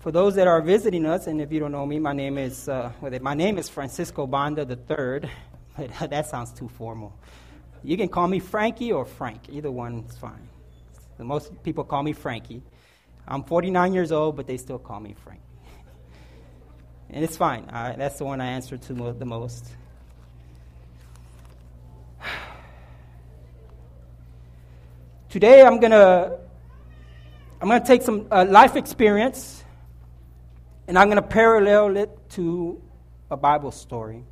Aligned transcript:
For 0.00 0.12
those 0.12 0.36
that 0.36 0.46
are 0.46 0.60
visiting 0.60 1.04
us, 1.06 1.26
and 1.26 1.40
if 1.40 1.50
you 1.50 1.58
don't 1.58 1.72
know 1.72 1.84
me, 1.84 1.98
my 1.98 2.12
name 2.12 2.38
is 2.38 2.68
uh, 2.68 2.92
my 3.20 3.34
name 3.34 3.58
is 3.58 3.68
Francisco 3.68 4.28
Banda 4.28 4.62
III. 4.62 5.28
that 6.08 6.26
sounds 6.26 6.52
too 6.52 6.68
formal. 6.68 7.12
You 7.82 7.96
can 7.96 8.08
call 8.08 8.28
me 8.28 8.38
Frankie 8.38 8.92
or 8.92 9.04
Frank. 9.04 9.48
Either 9.48 9.72
one 9.72 10.04
is 10.08 10.16
fine. 10.16 10.48
Most 11.18 11.64
people 11.64 11.82
call 11.82 12.04
me 12.04 12.12
Frankie. 12.12 12.62
I'm 13.26 13.42
49 13.42 13.92
years 13.92 14.12
old, 14.12 14.36
but 14.36 14.46
they 14.46 14.56
still 14.56 14.78
call 14.78 15.00
me 15.00 15.16
Frank. 15.24 15.40
and 17.10 17.24
it's 17.24 17.36
fine. 17.36 17.66
that's 17.66 18.18
the 18.18 18.24
one 18.24 18.40
I 18.40 18.46
answer 18.46 18.76
to 18.76 18.94
mo- 18.94 19.12
the 19.12 19.26
most. 19.26 19.66
Today, 25.28 25.62
I'm 25.62 25.80
gonna 25.80 26.38
I'm 27.60 27.66
gonna 27.66 27.84
take 27.84 28.02
some 28.02 28.28
uh, 28.30 28.46
life 28.48 28.76
experience, 28.76 29.64
and 30.88 30.98
I'm 30.98 31.08
gonna 31.08 31.20
parallel 31.20 31.98
it 31.98 32.10
to 32.30 32.82
a 33.30 33.36
Bible 33.36 33.70
story. 33.70 34.24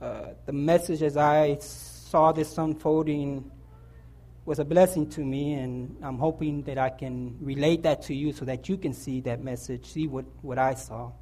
Uh, 0.00 0.28
the 0.46 0.52
message 0.52 1.02
as 1.02 1.18
I 1.18 1.58
saw 1.60 2.32
this 2.32 2.56
unfolding 2.56 3.50
was 4.46 4.60
a 4.60 4.64
blessing 4.64 5.10
to 5.10 5.20
me, 5.20 5.54
and 5.54 5.96
I'm 6.02 6.18
hoping 6.18 6.62
that 6.62 6.78
I 6.78 6.88
can 6.88 7.36
relate 7.40 7.82
that 7.82 8.02
to 8.02 8.14
you 8.14 8.32
so 8.32 8.46
that 8.46 8.66
you 8.68 8.78
can 8.78 8.94
see 8.94 9.20
that 9.22 9.42
message, 9.42 9.84
see 9.86 10.06
what, 10.06 10.24
what 10.40 10.58
I 10.58 10.72
saw. 10.72 11.12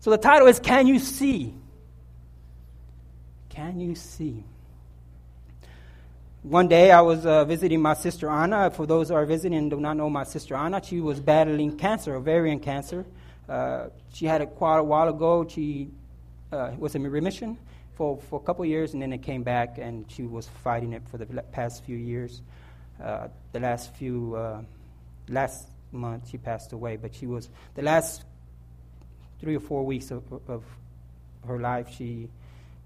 So 0.00 0.10
the 0.10 0.18
title 0.18 0.48
is 0.48 0.58
Can 0.58 0.88
You 0.88 0.98
See? 0.98 1.54
Can 3.48 3.78
You 3.78 3.94
See? 3.94 4.42
One 6.42 6.66
day 6.66 6.90
I 6.90 7.02
was 7.02 7.24
uh, 7.24 7.44
visiting 7.44 7.80
my 7.80 7.94
sister 7.94 8.28
Anna. 8.28 8.68
For 8.68 8.84
those 8.84 9.10
who 9.10 9.14
are 9.14 9.24
visiting 9.24 9.56
and 9.56 9.70
do 9.70 9.78
not 9.78 9.96
know 9.96 10.10
my 10.10 10.24
sister 10.24 10.56
Anna, 10.56 10.82
she 10.82 11.00
was 11.00 11.20
battling 11.20 11.78
cancer, 11.78 12.16
ovarian 12.16 12.58
cancer. 12.58 13.06
Uh, 13.48 13.90
she 14.12 14.26
had 14.26 14.40
it 14.40 14.46
quite 14.56 14.78
a 14.78 14.82
while 14.82 15.08
ago. 15.08 15.46
She 15.48 15.90
uh, 16.50 16.72
was 16.76 16.96
in 16.96 17.06
remission 17.06 17.56
for, 17.94 18.18
for 18.28 18.40
a 18.40 18.42
couple 18.42 18.64
years, 18.64 18.92
and 18.92 19.00
then 19.00 19.12
it 19.12 19.22
came 19.22 19.44
back, 19.44 19.78
and 19.78 20.04
she 20.10 20.24
was 20.24 20.48
fighting 20.64 20.94
it 20.94 21.02
for 21.08 21.16
the 21.16 21.26
past 21.52 21.84
few 21.84 21.96
years. 21.96 22.42
Uh, 23.00 23.28
the 23.52 23.60
last 23.60 23.94
few, 23.94 24.34
uh, 24.34 24.62
last 25.28 25.68
month 25.92 26.28
she 26.28 26.38
passed 26.38 26.72
away, 26.72 26.96
but 26.96 27.14
she 27.14 27.26
was, 27.26 27.50
the 27.76 27.82
last 27.82 28.24
three 29.38 29.54
or 29.54 29.60
four 29.60 29.86
weeks 29.86 30.10
of, 30.10 30.24
of 30.48 30.64
her 31.46 31.60
life, 31.60 31.88
she 31.96 32.28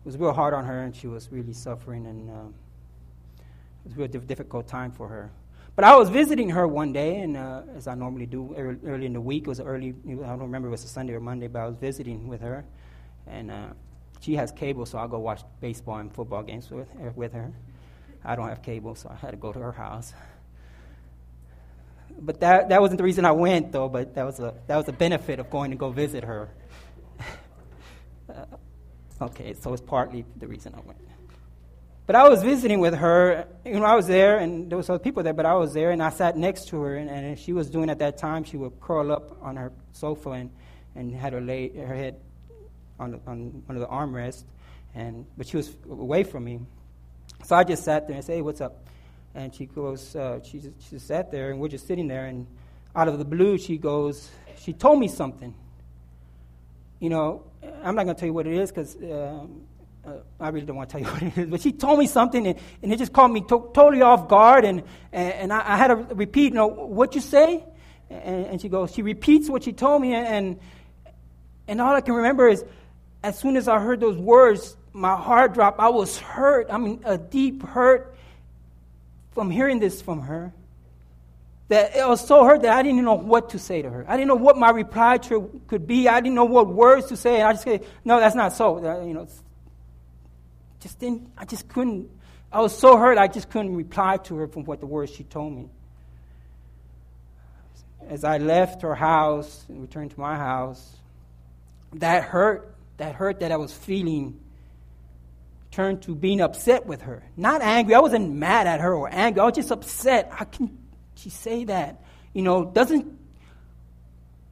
was 0.05 0.19
real 0.19 0.35
hard 0.35 0.53
on 0.53 0.67
her, 0.67 0.83
and 0.83 0.95
she 0.95 1.07
was 1.07 1.33
really 1.33 1.55
suffering, 1.55 2.05
and 2.05 2.29
um, 2.29 2.55
was 3.87 3.95
a 3.95 3.99
real 3.99 4.09
difficult 4.09 4.69
time 4.69 4.93
for 4.93 5.09
her. 5.09 5.31
But 5.75 5.85
I 5.85 5.95
was 5.95 6.09
visiting 6.09 6.51
her 6.51 6.67
one 6.67 6.93
day, 6.93 7.21
and 7.21 7.37
uh, 7.37 7.63
as 7.77 7.87
I 7.87 7.95
normally 7.95 8.25
do 8.25 8.55
early, 8.57 9.05
in 9.05 9.13
the 9.13 9.21
week, 9.21 9.43
it 9.43 9.49
was 9.49 9.61
early, 9.61 9.95
I 10.09 10.11
don't 10.11 10.41
remember 10.41 10.69
if 10.69 10.71
it 10.71 10.73
was 10.73 10.85
a 10.85 10.89
Sunday 10.89 11.13
or 11.13 11.21
Monday, 11.21 11.49
but 11.49 11.59
I 11.61 11.67
was 11.67 11.77
visiting 11.77 12.29
with 12.29 12.41
her. 12.41 12.65
And 13.27 13.51
uh, 13.51 13.67
she 14.21 14.37
has 14.37 14.53
cable, 14.53 14.87
so 14.87 14.97
I'll 14.97 15.09
go 15.09 15.19
watch 15.19 15.43
baseball 15.61 15.99
and 15.99 16.13
football 16.13 16.43
games 16.43 16.71
with, 16.71 16.89
with 17.15 17.35
her. 17.35 17.53
I 18.25 18.37
don't 18.37 18.49
have 18.49 18.63
cable, 18.63 18.95
so 18.95 19.11
I 19.11 19.17
had 19.17 19.33
to 19.33 19.37
go 19.37 19.53
to 19.53 19.59
her 19.59 19.73
house. 19.73 20.15
But 22.19 22.41
that, 22.41 22.71
that 22.71 22.81
wasn't 22.81 22.97
the 22.97 23.05
reason 23.05 23.27
I 23.27 23.33
went, 23.33 23.71
though, 23.71 23.91
but 23.91 24.15
that 24.15 24.25
was 24.25 24.41
a, 24.41 24.55
that 24.69 24.77
was 24.77 24.89
a 24.89 24.93
benefit 24.93 25.39
of 25.41 25.51
going 25.51 25.71
to 25.73 25.77
go 25.77 25.91
visit 25.91 26.25
her. 26.25 26.49
uh, 28.35 28.47
okay, 29.21 29.53
so 29.53 29.75
it's 29.75 29.83
partly 29.83 30.25
the 30.39 30.47
reason 30.47 30.75
I 30.75 30.81
went. 30.81 30.99
But 32.07 32.15
I 32.15 32.29
was 32.29 32.43
visiting 32.43 32.79
with 32.79 32.95
her. 32.95 33.47
You 33.65 33.81
know, 33.81 33.85
I 33.85 33.97
was 33.97 34.07
there, 34.07 34.39
and 34.39 34.71
there 34.71 34.79
was 34.79 34.89
other 34.89 35.01
people 35.01 35.25
there, 35.25 35.33
but 35.33 35.45
I 35.45 35.55
was 35.55 35.75
there, 35.75 35.91
and 35.91 36.01
I 36.01 36.11
sat 36.11 36.37
next 36.37 36.69
to 36.69 36.81
her, 36.83 36.97
and, 36.97 37.11
and 37.11 37.39
she 37.39 37.53
was 37.53 37.69
doing 37.69 37.91
at 37.91 37.99
that 37.99 38.17
time, 38.17 38.45
she 38.45 38.57
would 38.57 38.81
curl 38.81 39.11
up 39.11 39.37
on 39.43 39.57
her 39.57 39.73
sofa 39.93 40.31
and, 40.31 40.51
and 40.95 41.13
had 41.13 41.33
her, 41.33 41.41
lay, 41.41 41.69
her 41.77 41.95
head 41.95 42.21
on, 43.01 43.21
on 43.27 43.63
one 43.67 43.77
of 43.77 43.81
the 43.81 43.89
armrests, 43.89 44.45
and, 44.95 45.27
but 45.37 45.49
she 45.49 45.57
was 45.57 45.75
away 45.91 46.23
from 46.23 46.45
me. 46.45 46.61
So 47.45 47.57
I 47.57 47.65
just 47.65 47.85
sat 47.85 48.07
there 48.07 48.17
and 48.17 48.25
said, 48.25 48.37
hey, 48.37 48.43
what's 48.43 48.61
up? 48.61 48.87
And 49.35 49.53
she 49.53 49.67
goes, 49.67 50.15
uh, 50.15 50.41
she, 50.45 50.61
just, 50.61 50.81
she 50.83 50.91
just 50.91 51.09
sat 51.09 51.33
there, 51.33 51.51
and 51.51 51.59
we're 51.59 51.69
just 51.69 51.89
sitting 51.89 52.07
there, 52.07 52.27
and 52.27 52.47
out 52.95 53.09
of 53.09 53.19
the 53.19 53.25
blue, 53.25 53.59
she 53.59 53.79
goes, 53.79 54.31
she 54.61 54.73
told 54.73 55.01
me 55.01 55.09
something. 55.09 55.55
You 57.01 57.11
know, 57.11 57.43
I'm 57.83 57.97
not 57.97 58.05
going 58.05 58.15
to 58.15 58.21
tell 58.21 58.29
you 58.29 58.33
what 58.33 58.47
it 58.47 58.55
is 58.55 58.71
because 58.71 58.97
um, 59.03 59.66
uh, 60.07 60.19
I 60.39 60.51
really 60.51 60.67
don't 60.67 60.77
want 60.77 60.91
to 60.91 60.99
tell 60.99 61.07
you 61.07 61.13
what 61.13 61.23
it 61.23 61.39
is, 61.39 61.51
but 61.51 61.61
she 61.61 61.73
told 61.73 61.99
me 61.99 62.07
something, 62.07 62.47
and, 62.47 62.59
and 62.83 62.93
it 62.93 62.99
just 62.99 63.13
caught 63.13 63.31
me 63.31 63.41
to- 63.43 63.71
totally 63.75 64.03
off 64.03 64.29
guard, 64.29 64.65
and, 64.65 64.83
and, 65.13 65.33
and 65.33 65.53
I, 65.53 65.75
I, 65.75 65.77
had 65.77 65.89
to 65.89 65.97
repeat, 66.15 66.53
you 66.53 66.59
know, 66.59 66.69
what 66.69 67.15
you 67.15 67.21
say? 67.21 67.65
And, 68.09 68.47
and, 68.47 68.61
she 68.61 68.69
goes, 68.69 68.93
she 68.93 69.03
repeats 69.03 69.51
what 69.51 69.65
she 69.65 69.73
told 69.73 70.01
me, 70.03 70.15
and, 70.15 70.59
and 71.67 71.81
all 71.81 71.95
I 71.95 72.01
can 72.01 72.15
remember 72.15 72.49
is 72.49 72.65
as 73.23 73.39
soon 73.39 73.57
as 73.57 73.67
I 73.67 73.81
heard 73.81 73.99
those 73.99 74.17
words, 74.17 74.77
my 74.93 75.17
heart 75.17 75.55
dropped. 75.55 75.81
I 75.81 75.89
was 75.89 76.19
hurt. 76.19 76.69
I 76.71 76.79
mean, 76.79 77.01
a 77.05 77.19
deep 77.19 77.63
hurt 77.63 78.15
from 79.33 79.51
hearing 79.51 79.81
this 79.81 80.01
from 80.01 80.21
her. 80.23 80.53
That 81.69 81.97
it 81.97 82.07
was 82.07 82.25
so 82.25 82.45
hurt 82.45 82.63
that 82.63 82.73
I 82.73 82.83
didn't 82.83 83.05
know 83.05 83.15
what 83.15 83.51
to 83.51 83.59
say 83.59 83.83
to 83.83 83.91
her. 83.91 84.05
I 84.07 84.17
didn't 84.17 84.29
know 84.29 84.37
what 84.37 84.57
my 84.57 84.71
reply 84.71 85.19
to 85.19 85.41
her 85.41 85.49
could 85.67 85.89
be. 85.89 86.09
I 86.09 86.21
didn't 86.21 86.37
know 86.37 86.45
what 86.45 86.69
words 86.69 87.07
to 87.07 87.17
say. 87.17 87.41
And 87.41 87.49
I 87.49 87.53
just 87.53 87.65
said, 87.65 87.85
no, 88.05 88.21
that's 88.21 88.37
not 88.37 88.53
so. 88.53 88.79
You 89.05 89.15
know, 89.15 89.27
just 90.81 90.99
didn't, 90.99 91.31
I 91.37 91.45
just 91.45 91.69
couldn't, 91.69 92.11
I 92.53 92.61
was 92.61 92.77
so 92.77 92.97
hurt 92.97 93.19
I 93.19 93.29
just 93.29 93.51
couldn't 93.51 93.75
reply 93.77 94.19
to 94.19 94.37
her 94.37 94.47
from 94.47 94.65
what 94.65 94.81
the 94.81 94.87
words 94.87 95.13
she 95.13 95.25
told 95.25 95.53
me. 95.53 95.69
As 98.09 98.25
I 98.25 98.39
left 98.39 98.83
her 98.83 98.95
house 98.95 99.65
and 99.69 99.81
returned 99.83 100.13
to 100.13 100.21
my 100.21 100.37
house, 100.37 100.97
that 101.95 102.25
hurt, 102.25 102.75
that 102.99 103.15
hurt 103.15 103.41
that 103.41 103.53
I 103.53 103.57
was 103.57 103.73
feeling 103.73 104.41
turned 105.77 106.03
to 106.03 106.15
being 106.15 106.41
upset 106.41 106.87
with 106.87 107.03
her. 107.03 107.23
Not 107.37 107.61
angry. 107.61 107.95
I 107.95 108.01
wasn't 108.01 108.33
mad 108.35 108.67
at 108.67 108.81
her 108.81 108.95
or 108.95 109.11
angry. 109.13 109.41
I 109.41 109.45
was 109.45 109.57
just 109.57 109.71
upset. 109.71 110.31
How 110.33 110.47
can 110.47 110.79
she 111.17 111.29
say 111.29 111.65
that? 111.65 112.03
You 112.33 112.43
know, 112.43 112.65
doesn't, 112.65 113.19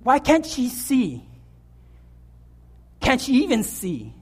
why 0.01 0.19
can't 0.19 0.45
she 0.45 0.69
see? 0.69 1.25
Can't 3.01 3.21
she 3.21 3.45
even 3.45 3.63
see? 3.63 4.13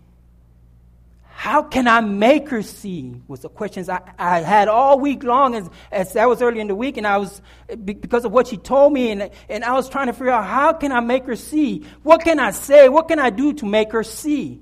How 1.42 1.60
can 1.60 1.88
I 1.88 2.00
make 2.00 2.50
her 2.50 2.62
see? 2.62 3.16
Was 3.26 3.40
the 3.40 3.48
questions 3.48 3.88
I, 3.88 4.00
I 4.16 4.42
had 4.42 4.68
all 4.68 5.00
week 5.00 5.24
long 5.24 5.56
as, 5.56 5.68
as 5.90 6.12
that 6.12 6.28
was 6.28 6.40
early 6.40 6.60
in 6.60 6.68
the 6.68 6.76
week, 6.76 6.98
and 6.98 7.04
I 7.04 7.18
was 7.18 7.42
because 7.84 8.24
of 8.24 8.30
what 8.30 8.46
she 8.46 8.56
told 8.56 8.92
me, 8.92 9.10
and, 9.10 9.28
and 9.48 9.64
I 9.64 9.72
was 9.72 9.88
trying 9.88 10.06
to 10.06 10.12
figure 10.12 10.30
out 10.30 10.44
how 10.44 10.72
can 10.72 10.92
I 10.92 11.00
make 11.00 11.24
her 11.24 11.34
see? 11.34 11.84
What 12.04 12.22
can 12.22 12.38
I 12.38 12.52
say? 12.52 12.88
What 12.88 13.08
can 13.08 13.18
I 13.18 13.30
do 13.30 13.54
to 13.54 13.66
make 13.66 13.90
her 13.90 14.04
see? 14.04 14.60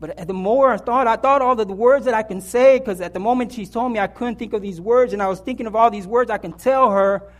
But 0.00 0.26
the 0.26 0.32
more 0.32 0.72
I 0.72 0.78
thought, 0.78 1.06
I 1.06 1.16
thought 1.16 1.42
all 1.42 1.54
the 1.54 1.66
words 1.66 2.06
that 2.06 2.14
I 2.14 2.22
can 2.22 2.40
say, 2.40 2.78
because 2.78 3.02
at 3.02 3.12
the 3.12 3.20
moment 3.20 3.52
she 3.52 3.66
told 3.66 3.92
me 3.92 3.98
I 3.98 4.06
couldn't 4.06 4.36
think 4.36 4.54
of 4.54 4.62
these 4.62 4.80
words, 4.80 5.12
and 5.12 5.22
I 5.22 5.28
was 5.28 5.40
thinking 5.40 5.66
of 5.66 5.76
all 5.76 5.90
these 5.90 6.06
words 6.06 6.30
I 6.30 6.38
can 6.38 6.54
tell 6.54 6.92
her. 6.92 7.30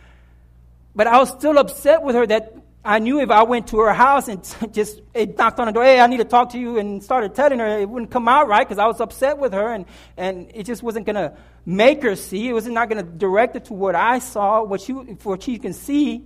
But 0.93 1.07
I 1.07 1.17
was 1.17 1.29
still 1.29 1.57
upset 1.57 2.03
with 2.03 2.13
her 2.13 2.27
that 2.27 2.60
I 2.83 2.97
knew 2.97 3.19
if 3.19 3.29
I 3.29 3.43
went 3.43 3.67
to 3.67 3.79
her 3.79 3.93
house 3.93 4.27
and 4.27 4.43
just 4.73 5.01
knocked 5.15 5.59
on 5.59 5.67
the 5.67 5.71
door, 5.71 5.83
hey, 5.83 5.99
I 5.99 6.07
need 6.07 6.17
to 6.17 6.25
talk 6.25 6.49
to 6.51 6.59
you, 6.59 6.79
and 6.79 7.03
started 7.03 7.35
telling 7.35 7.59
her, 7.59 7.79
it 7.79 7.87
wouldn't 7.87 8.11
come 8.11 8.27
out 8.27 8.47
right 8.47 8.67
because 8.67 8.79
I 8.79 8.87
was 8.87 8.99
upset 8.99 9.37
with 9.37 9.53
her, 9.53 9.71
and, 9.71 9.85
and 10.17 10.51
it 10.53 10.63
just 10.63 10.81
wasn't 10.81 11.05
going 11.05 11.15
to 11.15 11.37
make 11.65 12.01
her 12.01 12.15
see. 12.15 12.49
It 12.49 12.53
was 12.53 12.65
not 12.65 12.89
going 12.89 13.03
to 13.03 13.11
direct 13.11 13.53
her 13.53 13.59
to 13.59 13.73
what 13.73 13.93
I 13.95 14.17
saw, 14.19 14.63
what 14.63 14.81
she, 14.81 14.93
for 15.19 15.33
what 15.33 15.43
she 15.43 15.59
can 15.59 15.73
see. 15.73 16.25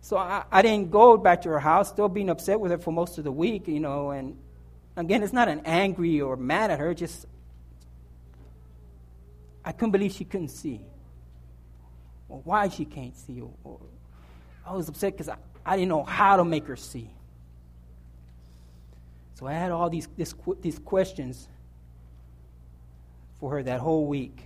So 0.00 0.16
I, 0.16 0.42
I 0.50 0.62
didn't 0.62 0.90
go 0.90 1.16
back 1.16 1.42
to 1.42 1.50
her 1.50 1.60
house, 1.60 1.88
still 1.88 2.08
being 2.08 2.30
upset 2.30 2.58
with 2.58 2.72
her 2.72 2.78
for 2.78 2.92
most 2.92 3.18
of 3.18 3.24
the 3.24 3.32
week, 3.32 3.68
you 3.68 3.78
know. 3.78 4.10
And 4.10 4.36
again, 4.96 5.22
it's 5.22 5.32
not 5.32 5.48
an 5.48 5.62
angry 5.64 6.20
or 6.20 6.36
mad 6.36 6.72
at 6.72 6.80
her, 6.80 6.94
just 6.94 7.26
I 9.64 9.70
couldn't 9.70 9.92
believe 9.92 10.12
she 10.12 10.24
couldn't 10.24 10.48
see, 10.48 10.80
or 12.28 12.40
why 12.42 12.68
she 12.68 12.84
can't 12.86 13.16
see, 13.16 13.40
or, 13.40 13.52
or 13.62 13.78
I 14.68 14.74
was 14.74 14.88
upset 14.88 15.12
because 15.12 15.30
I, 15.30 15.36
I 15.64 15.76
didn't 15.76 15.88
know 15.88 16.02
how 16.02 16.36
to 16.36 16.44
make 16.44 16.66
her 16.66 16.76
see. 16.76 17.10
So 19.34 19.46
I 19.46 19.54
had 19.54 19.70
all 19.70 19.88
these, 19.88 20.08
this, 20.16 20.34
these 20.60 20.78
questions 20.78 21.48
for 23.40 23.52
her 23.52 23.62
that 23.62 23.80
whole 23.80 24.06
week. 24.06 24.42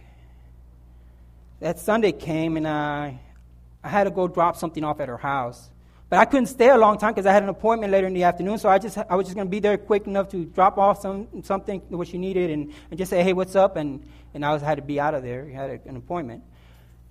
That 1.60 1.78
Sunday 1.78 2.12
came, 2.12 2.56
and 2.56 2.68
I, 2.68 3.18
I 3.82 3.88
had 3.88 4.04
to 4.04 4.10
go 4.10 4.28
drop 4.28 4.56
something 4.56 4.84
off 4.84 5.00
at 5.00 5.08
her 5.08 5.16
house. 5.16 5.70
But 6.08 6.18
I 6.18 6.24
couldn't 6.24 6.46
stay 6.46 6.68
a 6.68 6.76
long 6.76 6.98
time 6.98 7.14
because 7.14 7.26
I 7.26 7.32
had 7.32 7.42
an 7.42 7.48
appointment 7.48 7.90
later 7.90 8.06
in 8.06 8.14
the 8.14 8.24
afternoon. 8.24 8.58
So 8.58 8.68
I 8.68 8.78
just 8.78 8.98
I 8.98 9.16
was 9.16 9.26
just 9.26 9.34
going 9.34 9.46
to 9.46 9.50
be 9.50 9.60
there 9.60 9.78
quick 9.78 10.06
enough 10.06 10.28
to 10.30 10.44
drop 10.44 10.76
off 10.76 11.00
some 11.00 11.26
something 11.42 11.80
what 11.88 12.06
she 12.06 12.18
needed 12.18 12.50
and, 12.50 12.72
and 12.90 12.98
just 12.98 13.08
say, 13.08 13.22
hey, 13.22 13.32
what's 13.32 13.56
up? 13.56 13.76
And 13.76 14.06
and 14.34 14.44
I 14.44 14.52
was 14.52 14.60
had 14.60 14.74
to 14.74 14.82
be 14.82 15.00
out 15.00 15.14
of 15.14 15.22
there. 15.22 15.48
I 15.50 15.54
had 15.54 15.70
a, 15.70 15.88
an 15.88 15.96
appointment. 15.96 16.44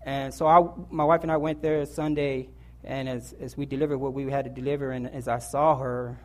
And 0.06 0.32
so 0.32 0.46
I, 0.46 0.64
my 0.92 1.04
wife 1.04 1.24
and 1.24 1.32
I 1.32 1.38
went 1.38 1.64
there 1.64 1.84
Sunday 1.86 2.50
and 2.84 3.08
as, 3.08 3.34
as 3.40 3.56
we 3.56 3.66
delivered 3.66 3.98
what 4.00 4.14
we 4.14 4.30
had 4.32 4.46
to 4.46 4.50
deliver, 4.50 4.92
and 4.92 5.08
as 5.08 5.28
I 5.28 5.40
saw 5.40 5.78
her, 5.78 6.20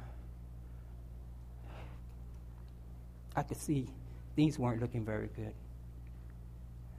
I 3.35 3.43
could 3.43 3.59
see 3.59 3.89
things 4.35 4.59
weren't 4.59 4.81
looking 4.81 5.05
very 5.05 5.29
good. 5.37 5.53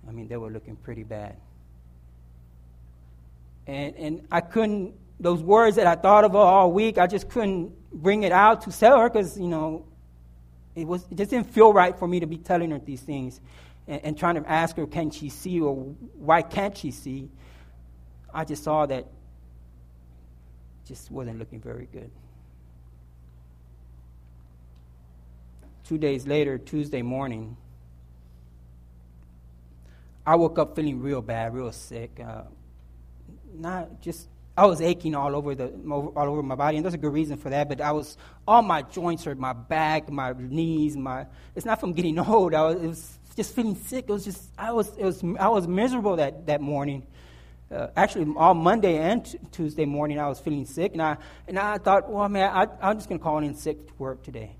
I 0.07 0.11
mean, 0.11 0.27
they 0.27 0.37
were 0.37 0.51
looking 0.51 0.75
pretty 0.75 1.03
bad. 1.03 1.35
And, 3.65 3.95
and 3.95 4.27
I 4.31 4.41
couldn't, 4.41 4.93
those 5.19 5.41
words 5.41 5.75
that 5.75 5.87
I 5.87 5.95
thought 5.95 6.23
of 6.23 6.35
all 6.35 6.71
week, 6.71 6.97
I 6.97 7.07
just 7.07 7.29
couldn't 7.29 7.73
bring 7.91 8.23
it 8.23 8.31
out 8.31 8.61
to 8.61 8.71
tell 8.71 8.99
her 8.99 9.09
because, 9.09 9.37
you 9.37 9.47
know, 9.47 9.85
it, 10.75 10.87
was, 10.87 11.05
it 11.09 11.15
just 11.15 11.31
didn't 11.31 11.51
feel 11.51 11.73
right 11.73 11.97
for 11.97 12.07
me 12.07 12.19
to 12.19 12.27
be 12.27 12.37
telling 12.37 12.71
her 12.71 12.79
these 12.79 13.01
things 13.01 13.41
and, 13.87 14.01
and 14.03 14.17
trying 14.17 14.35
to 14.35 14.49
ask 14.49 14.77
her, 14.77 14.85
can 14.85 15.09
she 15.09 15.29
see 15.29 15.59
or 15.59 15.75
why 16.15 16.43
can't 16.43 16.77
she 16.77 16.91
see? 16.91 17.29
I 18.33 18.45
just 18.45 18.63
saw 18.63 18.85
that 18.85 19.07
just 20.87 21.11
wasn't 21.11 21.39
looking 21.39 21.59
very 21.59 21.87
good. 21.91 22.11
Two 25.83 25.97
days 25.97 26.27
later, 26.27 26.57
Tuesday 26.57 27.01
morning, 27.01 27.55
I 30.25 30.35
woke 30.35 30.59
up 30.59 30.75
feeling 30.75 31.01
real 31.01 31.21
bad, 31.21 31.53
real 31.53 31.71
sick. 31.71 32.19
Uh, 32.19 32.43
not 33.53 34.01
just 34.01 34.27
I 34.57 34.65
was 34.65 34.81
aching 34.81 35.13
all 35.13 35.35
over 35.35 35.53
the 35.53 35.67
all 35.87 36.13
over 36.17 36.41
my 36.41 36.55
body, 36.55 36.77
and 36.77 36.85
there's 36.85 36.95
a 36.95 36.97
good 36.97 37.13
reason 37.13 37.37
for 37.37 37.51
that. 37.51 37.69
But 37.69 37.79
I 37.79 37.91
was 37.91 38.17
all 38.47 38.63
my 38.63 38.81
joints 38.81 39.23
hurt, 39.23 39.37
my 39.37 39.53
back, 39.53 40.11
my 40.11 40.33
knees, 40.37 40.97
my. 40.97 41.27
It's 41.55 41.65
not 41.65 41.79
from 41.79 41.93
getting 41.93 42.17
old. 42.19 42.53
I 42.53 42.63
was, 42.63 42.75
was 42.77 43.19
just 43.35 43.55
feeling 43.55 43.75
sick. 43.75 44.05
It 44.09 44.11
was 44.11 44.25
just 44.25 44.49
I 44.57 44.71
was 44.71 44.89
it 44.97 45.05
was 45.05 45.23
I 45.39 45.47
was 45.47 45.67
miserable 45.67 46.15
that 46.15 46.47
that 46.47 46.59
morning. 46.59 47.05
Uh, 47.69 47.87
actually, 47.97 48.33
all 48.37 48.53
Monday 48.53 48.97
and 48.97 49.25
t- 49.25 49.37
Tuesday 49.51 49.85
morning, 49.85 50.19
I 50.19 50.27
was 50.27 50.39
feeling 50.39 50.65
sick, 50.65 50.93
and 50.93 51.01
I 51.01 51.17
and 51.47 51.59
I 51.59 51.77
thought, 51.77 52.09
well, 52.09 52.29
man, 52.29 52.49
I, 52.53 52.67
I'm 52.81 52.97
just 52.97 53.09
gonna 53.09 53.19
call 53.19 53.39
in 53.39 53.55
sick 53.55 53.87
to 53.87 53.93
work 53.97 54.23
today. 54.23 54.55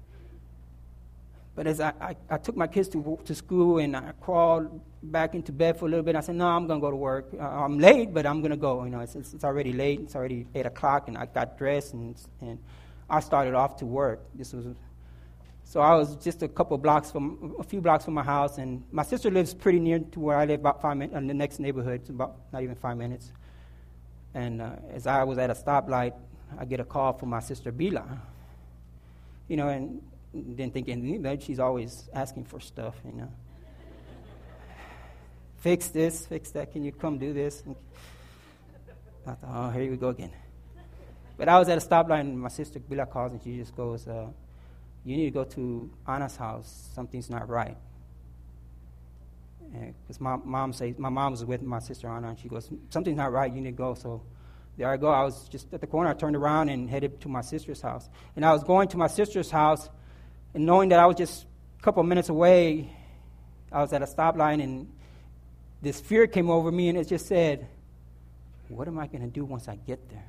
But 1.57 1.65
as 1.65 1.79
I, 1.79 1.91
I, 1.99 2.15
I, 2.29 2.37
took 2.37 2.55
my 2.55 2.67
kids 2.67 2.87
to, 2.89 3.17
to 3.25 3.33
school 3.33 3.79
and 3.79 3.97
I 3.97 4.11
crawled 4.21 4.79
back 5.01 5.33
into 5.33 5.51
bed 5.51 5.79
for 5.79 5.87
a 5.87 5.89
little 5.89 6.05
bit, 6.05 6.15
I 6.15 6.19
said, 6.19 6.35
no, 6.35 6.45
I'm 6.45 6.67
to 6.67 6.77
go 6.77 6.91
to 6.91 6.95
work. 6.95 7.29
Uh, 7.33 7.41
I'm 7.41 7.79
late, 7.79 8.13
but 8.13 8.27
I'm 8.27 8.43
to 8.43 8.55
go. 8.55 8.83
You 8.83 8.91
know, 8.91 8.99
it's, 8.99 9.15
it's, 9.15 9.33
it's, 9.33 9.43
already 9.43 9.73
late. 9.73 10.01
It's 10.01 10.15
already 10.15 10.45
8 10.53 10.67
o'clock, 10.67 11.07
and 11.07 11.17
I 11.17 11.25
got 11.25 11.57
dressed, 11.57 11.93
and, 11.93 12.15
and 12.41 12.59
I 13.09 13.21
started 13.21 13.55
off 13.55 13.77
to 13.77 13.87
work. 13.87 14.23
This 14.35 14.53
was, 14.53 14.67
so 15.69 15.81
I 15.81 15.95
was 15.95 16.15
just 16.15 16.43
a 16.43 16.47
couple 16.47 16.77
blocks 16.77 17.11
from, 17.11 17.53
a 17.59 17.63
few 17.63 17.81
blocks 17.81 18.05
from 18.05 18.13
my 18.13 18.23
house, 18.23 18.57
and 18.57 18.85
my 18.89 19.03
sister 19.03 19.29
lives 19.29 19.53
pretty 19.53 19.81
near 19.81 19.99
to 19.99 20.19
where 20.21 20.37
I 20.37 20.45
live, 20.45 20.61
about 20.61 20.81
five 20.81 20.95
minutes, 20.95 21.17
in 21.17 21.27
the 21.27 21.33
next 21.33 21.59
neighborhood, 21.59 21.99
it's 21.99 22.09
about 22.09 22.37
not 22.53 22.63
even 22.63 22.75
five 22.75 22.95
minutes. 22.95 23.33
And 24.33 24.61
uh, 24.61 24.77
as 24.93 25.07
I 25.07 25.25
was 25.25 25.37
at 25.37 25.49
a 25.49 25.53
stoplight, 25.53 26.13
I 26.57 26.63
get 26.63 26.79
a 26.79 26.85
call 26.85 27.11
from 27.11 27.29
my 27.29 27.41
sister 27.41 27.73
Bila. 27.73 28.17
You 29.49 29.57
know, 29.57 29.67
and 29.67 30.01
didn't 30.33 30.71
think 30.71 30.87
anything 30.87 31.25
of 31.25 31.43
She's 31.43 31.59
always 31.59 32.07
asking 32.13 32.45
for 32.45 32.61
stuff, 32.61 32.95
you 33.05 33.11
know. 33.11 33.31
fix 35.57 35.89
this, 35.89 36.27
fix 36.27 36.49
that. 36.51 36.71
Can 36.71 36.85
you 36.85 36.93
come 36.93 37.17
do 37.17 37.33
this? 37.33 37.61
And 37.65 37.75
I 39.25 39.31
thought, 39.31 39.49
oh, 39.53 39.69
here 39.71 39.91
we 39.91 39.97
go 39.97 40.09
again. 40.09 40.31
But 41.37 41.49
I 41.49 41.59
was 41.59 41.67
at 41.67 41.77
a 41.77 41.81
stoplight, 41.81 42.21
and 42.21 42.39
my 42.39 42.47
sister 42.47 42.79
Bila 42.79 43.09
calls, 43.09 43.33
and 43.33 43.43
she 43.43 43.57
just 43.57 43.75
goes, 43.75 44.07
uh, 44.07 44.27
"You 45.07 45.17
need 45.17 45.25
to 45.25 45.31
go 45.31 45.43
to 45.43 45.89
Anna's 46.07 46.35
house. 46.35 46.89
Something's 46.93 47.29
not 47.29 47.47
right." 47.49 47.77
Because 49.71 50.21
my 50.21 50.37
mom 50.37 50.71
says, 50.73 50.97
my 50.97 51.09
mom 51.09 51.31
was 51.31 51.43
with 51.43 51.61
my 51.61 51.79
sister 51.79 52.07
Anna, 52.07 52.29
and 52.29 52.39
she 52.39 52.47
goes, 52.47 52.69
"Something's 52.89 53.17
not 53.17 53.31
right. 53.31 53.53
You 53.53 53.61
need 53.61 53.71
to 53.71 53.77
go." 53.77 53.93
So 53.93 54.21
there 54.77 54.89
I 54.89 54.97
go. 54.97 55.09
I 55.09 55.23
was 55.23 55.47
just 55.49 55.73
at 55.73 55.81
the 55.81 55.87
corner. 55.87 56.09
I 56.09 56.13
turned 56.13 56.35
around 56.35 56.69
and 56.69 56.89
headed 56.89 57.19
to 57.21 57.29
my 57.29 57.41
sister's 57.41 57.81
house. 57.81 58.09
And 58.35 58.45
I 58.45 58.53
was 58.53 58.63
going 58.63 58.87
to 58.89 58.97
my 58.97 59.07
sister's 59.07 59.49
house, 59.49 59.89
and 60.53 60.65
knowing 60.65 60.89
that 60.89 60.99
I 60.99 61.05
was 61.05 61.15
just 61.15 61.45
a 61.79 61.83
couple 61.83 62.03
minutes 62.03 62.29
away, 62.29 62.91
I 63.71 63.81
was 63.81 63.91
at 63.93 64.01
a 64.01 64.05
stoplight 64.05 64.61
and 64.63 64.87
this 65.81 65.99
fear 65.99 66.27
came 66.27 66.49
over 66.49 66.71
me 66.71 66.89
and 66.89 66.97
it 66.97 67.07
just 67.07 67.27
said, 67.27 67.67
What 68.69 68.87
am 68.87 68.97
I 68.97 69.07
going 69.07 69.21
to 69.21 69.27
do 69.27 69.45
once 69.45 69.67
I 69.67 69.75
get 69.75 70.09
there? 70.09 70.25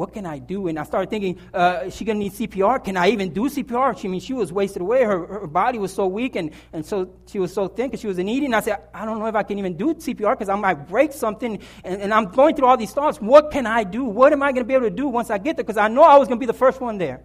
What 0.00 0.14
can 0.14 0.24
I 0.24 0.38
do? 0.38 0.66
And 0.68 0.78
I 0.78 0.84
started 0.84 1.10
thinking, 1.10 1.38
uh, 1.52 1.82
is 1.84 1.94
she 1.94 2.06
going 2.06 2.16
to 2.16 2.24
need 2.24 2.32
CPR? 2.32 2.82
Can 2.82 2.96
I 2.96 3.10
even 3.10 3.34
do 3.34 3.50
CPR? 3.50 3.98
She, 3.98 4.08
I 4.08 4.10
mean, 4.10 4.20
she 4.20 4.32
was 4.32 4.50
wasted 4.50 4.80
away. 4.80 5.04
Her, 5.04 5.26
her 5.26 5.46
body 5.46 5.78
was 5.78 5.92
so 5.92 6.06
weak 6.06 6.36
and, 6.36 6.52
and 6.72 6.86
so 6.86 7.12
she 7.26 7.38
was 7.38 7.52
so 7.52 7.68
thin 7.68 7.88
because 7.88 8.00
she 8.00 8.06
was 8.06 8.18
in 8.18 8.26
eating. 8.26 8.54
I 8.54 8.60
said, 8.60 8.78
I 8.94 9.04
don't 9.04 9.18
know 9.18 9.26
if 9.26 9.34
I 9.34 9.42
can 9.42 9.58
even 9.58 9.76
do 9.76 9.92
CPR 9.92 10.32
because 10.32 10.48
I 10.48 10.54
might 10.54 10.88
break 10.88 11.12
something. 11.12 11.58
And, 11.84 12.00
and 12.00 12.14
I'm 12.14 12.30
going 12.30 12.56
through 12.56 12.68
all 12.68 12.78
these 12.78 12.94
thoughts. 12.94 13.18
What 13.18 13.50
can 13.50 13.66
I 13.66 13.84
do? 13.84 14.04
What 14.04 14.32
am 14.32 14.42
I 14.42 14.52
going 14.52 14.64
to 14.64 14.68
be 14.68 14.72
able 14.72 14.88
to 14.88 14.96
do 14.96 15.06
once 15.06 15.28
I 15.28 15.36
get 15.36 15.58
there? 15.58 15.64
Because 15.64 15.76
I 15.76 15.88
know 15.88 16.02
I 16.02 16.16
was 16.16 16.28
going 16.28 16.38
to 16.38 16.40
be 16.40 16.50
the 16.50 16.54
first 16.54 16.80
one 16.80 16.96
there. 16.96 17.20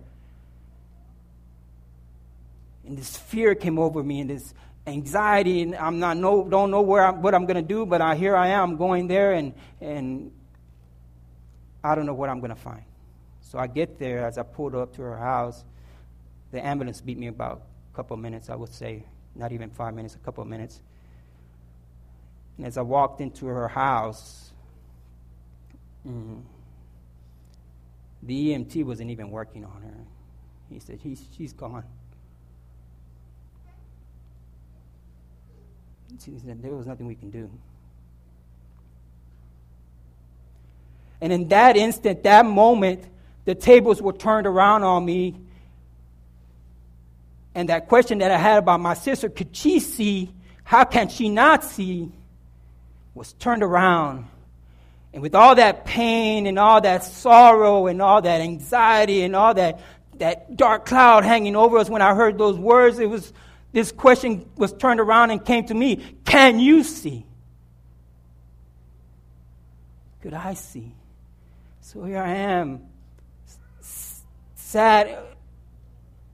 And 2.86 2.98
this 2.98 3.16
fear 3.16 3.56
came 3.56 3.80
over 3.80 4.04
me 4.04 4.19
and 4.19 4.30
this 4.30 4.54
anxiety, 4.86 5.62
and 5.62 5.75
I'm 5.75 6.00
not 6.00 6.18
know, 6.18 6.44
don't 6.44 6.72
know 6.72 6.81
where 6.81 7.06
I'm, 7.06 7.22
what 7.22 7.33
I'm 7.33 7.45
going 7.45 7.56
to 7.56 7.62
do, 7.62 7.86
but 7.86 8.01
I, 8.01 8.16
here 8.16 8.36
I 8.36 8.50
am 8.50 8.75
going 8.75 9.07
there, 9.07 9.31
and, 9.31 9.54
and 9.80 10.31
I 11.86 11.94
don't 11.94 12.06
know 12.06 12.14
what 12.14 12.30
I'm 12.30 12.40
going 12.40 12.50
to 12.50 12.56
find. 12.56 12.84
So 13.42 13.60
I 13.60 13.68
get 13.68 14.00
there, 14.00 14.26
as 14.26 14.38
I 14.38 14.44
pulled 14.44 14.74
up 14.76 14.96
to 14.96 15.04
her 15.04 15.18
house, 15.18 15.64
the 16.52 16.66
ambulance 16.66 17.00
beat 17.00 17.18
me 17.18 17.28
about 17.28 17.62
a 17.94 17.96
couple 17.96 18.16
of 18.16 18.22
minutes, 18.22 18.50
I 18.50 18.56
would 18.56 18.74
say, 18.74 19.04
not 19.36 19.52
even 19.52 19.70
five 19.70 19.94
minutes, 19.94 20.16
a 20.16 20.20
couple 20.20 20.42
of 20.42 20.50
minutes. 20.50 20.82
And 22.58 22.66
as 22.66 22.78
I 22.78 22.82
walked 22.82 23.22
into 23.22 23.46
her 23.46 23.68
house, 23.68 24.52
mm, 26.08 26.42
the 28.24 28.50
EMT 28.50 28.84
wasn't 28.84 29.12
even 29.12 29.30
working 29.30 29.64
on 29.64 29.82
her. 29.84 29.98
He 30.72 30.80
said, 30.80 31.00
He's, 31.04 31.24
She's 31.38 31.54
gone. 31.54 31.84
He 36.26 36.40
said, 36.40 36.64
There 36.64 36.72
was 36.72 36.88
nothing 36.88 37.06
we 37.06 37.16
can 37.16 37.30
do. 37.30 37.50
And 41.21 41.31
in 41.31 41.47
that 41.50 41.77
instant, 41.77 42.23
that 42.23 42.45
moment, 42.45 43.03
the 43.45 43.56
tables 43.56 44.01
were 44.01 44.13
turned 44.13 44.47
around 44.47 44.83
on 44.83 45.06
me. 45.06 45.35
And 47.53 47.69
that 47.69 47.88
question 47.88 48.17
that 48.19 48.31
I 48.31 48.38
had 48.38 48.57
about 48.57 48.79
my 48.81 48.95
sister, 48.95 49.29
could 49.29 49.56
she 49.56 49.79
see? 49.79 50.31
How 50.63 50.83
can 50.83 51.09
she 51.09 51.29
not 51.29 51.63
see? 51.63 52.12
Was 53.13 53.33
turned 53.33 53.63
around. 53.63 54.27
And 55.13 55.21
with 55.21 55.33
all 55.33 55.56
that 55.56 55.85
pain 55.85 56.45
and 56.47 56.59
all 56.59 56.81
that 56.81 57.06
sorrow 57.06 57.88
and 57.88 58.01
all 58.01 58.21
that 58.21 58.41
anxiety 58.41 59.23
and 59.23 59.33
all 59.33 59.53
that, 59.53 59.79
that 60.17 60.57
dark 60.57 60.85
cloud 60.85 61.23
hanging 61.23 61.56
over 61.56 61.77
us 61.77 61.89
when 61.89 62.01
I 62.01 62.13
heard 62.13 62.38
those 62.38 62.57
words, 62.57 63.00
it 63.00 63.09
was 63.09 63.31
this 63.71 63.91
question 63.91 64.50
was 64.56 64.73
turned 64.73 65.00
around 65.00 65.31
and 65.31 65.44
came 65.44 65.65
to 65.67 65.73
me 65.73 66.01
Can 66.25 66.59
you 66.59 66.83
see? 66.83 67.25
Could 70.22 70.34
I 70.34 70.53
see? 70.55 70.91
So 71.86 72.04
here 72.04 72.18
I 72.18 72.34
am, 72.34 72.82
sad. 74.56 75.20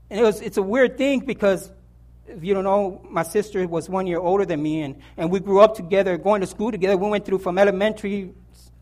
And 0.08 0.20
it 0.20 0.22
was, 0.22 0.40
it's 0.40 0.56
a 0.56 0.62
weird 0.62 0.96
thing 0.96 1.20
because 1.20 1.70
if 2.26 2.42
you 2.42 2.54
don't 2.54 2.64
know, 2.64 3.06
my 3.10 3.22
sister 3.22 3.68
was 3.68 3.86
one 3.86 4.06
year 4.06 4.18
older 4.18 4.46
than 4.46 4.62
me, 4.62 4.80
and, 4.80 4.96
and 5.18 5.30
we 5.30 5.40
grew 5.40 5.60
up 5.60 5.74
together, 5.74 6.16
going 6.16 6.40
to 6.40 6.46
school 6.46 6.70
together. 6.70 6.96
We 6.96 7.10
went 7.10 7.26
through 7.26 7.40
from 7.40 7.58
elementary 7.58 8.32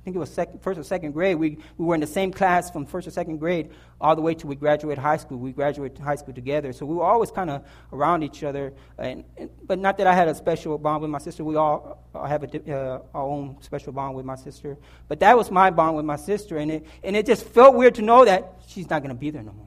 I 0.00 0.02
think 0.02 0.16
it 0.16 0.18
was 0.18 0.32
second, 0.32 0.62
first 0.62 0.80
or 0.80 0.82
second 0.82 1.12
grade. 1.12 1.36
We, 1.36 1.58
we 1.76 1.84
were 1.84 1.94
in 1.94 2.00
the 2.00 2.06
same 2.06 2.32
class 2.32 2.70
from 2.70 2.86
first 2.86 3.06
or 3.06 3.10
second 3.10 3.36
grade 3.36 3.68
all 4.00 4.16
the 4.16 4.22
way 4.22 4.34
till 4.34 4.48
we 4.48 4.56
graduated 4.56 4.98
high 4.98 5.18
school. 5.18 5.36
We 5.36 5.52
graduated 5.52 5.98
high 5.98 6.14
school 6.14 6.32
together. 6.32 6.72
So 6.72 6.86
we 6.86 6.94
were 6.94 7.04
always 7.04 7.30
kind 7.30 7.50
of 7.50 7.66
around 7.92 8.22
each 8.22 8.42
other. 8.42 8.72
And, 8.96 9.24
and, 9.36 9.50
but 9.66 9.78
not 9.78 9.98
that 9.98 10.06
I 10.06 10.14
had 10.14 10.26
a 10.26 10.34
special 10.34 10.78
bond 10.78 11.02
with 11.02 11.10
my 11.10 11.18
sister. 11.18 11.44
We 11.44 11.56
all 11.56 12.02
have 12.14 12.42
a, 12.44 12.74
uh, 12.74 13.02
our 13.12 13.22
own 13.22 13.58
special 13.60 13.92
bond 13.92 14.16
with 14.16 14.24
my 14.24 14.36
sister. 14.36 14.78
But 15.06 15.20
that 15.20 15.36
was 15.36 15.50
my 15.50 15.68
bond 15.68 15.96
with 15.96 16.06
my 16.06 16.16
sister. 16.16 16.56
And 16.56 16.70
it, 16.70 16.86
and 17.04 17.14
it 17.14 17.26
just 17.26 17.44
felt 17.44 17.74
weird 17.74 17.96
to 17.96 18.02
know 18.02 18.24
that 18.24 18.54
she's 18.68 18.88
not 18.88 19.02
going 19.02 19.14
to 19.14 19.20
be 19.20 19.28
there 19.28 19.42
no 19.42 19.52
more. 19.52 19.66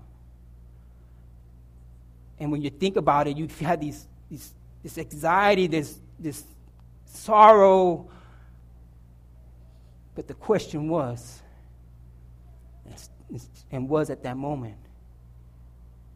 And 2.39 2.51
when 2.51 2.63
you 2.63 2.71
think 2.71 2.95
about 2.95 3.27
it, 3.27 3.37
you 3.37 3.47
have 3.61 3.79
these, 3.79 4.07
these, 4.31 4.51
this 4.81 4.97
anxiety, 4.97 5.67
this, 5.67 5.95
this 6.17 6.43
sorrow 7.05 8.09
but 10.15 10.27
the 10.27 10.34
question 10.34 10.89
was, 10.89 11.41
and 13.72 13.89
was 13.89 14.10
at 14.10 14.24
that 14.24 14.38
moment, 14.38 14.77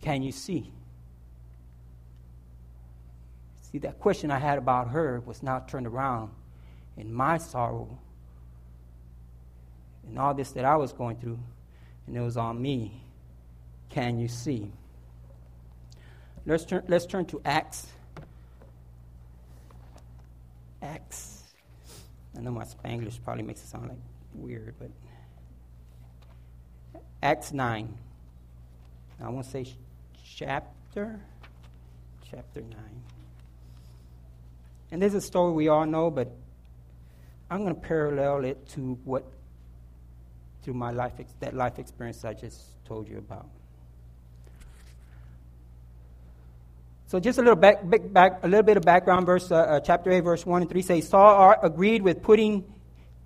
can 0.02 0.22
you 0.22 0.32
see? 0.32 0.72
See, 3.72 3.80
that 3.80 4.00
question 4.00 4.32
I 4.32 4.38
had 4.38 4.58
about 4.58 4.90
her 4.90 5.22
was 5.26 5.42
now 5.42 5.60
turned 5.60 5.88
around 5.88 6.32
in 6.96 7.12
my 7.12 7.38
sorrow 7.38 7.98
and 10.08 10.18
all 10.18 10.34
this 10.34 10.52
that 10.52 10.64
I 10.66 10.76
was 10.76 10.94
going 10.94 11.18
through, 11.18 11.40
and 12.06 12.16
it 12.16 12.22
was 12.22 12.38
on 12.38 12.62
me. 12.62 13.02
Can 13.90 14.20
you 14.20 14.28
see? 14.28 14.72
Let's 16.46 16.64
turn, 16.64 16.84
let's 16.88 17.06
turn 17.06 17.26
to 17.26 17.42
Acts. 17.44 17.88
Acts 20.82 21.37
I 22.38 22.42
know 22.42 22.52
my 22.52 22.66
Spanglish 22.66 23.18
probably 23.24 23.44
makes 23.44 23.64
it 23.64 23.68
sound 23.68 23.90
like 23.90 23.98
weird, 24.36 24.76
but 24.78 24.92
Acts 27.24 27.52
9. 27.52 27.98
I 29.20 29.30
want 29.30 29.46
to 29.46 29.52
say 29.52 29.66
chapter, 30.36 31.20
chapter 32.30 32.62
9. 32.62 32.72
And 34.92 35.02
there's 35.02 35.16
a 35.16 35.22
story 35.22 35.52
we 35.54 35.68
all 35.68 35.88
know, 35.88 36.12
but 36.12 36.32
I'm 37.50 37.64
going 37.64 37.74
to 37.74 37.82
parallel 37.82 38.46
it 38.46 38.70
to 38.70 39.00
what, 39.04 39.24
through 40.62 40.76
my 40.76 40.92
life, 40.92 41.14
that 41.40 41.56
life 41.56 41.80
experience 41.80 42.24
I 42.24 42.34
just 42.34 42.62
told 42.86 43.08
you 43.08 43.18
about. 43.18 43.48
So 47.10 47.22
just 47.22 47.40
a 47.40 47.42
little 47.42 47.56
back, 47.56 47.80
back, 48.12 48.44
a 48.44 48.50
little 48.50 48.66
bit 48.66 48.76
of 48.76 48.84
background. 48.84 49.26
Verse 49.26 49.50
uh, 49.50 49.56
uh, 49.56 49.80
chapter 49.80 50.12
eight, 50.12 50.20
verse 50.20 50.46
one 50.46 50.62
and 50.62 50.70
three 50.70 50.82
says 50.82 51.08
Saul 51.08 51.56
agreed 51.64 52.02
with 52.02 52.22
putting 52.22 52.66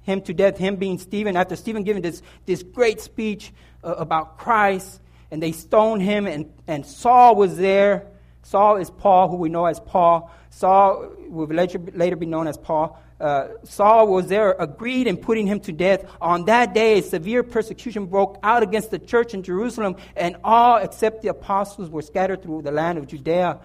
him 0.03 0.21
to 0.21 0.35
death. 0.35 0.57
Him 0.57 0.75
being 0.75 0.99
Stephen. 0.99 1.35
After 1.35 1.55
Stephen 1.55 1.83
giving 1.83 2.03
this 2.03 2.21
this 2.45 2.61
great 2.61 3.01
speech 3.01 3.51
uh, 3.83 3.95
about 3.95 4.37
Christ, 4.37 5.01
and 5.31 5.41
they 5.41 5.51
stoned 5.51 6.03
him, 6.03 6.27
and 6.27 6.53
and 6.67 6.85
Saul 6.85 7.35
was 7.35 7.57
there. 7.57 8.05
Saul 8.43 8.77
is 8.77 8.91
Paul, 8.91 9.29
who 9.29 9.37
we 9.37 9.49
know 9.49 9.65
as 9.65 9.79
Paul. 9.79 10.31
Saul 10.51 11.13
will 11.27 11.47
later, 11.47 11.79
later 11.93 12.15
be 12.15 12.27
known 12.27 12.47
as 12.47 12.57
Paul. 12.57 13.01
Uh, 13.21 13.49
Saul 13.63 14.07
was 14.07 14.27
there, 14.27 14.55
agreed 14.57 15.05
in 15.05 15.15
putting 15.15 15.45
him 15.45 15.59
to 15.61 15.71
death. 15.71 16.03
On 16.19 16.45
that 16.45 16.73
day, 16.73 17.01
severe 17.01 17.43
persecution 17.43 18.07
broke 18.07 18.39
out 18.41 18.63
against 18.63 18.89
the 18.89 18.97
church 18.97 19.35
in 19.35 19.43
Jerusalem, 19.43 19.95
and 20.15 20.37
all 20.43 20.77
except 20.77 21.21
the 21.21 21.27
apostles 21.27 21.89
were 21.89 22.01
scattered 22.01 22.41
through 22.41 22.63
the 22.63 22.71
land 22.71 22.97
of 22.97 23.07
Judea 23.07 23.59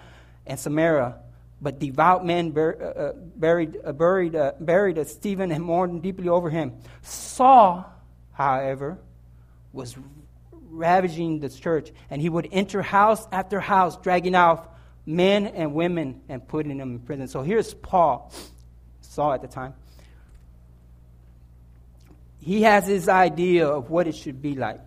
and 0.46 0.60
Samaria. 0.60 1.16
But 1.60 1.78
devout 1.78 2.26
men 2.26 2.50
bur- 2.50 2.76
uh, 2.78 3.00
uh 3.00 3.12
buried, 3.14 3.78
uh, 3.82 3.92
buried, 3.92 4.36
uh, 4.36 4.52
buried 4.60 5.06
Stephen 5.06 5.50
and 5.50 5.64
mourned 5.64 6.02
deeply 6.02 6.28
over 6.28 6.50
him. 6.50 6.74
Saul, 7.00 7.90
however, 8.32 8.98
was 9.72 9.96
ravaging 10.68 11.40
the 11.40 11.48
church, 11.48 11.92
and 12.10 12.20
he 12.20 12.28
would 12.28 12.48
enter 12.52 12.82
house 12.82 13.26
after 13.32 13.58
house, 13.58 13.96
dragging 13.96 14.34
out 14.34 14.74
men 15.06 15.46
and 15.46 15.72
women 15.72 16.20
and 16.28 16.46
putting 16.46 16.76
them 16.76 16.92
in 16.92 16.98
prison. 16.98 17.28
So 17.28 17.42
here's 17.42 17.72
Paul, 17.72 18.30
Saul 19.16 19.32
at 19.32 19.40
the 19.40 19.48
time. 19.48 19.72
He 22.38 22.62
has 22.62 22.86
his 22.86 23.08
idea 23.08 23.66
of 23.66 23.90
what 23.90 24.06
it 24.06 24.14
should 24.14 24.40
be 24.40 24.54
like, 24.54 24.80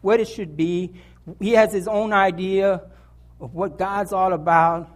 what 0.00 0.20
it 0.20 0.28
should 0.28 0.56
be. 0.56 0.94
He 1.40 1.50
has 1.52 1.72
his 1.72 1.88
own 1.88 2.12
idea 2.12 2.82
of 3.40 3.52
what 3.52 3.76
God's 3.76 4.12
all 4.12 4.32
about. 4.32 4.88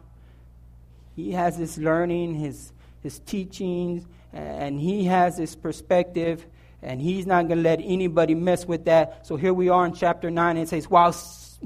He 1.16 1.32
has 1.32 1.56
his 1.56 1.76
learning, 1.76 2.34
his, 2.34 2.72
his 3.02 3.18
teachings, 3.18 4.06
and 4.32 4.78
he 4.80 5.04
has 5.06 5.36
his 5.36 5.56
perspective 5.56 6.46
and 6.80 7.00
he's 7.00 7.26
not 7.26 7.48
going 7.48 7.58
to 7.58 7.68
let 7.68 7.80
anybody 7.82 8.36
mess 8.36 8.64
with 8.64 8.84
that. 8.84 9.26
So 9.26 9.36
here 9.36 9.52
we 9.52 9.68
are 9.68 9.84
in 9.84 9.94
chapter 9.94 10.30
9, 10.30 10.56
and 10.56 10.64
it 10.64 10.68
says, 10.68 10.88
While, 10.88 11.12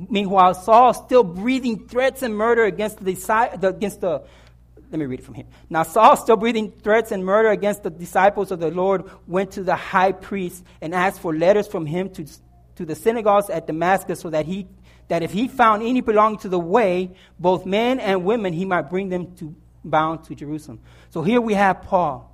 Meanwhile, 0.09 0.55
Saul, 0.55 0.95
still 0.95 1.23
breathing 1.23 1.87
threats 1.87 2.23
and 2.23 2.35
murder 2.35 2.65
against 2.65 3.05
the, 3.05 3.13
against 3.63 4.01
the 4.01 4.23
let 4.93 4.99
me 4.99 5.07
read 5.07 5.21
it 5.21 5.25
from 5.25 5.35
here. 5.35 5.47
Now, 5.71 5.85
Saul, 5.85 6.17
still 6.17 6.37
breathing 6.37 6.71
threats 6.71 7.13
and 7.13 7.25
murder 7.25 7.51
against 7.51 7.83
the 7.83 7.89
disciples 7.89 8.51
of 8.51 8.61
the 8.61 8.71
Lord, 8.71 9.05
went 9.27 9.53
to 9.53 9.63
the 9.63 9.75
high 9.75 10.13
priest 10.13 10.63
and 10.83 10.95
asked 10.95 11.21
for 11.21 11.35
letters 11.35 11.67
from 11.67 11.87
him 11.87 12.11
to, 12.11 12.27
to 12.77 12.85
the 12.85 12.95
synagogues 12.95 13.49
at 13.49 13.67
Damascus 13.67 14.21
so 14.21 14.29
that, 14.29 14.45
he, 14.45 14.69
that 15.09 15.23
if 15.23 15.33
he 15.33 15.49
found 15.49 15.83
any 15.83 16.03
belonging 16.03 16.39
to 16.41 16.51
the 16.51 16.59
way, 16.59 17.11
both 17.39 17.65
men 17.65 18.01
and 18.01 18.23
women, 18.25 18.53
he 18.53 18.67
might 18.67 18.91
bring 18.91 19.09
them 19.09 19.35
to, 19.37 19.57
bound 19.83 20.25
to 20.25 20.35
Jerusalem. 20.35 20.81
So 21.09 21.23
here 21.23 21.41
we 21.41 21.55
have 21.55 21.83
Paul. 21.83 22.32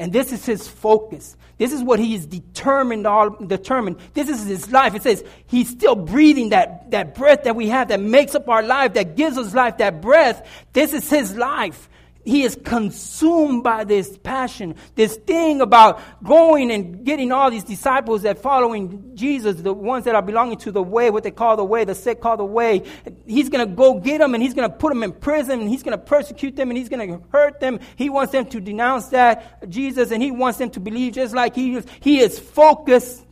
And 0.00 0.14
this 0.14 0.32
is 0.32 0.46
his 0.46 0.66
focus. 0.66 1.36
This 1.58 1.74
is 1.74 1.82
what 1.82 1.98
he 1.98 2.14
is 2.14 2.24
determined, 2.24 3.06
all 3.06 3.28
determined. 3.28 3.98
This 4.14 4.30
is 4.30 4.46
his 4.46 4.72
life. 4.72 4.94
It 4.94 5.02
says 5.02 5.22
he's 5.46 5.68
still 5.68 5.94
breathing 5.94 6.48
that, 6.48 6.90
that 6.92 7.14
breath 7.14 7.44
that 7.44 7.54
we 7.54 7.68
have 7.68 7.88
that 7.88 8.00
makes 8.00 8.34
up 8.34 8.48
our 8.48 8.62
life, 8.62 8.94
that 8.94 9.14
gives 9.14 9.36
us 9.36 9.52
life, 9.52 9.76
that 9.76 10.00
breath. 10.00 10.48
This 10.72 10.94
is 10.94 11.10
his 11.10 11.36
life 11.36 11.90
he 12.24 12.42
is 12.42 12.58
consumed 12.64 13.64
by 13.64 13.84
this 13.84 14.18
passion, 14.18 14.74
this 14.94 15.16
thing 15.16 15.62
about 15.62 16.00
going 16.22 16.70
and 16.70 17.04
getting 17.04 17.32
all 17.32 17.50
these 17.50 17.64
disciples 17.64 18.22
that 18.22 18.38
following 18.38 19.16
Jesus, 19.16 19.62
the 19.62 19.72
ones 19.72 20.04
that 20.04 20.14
are 20.14 20.22
belonging 20.22 20.58
to 20.58 20.70
the 20.70 20.82
way, 20.82 21.08
what 21.10 21.22
they 21.22 21.30
call 21.30 21.56
the 21.56 21.64
way, 21.64 21.84
the 21.84 21.94
sect 21.94 22.20
call 22.20 22.36
the 22.36 22.44
way. 22.44 22.82
He's 23.26 23.48
going 23.48 23.66
to 23.66 23.74
go 23.74 23.98
get 23.98 24.18
them 24.18 24.34
and 24.34 24.42
he's 24.42 24.52
going 24.52 24.70
to 24.70 24.76
put 24.76 24.90
them 24.90 25.02
in 25.02 25.12
prison 25.12 25.60
and 25.60 25.68
he's 25.68 25.82
going 25.82 25.96
to 25.98 26.04
persecute 26.04 26.56
them 26.56 26.70
and 26.70 26.76
he's 26.76 26.90
going 26.90 27.08
to 27.08 27.26
hurt 27.30 27.58
them. 27.58 27.80
He 27.96 28.10
wants 28.10 28.32
them 28.32 28.44
to 28.46 28.60
denounce 28.60 29.08
that 29.08 29.70
Jesus 29.70 30.10
and 30.10 30.22
he 30.22 30.30
wants 30.30 30.58
them 30.58 30.70
to 30.70 30.80
believe 30.80 31.14
just 31.14 31.34
like 31.34 31.54
he 31.54 31.76
is. 31.76 31.86
He 32.00 32.20
is 32.20 32.38
focused. 32.38 33.24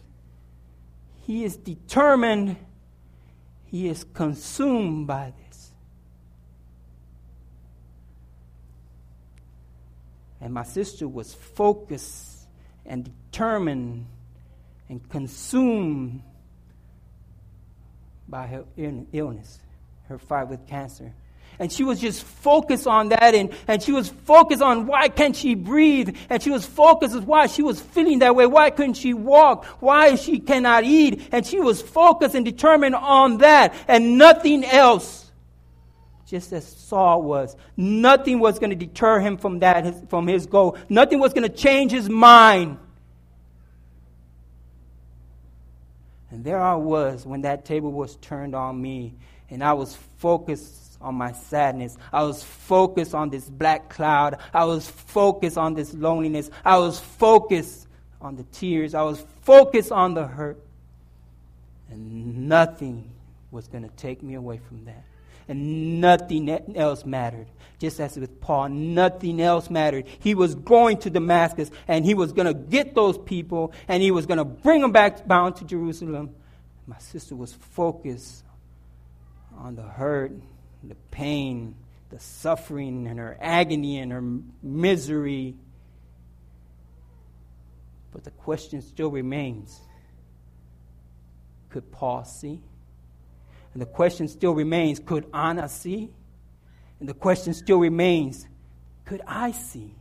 He 1.27 1.45
is 1.45 1.59
determined. 1.59 2.57
He 3.67 3.87
is 3.89 4.03
consumed 4.03 5.07
by 5.07 5.35
this. 5.37 5.48
And 10.41 10.55
my 10.55 10.63
sister 10.63 11.09
was 11.09 11.35
focused 11.35 12.47
and 12.87 13.11
determined 13.31 14.07
and 14.89 15.07
consumed 15.09 16.23
by 18.29 18.47
her 18.47 18.65
illness, 19.13 19.59
her 20.09 20.19
fight 20.19 20.49
with 20.49 20.67
cancer. 20.67 21.13
And 21.59 21.73
she 21.73 21.83
was 21.83 22.01
just 22.01 22.23
focused 22.23 22.87
on 22.87 23.09
that, 23.09 23.35
and, 23.35 23.53
and 23.67 23.83
she 23.83 23.91
was 23.91 24.09
focused 24.09 24.63
on 24.63 24.87
why 24.87 25.09
can't 25.09 25.35
she 25.35 25.57
breathe, 25.57 26.17
and 26.31 26.41
she 26.41 26.51
was 26.51 26.65
focused 26.65 27.17
on 27.17 27.27
why 27.27 27.49
she 27.49 27.63
was 27.63 27.81
feeling 27.81 28.21
that 28.21 28.37
way, 28.37 28.47
why 28.47 28.71
couldn't 28.71 28.95
she 28.95 29.13
walk, 29.13 29.65
why 29.81 30.15
she 30.15 30.39
cannot 30.39 30.85
eat, 30.85 31.29
and 31.33 31.45
she 31.45 31.59
was 31.59 31.83
focused 31.83 32.37
and 32.37 32.45
determined 32.45 32.95
on 32.95 33.39
that, 33.39 33.75
and 33.89 34.19
nothing 34.19 34.65
else 34.65 35.28
just 36.29 36.53
as 36.53 36.67
Saul 36.67 37.23
was. 37.23 37.57
Nothing 37.77 38.39
was 38.39 38.59
going 38.59 38.71
to 38.71 38.77
deter 38.77 39.19
him 39.19 39.39
from 39.39 39.61
that, 39.61 39.85
his, 39.85 40.03
from 40.09 40.27
his 40.27 40.47
goal. 40.47 40.77
Nothing 40.89 41.21
was 41.21 41.33
going 41.33 41.49
to 41.49 41.55
change 41.55 41.91
his 41.91 42.09
mind. 42.09 42.79
And 46.31 46.45
there 46.45 46.61
I 46.61 46.75
was 46.75 47.25
when 47.25 47.41
that 47.43 47.65
table 47.65 47.91
was 47.91 48.17
turned 48.17 48.55
on 48.55 48.81
me, 48.81 49.15
and 49.49 49.65
I 49.65 49.73
was 49.73 49.97
focused 50.19 50.99
on 51.01 51.15
my 51.15 51.33
sadness. 51.33 51.97
I 52.13 52.23
was 52.25 52.43
focused 52.43 53.15
on 53.15 53.31
this 53.31 53.49
black 53.49 53.89
cloud. 53.89 54.37
I 54.53 54.67
was 54.67 54.87
focused 54.87 55.57
on 55.57 55.73
this 55.73 55.95
loneliness. 55.95 56.51
I 56.63 56.77
was 56.77 57.01
focused 57.01 57.89
on 58.21 58.37
the 58.37 58.43
tears. 58.45 58.95
I 58.95 59.03
was 59.03 59.25
focused 59.43 59.93
on 59.93 60.13
the 60.13 60.27
hurt. 60.27 60.63
And 61.89 62.49
nothing 62.49 63.11
was 63.51 63.67
going 63.67 63.89
to 63.89 63.97
take 63.97 64.23
me 64.23 64.35
away 64.35 64.61
from 64.69 64.85
that 64.85 65.05
and 65.49 66.01
nothing 66.01 66.49
else 66.77 67.05
mattered. 67.05 67.47
Just 67.79 68.01
as 68.01 68.17
with 68.17 68.41
Paul, 68.41 68.71
nothing 68.71 69.41
else 69.41 69.71
mattered. 69.71 70.07
He 70.19 70.35
was 70.35 70.55
going 70.55 70.99
to 70.99 71.11
Damascus 71.11 71.71
and 71.87 72.05
he 72.05 72.15
was 72.15 72.33
going 72.33 72.47
to 72.47 72.55
get 72.55 72.95
those 72.95 73.17
people 73.17 73.73
and 73.87 74.03
he 74.03 74.11
was 74.11 74.27
going 74.27 74.39
to 74.39 74.45
bring 74.45 74.83
them 74.83 74.93
back 74.93 75.27
bound 75.27 75.57
to 75.57 75.65
Jerusalem. 75.65 76.35
My 76.87 76.99
sister 76.99 77.37
was 77.37 77.53
focused 77.53 78.45
on 79.57 79.77
the 79.77 79.83
hurt, 79.83 80.33
the 80.83 80.97
pain, 81.11 81.77
the 82.11 82.19
suffering, 82.19 83.07
and 83.07 83.19
her 83.19 83.37
agony 83.41 83.99
and 83.99 84.11
her 84.13 84.25
misery. 84.63 85.55
But 88.13 88.25
the 88.25 88.31
question 88.31 88.83
still 88.83 89.11
remains 89.11 89.81
could 91.71 91.93
Paul 91.93 92.25
see? 92.25 92.61
And 93.73 93.83
the 93.83 93.87
question 93.87 94.29
still 94.29 94.55
remains 94.55 94.99
could 94.99 95.27
Anna 95.33 95.69
see? 95.69 96.11
And 97.01 97.09
the 97.09 97.15
question 97.15 97.55
still 97.55 97.79
remains 97.79 98.47
could 99.05 99.23
I 99.27 99.53
see? 99.53 99.95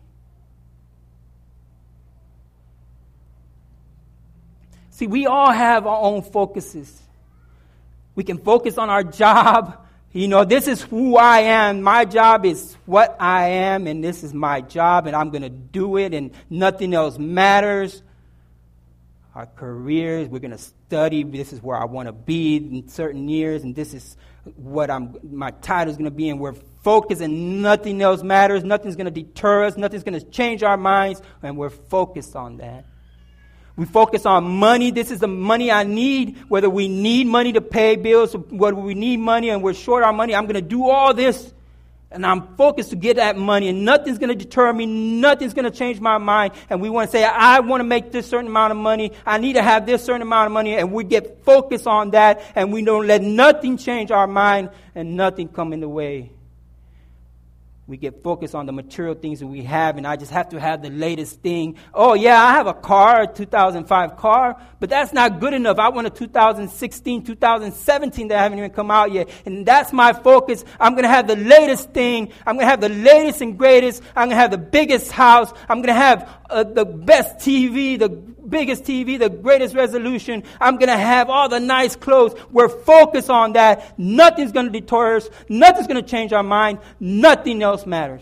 See, 4.89 5.07
we 5.07 5.27
all 5.27 5.51
have 5.51 5.85
our 5.85 6.01
own 6.01 6.23
focuses. 6.23 7.01
We 8.15 8.23
can 8.23 8.39
focus 8.39 8.77
on 8.77 8.89
our 8.89 9.03
job. 9.03 9.85
You 10.11 10.27
know, 10.27 10.43
this 10.43 10.67
is 10.67 10.81
who 10.81 11.17
I 11.17 11.41
am. 11.41 11.83
My 11.83 12.03
job 12.03 12.45
is 12.45 12.75
what 12.87 13.15
I 13.19 13.49
am, 13.49 13.85
and 13.85 14.03
this 14.03 14.23
is 14.23 14.33
my 14.33 14.61
job, 14.61 15.05
and 15.05 15.15
I'm 15.15 15.29
going 15.29 15.43
to 15.43 15.49
do 15.49 15.97
it, 15.97 16.15
and 16.15 16.31
nothing 16.49 16.95
else 16.95 17.19
matters 17.19 18.01
our 19.37 19.45
careers. 19.45 20.27
We're 20.27 20.39
going 20.39 20.49
to 20.49 20.57
study. 20.57 21.21
This 21.21 21.53
is 21.53 21.61
where 21.61 21.77
I 21.77 21.85
want 21.85 22.07
to 22.07 22.11
be 22.11 22.55
in 22.57 22.87
certain 22.87 23.29
years, 23.29 23.61
and 23.61 23.75
this 23.75 23.93
is 23.93 24.17
what 24.55 24.89
I'm, 24.89 25.15
my 25.21 25.51
title 25.51 25.91
is 25.91 25.97
going 25.97 26.09
to 26.09 26.15
be. 26.15 26.29
And 26.29 26.39
we're 26.39 26.55
focused, 26.83 27.21
and 27.21 27.61
nothing 27.61 28.01
else 28.01 28.23
matters. 28.23 28.63
Nothing's 28.63 28.95
going 28.95 29.05
to 29.05 29.11
deter 29.11 29.65
us. 29.65 29.77
Nothing's 29.77 30.03
going 30.03 30.19
to 30.19 30.25
change 30.25 30.63
our 30.63 30.75
minds, 30.75 31.21
and 31.43 31.55
we're 31.55 31.69
focused 31.69 32.35
on 32.35 32.57
that. 32.57 32.85
We 33.75 33.85
focus 33.85 34.25
on 34.25 34.43
money. 34.43 34.89
This 34.89 35.11
is 35.11 35.19
the 35.19 35.27
money 35.27 35.69
I 35.71 35.83
need. 35.83 36.37
Whether 36.47 36.67
we 36.67 36.87
need 36.87 37.27
money 37.27 37.53
to 37.53 37.61
pay 37.61 37.95
bills, 37.95 38.35
whether 38.49 38.75
we 38.75 38.95
need 38.95 39.17
money 39.17 39.51
and 39.51 39.61
we're 39.61 39.75
short 39.75 40.03
on 40.03 40.15
money, 40.15 40.33
I'm 40.33 40.45
going 40.45 40.55
to 40.55 40.67
do 40.67 40.89
all 40.89 41.13
this 41.13 41.53
and 42.09 42.25
I'm 42.25 42.55
focused 42.55 42.91
to 42.91 42.95
get 42.95 43.17
that 43.17 43.37
money, 43.37 43.67
and 43.67 43.83
nothing's 43.83 44.17
going 44.17 44.29
to 44.29 44.35
deter 44.35 44.71
me. 44.71 44.85
Nothing's 44.85 45.53
going 45.53 45.69
to 45.69 45.77
change 45.77 45.99
my 45.99 46.17
mind. 46.17 46.53
And 46.69 46.81
we 46.81 46.89
want 46.89 47.09
to 47.09 47.11
say, 47.11 47.25
I 47.25 47.59
want 47.59 47.81
to 47.81 47.85
make 47.85 48.11
this 48.11 48.27
certain 48.27 48.47
amount 48.47 48.71
of 48.71 48.77
money. 48.77 49.11
I 49.25 49.37
need 49.37 49.53
to 49.53 49.61
have 49.61 49.85
this 49.85 50.03
certain 50.03 50.21
amount 50.21 50.47
of 50.47 50.53
money. 50.53 50.77
And 50.77 50.93
we 50.93 51.03
get 51.03 51.43
focused 51.43 51.85
on 51.85 52.11
that, 52.11 52.41
and 52.55 52.71
we 52.71 52.81
don't 52.81 53.07
let 53.07 53.21
nothing 53.21 53.77
change 53.77 54.11
our 54.11 54.27
mind 54.27 54.69
and 54.95 55.17
nothing 55.17 55.49
come 55.49 55.73
in 55.73 55.81
the 55.81 55.89
way. 55.89 56.31
We 57.87 57.95
get 57.95 58.21
focused 58.21 58.53
on 58.53 58.65
the 58.65 58.73
material 58.73 59.15
things 59.15 59.39
that 59.39 59.47
we 59.47 59.63
have, 59.63 59.95
and 59.95 60.05
I 60.05 60.17
just 60.17 60.31
have 60.31 60.49
to 60.49 60.59
have 60.59 60.81
the 60.81 60.89
latest 60.89 61.41
thing. 61.41 61.77
Oh, 61.93 62.15
yeah, 62.15 62.43
I 62.43 62.51
have 62.51 62.67
a 62.67 62.73
car, 62.73 63.21
a 63.21 63.27
2005 63.33 64.17
car, 64.17 64.61
but 64.81 64.89
that's 64.89 65.13
not 65.13 65.39
good 65.39 65.53
enough. 65.53 65.79
I 65.79 65.87
want 65.87 66.05
a 66.05 66.09
2016, 66.09 67.23
2017 67.23 68.27
that 68.27 68.39
haven't 68.39 68.57
even 68.57 68.71
come 68.71 68.91
out 68.91 69.13
yet. 69.13 69.29
And 69.45 69.65
that's 69.65 69.93
my 69.93 70.11
focus. 70.11 70.65
I'm 70.81 70.95
going 70.95 71.03
to 71.03 71.09
have 71.09 71.27
the 71.27 71.37
latest 71.37 71.91
thing. 71.91 72.33
I'm 72.45 72.55
going 72.55 72.65
to 72.65 72.69
have 72.69 72.81
the 72.81 72.89
latest 72.89 73.39
and 73.39 73.57
greatest. 73.57 74.03
I'm 74.17 74.27
going 74.27 74.35
to 74.35 74.41
have 74.41 74.51
the 74.51 74.57
biggest 74.57 75.09
house. 75.09 75.53
I'm 75.69 75.77
going 75.77 75.87
to 75.87 75.93
have 75.93 76.29
uh, 76.49 76.63
the 76.63 76.83
best 76.83 77.37
TV, 77.37 77.97
the 77.97 78.09
biggest 78.49 78.83
TV, 78.83 79.19
the 79.19 79.29
greatest 79.29 79.75
resolution. 79.75 80.43
I'm 80.59 80.77
going 80.77 80.89
to 80.89 80.97
have 80.97 81.29
all 81.29 81.49
the 81.49 81.59
nice 81.59 81.95
clothes. 81.95 82.35
We're 82.51 82.69
focused 82.69 83.29
on 83.29 83.53
that. 83.53 83.97
Nothing's 83.99 84.51
going 84.51 84.71
to 84.71 84.79
deter 84.79 85.17
us. 85.17 85.29
Nothing's 85.49 85.87
going 85.87 86.03
to 86.03 86.09
change 86.09 86.33
our 86.33 86.43
mind. 86.43 86.79
Nothing 86.99 87.61
else 87.63 87.85
matters. 87.85 88.21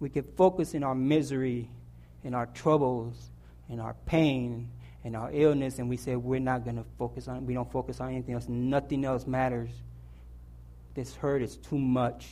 We 0.00 0.08
can 0.08 0.24
focus 0.36 0.74
in 0.74 0.84
our 0.84 0.94
misery, 0.94 1.68
in 2.22 2.34
our 2.34 2.46
troubles, 2.46 3.14
in 3.68 3.80
our 3.80 3.94
pain, 4.06 4.68
in 5.04 5.14
our 5.14 5.30
illness, 5.32 5.78
and 5.78 5.88
we 5.88 5.96
say 5.96 6.16
we're 6.16 6.40
not 6.40 6.64
going 6.64 6.76
to 6.76 6.84
focus 6.98 7.28
on. 7.28 7.46
We 7.46 7.54
don't 7.54 7.70
focus 7.70 8.00
on 8.00 8.10
anything 8.10 8.34
else. 8.34 8.48
Nothing 8.48 9.04
else 9.04 9.26
matters. 9.26 9.70
This 10.94 11.14
hurt 11.14 11.42
is 11.42 11.56
too 11.56 11.78
much 11.78 12.26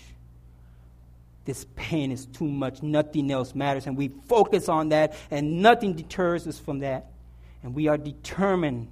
this 1.47 1.65
pain 1.77 2.13
is 2.13 2.27
too 2.27 2.47
much. 2.47 2.83
Nothing 2.83 3.31
else 3.31 3.55
matters. 3.55 3.87
And 3.87 3.97
we 3.97 4.09
focus 4.29 4.69
on 4.69 4.91
that, 4.91 5.15
and 5.31 5.63
nothing 5.63 5.95
deters 5.95 6.47
us 6.47 6.59
from 6.59 6.81
that. 6.81 7.07
And 7.63 7.75
we 7.75 7.89
are 7.89 7.97
determined, 7.97 8.89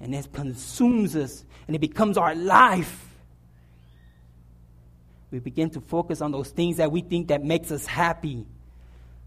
and 0.00 0.14
it 0.14 0.32
consumes 0.32 1.14
us, 1.14 1.44
and 1.66 1.76
it 1.76 1.78
becomes 1.78 2.18
our 2.18 2.34
life. 2.34 3.04
We 5.30 5.38
begin 5.38 5.70
to 5.70 5.80
focus 5.80 6.20
on 6.20 6.32
those 6.32 6.50
things 6.50 6.78
that 6.78 6.90
we 6.90 7.02
think 7.02 7.28
that 7.28 7.44
makes 7.44 7.70
us 7.70 7.84
happy, 7.84 8.46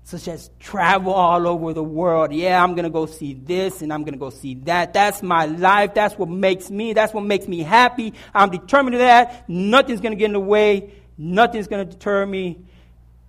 such 0.04 0.28
as 0.28 0.50
travel 0.60 1.14
all 1.14 1.48
over 1.48 1.74
the 1.74 1.84
world. 1.84 2.34
Yeah, 2.34 2.64
I'm 2.64 2.74
going 2.74 2.86
to 2.86 2.90
go 2.90 3.06
see 3.06 3.36
this, 3.36 3.84
and 3.84 3.94
I'm 3.94 4.02
going 4.04 4.14
to 4.14 4.20
go 4.20 4.32
see 4.32 4.56
that. 4.64 4.94
That's 4.94 5.22
my 5.22 5.46
life. 5.46 5.94
That's 5.94 6.18
what 6.18 6.30
makes 6.30 6.72
me. 6.72 6.94
That's 6.94 7.14
what 7.14 7.26
makes 7.26 7.48
me 7.48 7.60
happy. 7.60 8.14
I'm 8.34 8.50
determined 8.50 8.94
to 8.94 9.00
that. 9.00 9.48
Nothing's 9.48 10.02
going 10.02 10.14
to 10.14 10.18
get 10.18 10.26
in 10.26 10.34
the 10.34 10.40
way 10.40 10.94
Nothing's 11.22 11.68
going 11.68 11.86
to 11.86 11.94
deter 11.94 12.26
me. 12.26 12.60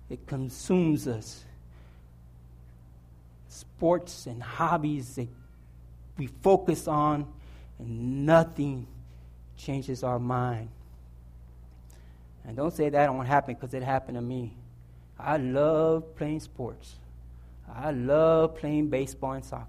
It 0.09 0.25
consumes 0.25 1.09
us. 1.09 1.43
Sports 3.49 4.27
and 4.27 4.41
hobbies 4.41 5.15
that 5.15 5.27
we 6.17 6.27
focus 6.27 6.87
on, 6.87 7.27
and 7.79 8.25
nothing 8.25 8.87
changes 9.57 10.03
our 10.03 10.19
mind. 10.19 10.69
And 12.45 12.55
don't 12.55 12.73
say 12.73 12.87
that 12.87 13.13
won't 13.13 13.27
happen 13.27 13.55
because 13.55 13.73
it 13.73 13.83
happened 13.83 14.15
to 14.15 14.21
me. 14.21 14.53
I 15.19 15.35
love 15.35 16.15
playing 16.15 16.39
sports. 16.39 16.95
I 17.75 17.91
love 17.91 18.55
playing 18.55 18.87
baseball 18.87 19.33
and 19.33 19.43
soccer. 19.43 19.67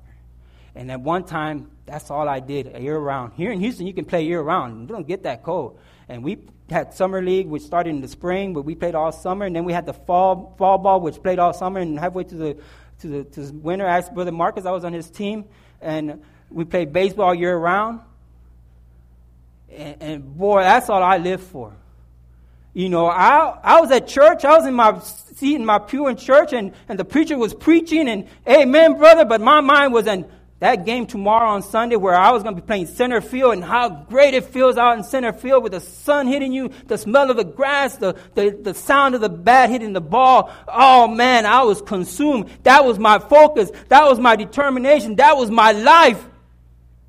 And 0.76 0.93
at 0.93 1.00
one 1.00 1.25
time, 1.25 1.71
that's 1.87 2.09
all 2.11 2.29
I 2.29 2.38
did 2.38 2.81
year 2.81 2.99
round. 2.99 3.33
Here 3.35 3.50
in 3.50 3.59
Houston, 3.59 3.87
you 3.87 3.93
can 3.93 4.05
play 4.05 4.23
year 4.23 4.41
round. 4.41 4.83
You 4.83 4.95
don't 4.95 5.07
get 5.07 5.25
that 5.25 5.43
cold. 5.43 5.79
And 6.12 6.23
we 6.23 6.40
had 6.69 6.92
summer 6.92 7.23
league, 7.23 7.47
which 7.47 7.62
started 7.62 7.88
in 7.88 8.02
the 8.02 8.09
spring, 8.09 8.52
but 8.52 8.66
we 8.66 8.75
played 8.75 8.95
all 8.95 9.12
summer. 9.12 9.47
And 9.47 9.57
then 9.57 9.64
we 9.64 9.73
had 9.73 9.87
the 9.87 9.95
fall 9.95 10.54
fall 10.59 10.76
ball, 10.76 11.00
which 11.00 11.23
played 11.23 11.38
all 11.38 11.54
summer. 11.54 11.81
And 11.81 11.99
halfway 11.99 12.25
to 12.25 12.35
the 12.35 12.57
to 13.00 13.09
the, 13.09 13.25
to 13.25 13.40
the 13.40 13.52
winter, 13.54 13.87
I 13.87 13.97
asked 13.97 14.12
Brother 14.12 14.31
Marcus, 14.31 14.66
I 14.66 14.73
was 14.73 14.85
on 14.85 14.92
his 14.92 15.09
team, 15.09 15.47
and 15.81 16.23
we 16.50 16.66
played 16.66 16.92
baseball 16.92 17.35
year 17.35 17.57
round. 17.57 18.00
And, 19.75 20.02
and 20.02 20.37
boy, 20.37 20.61
that's 20.61 20.90
all 20.90 21.02
I 21.02 21.16
lived 21.16 21.45
for. 21.45 21.73
You 22.75 22.90
know, 22.90 23.07
I, 23.07 23.59
I 23.62 23.81
was 23.81 23.90
at 23.90 24.07
church, 24.07 24.45
I 24.45 24.54
was 24.57 24.66
in 24.66 24.75
my 24.75 24.99
seat 25.00 25.54
in 25.54 25.64
my 25.64 25.78
pew 25.78 26.09
in 26.09 26.16
church, 26.16 26.52
and, 26.52 26.73
and 26.90 26.99
the 26.99 27.07
preacher 27.07 27.38
was 27.38 27.54
preaching, 27.54 28.07
and 28.09 28.28
amen, 28.47 28.99
brother, 28.99 29.25
but 29.25 29.41
my 29.41 29.63
mind 29.63 29.95
was 29.95 30.06
in 30.06 30.26
that 30.63 30.87
game 30.87 31.07
tomorrow 31.07 31.51
on 31.51 31.63
Sunday 31.65 31.97
where 31.97 32.15
I 32.15 32.31
was 32.31 32.45
going 32.45 32.55
to 32.55 32.63
be 32.63 32.65
playing 32.65 32.87
center 32.87 33.21
field 33.21 33.55
and 33.55 33.65
how 33.65 33.89
great 33.89 34.33
it 34.33 34.45
feels 34.45 34.79
out 34.79 34.97
in 34.97 35.03
center 35.03 35.33
field 35.33 35.65
with 35.65 35.73
the 35.73 35.81
sun 35.81 36.29
hitting 36.29 36.53
you, 36.53 36.71
the 36.87 36.97
smell 36.97 37.33
of 37.33 37.37
the 37.37 37.43
grass, 37.43 37.97
the, 37.97 38.15
the, 38.37 38.51
the 38.51 38.73
sound 38.73 39.17
of 39.17 39.21
the 39.21 39.29
bat 39.29 39.71
hitting 39.71 39.93
the 39.93 40.01
ball. 40.01 40.53
Oh 40.69 41.09
man, 41.09 41.47
I 41.47 41.65
was 41.65 41.83
consumed. 41.83 42.49
That 42.63 42.85
was 42.85 42.97
my 42.97 43.19
focus. 43.19 43.73
That 43.89 44.05
was 44.05 44.21
my 44.21 44.37
determination. 44.37 45.17
That 45.17 45.37
was 45.37 45.51
my 45.51 45.73
life. 45.73 46.25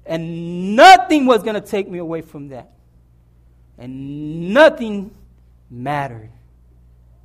And 0.03 0.75
nothing 0.75 1.27
was 1.27 1.43
going 1.43 1.53
to 1.53 1.61
take 1.61 1.87
me 1.87 1.99
away 1.99 2.21
from 2.21 2.49
that. 2.49 2.71
And 3.77 4.55
nothing 4.55 5.11
mattered 5.69 6.31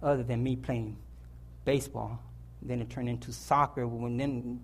other 0.02 0.24
than 0.24 0.42
me 0.42 0.56
playing 0.56 0.98
baseball. 1.64 2.20
Then 2.60 2.82
it 2.82 2.90
turned 2.90 3.08
into 3.08 3.32
soccer. 3.32 3.86
When 3.86 4.18
then 4.18 4.60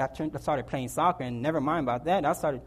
I, 0.00 0.06
turned, 0.06 0.40
started 0.40 0.66
playing 0.66 0.88
soccer, 0.88 1.24
and 1.24 1.42
never 1.42 1.60
mind 1.60 1.84
about 1.84 2.04
that. 2.04 2.24
I 2.24 2.32
started 2.32 2.62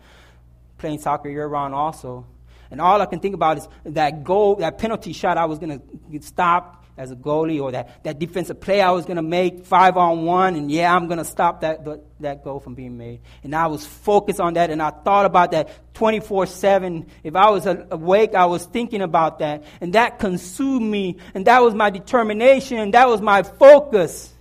playing 0.78 1.00
soccer 1.00 1.30
year 1.30 1.48
round 1.48 1.74
also. 1.74 2.26
And 2.70 2.82
all 2.82 3.02
I 3.02 3.06
can 3.06 3.20
think 3.20 3.36
about 3.36 3.58
is 3.58 3.68
that 3.86 4.24
goal, 4.24 4.56
that 4.58 4.78
penalty 4.78 5.14
shot 5.14 5.38
I 5.38 5.46
was 5.46 5.60
going 5.60 5.80
to 5.80 6.22
stop 6.22 6.86
as 6.98 7.12
a 7.12 7.16
goalie, 7.16 7.62
or 7.62 7.72
that, 7.72 8.04
that 8.04 8.18
defensive 8.18 8.60
play 8.60 8.82
I 8.82 8.90
was 8.90 9.06
going 9.06 9.18
to 9.18 9.22
make 9.22 9.66
five 9.66 9.98
on 9.98 10.26
one, 10.26 10.56
and 10.56 10.72
yeah, 10.72 10.94
I'm 10.94 11.06
going 11.06 11.20
to 11.20 11.26
stop 11.26 11.62
that, 11.62 11.86
that 12.20 12.44
goal 12.44 12.60
from 12.60 12.74
being 12.74 12.98
made. 12.98 13.22
And 13.44 13.56
I 13.56 13.68
was 13.68 13.86
focused 13.86 14.40
on 14.40 14.56
that, 14.56 14.72
and 14.72 14.82
I 14.82 14.90
thought 14.90 15.28
about 15.28 15.52
that 15.52 15.94
24 15.94 16.48
7. 16.48 17.06
If 17.24 17.36
I 17.36 17.52
was 17.52 17.68
awake, 17.68 18.34
I 18.34 18.46
was 18.46 18.66
thinking 18.66 19.04
about 19.04 19.40
that. 19.40 19.64
And 19.80 19.94
that 19.94 20.18
consumed 20.18 20.90
me, 20.90 21.18
and 21.36 21.46
that 21.46 21.62
was 21.62 21.76
my 21.76 21.92
determination, 21.92 22.92
that 22.92 23.08
was 23.08 23.22
my 23.22 23.44
focus. 23.44 24.34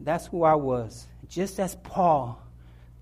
That's 0.00 0.26
who 0.26 0.42
I 0.42 0.56
was 0.56 1.06
just 1.34 1.58
as 1.58 1.74
Paul, 1.74 2.40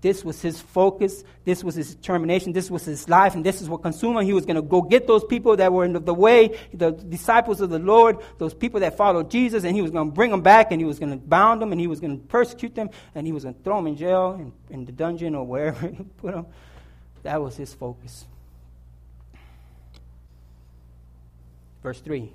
this 0.01 0.25
was 0.25 0.41
his 0.41 0.59
focus, 0.59 1.23
this 1.45 1.63
was 1.63 1.75
his 1.75 1.93
determination, 1.93 2.51
this 2.51 2.69
was 2.71 2.83
his 2.83 3.07
life, 3.07 3.35
and 3.35 3.45
this 3.45 3.61
is 3.61 3.69
what 3.69 3.83
consumed 3.83 4.17
him. 4.17 4.25
He 4.25 4.33
was 4.33 4.45
going 4.45 4.55
to 4.55 4.61
go 4.61 4.81
get 4.81 5.05
those 5.05 5.23
people 5.23 5.55
that 5.55 5.71
were 5.71 5.85
in 5.85 5.93
the 5.93 6.13
way, 6.13 6.59
the 6.73 6.91
disciples 6.91 7.61
of 7.61 7.69
the 7.69 7.79
Lord, 7.79 8.17
those 8.39 8.53
people 8.53 8.79
that 8.79 8.97
followed 8.97 9.29
Jesus, 9.29 9.63
and 9.63 9.75
he 9.75 9.81
was 9.83 9.91
going 9.91 10.09
to 10.09 10.13
bring 10.13 10.31
them 10.31 10.41
back, 10.41 10.71
and 10.71 10.81
he 10.81 10.85
was 10.85 10.97
going 10.97 11.11
to 11.11 11.17
bound 11.17 11.61
them, 11.61 11.71
and 11.71 11.79
he 11.79 11.87
was 11.87 11.99
going 11.99 12.19
to 12.19 12.25
persecute 12.25 12.73
them, 12.73 12.89
and 13.13 13.27
he 13.27 13.31
was 13.31 13.43
going 13.43 13.55
to 13.55 13.61
throw 13.61 13.77
them 13.77 13.87
in 13.87 13.95
jail, 13.95 14.33
in, 14.33 14.51
in 14.71 14.85
the 14.85 14.91
dungeon, 14.91 15.35
or 15.35 15.45
wherever 15.45 15.87
he 15.87 16.03
put 16.17 16.33
them. 16.33 16.47
That 17.21 17.41
was 17.41 17.55
his 17.55 17.73
focus. 17.73 18.25
Verse 21.83 21.99
3 21.99 22.31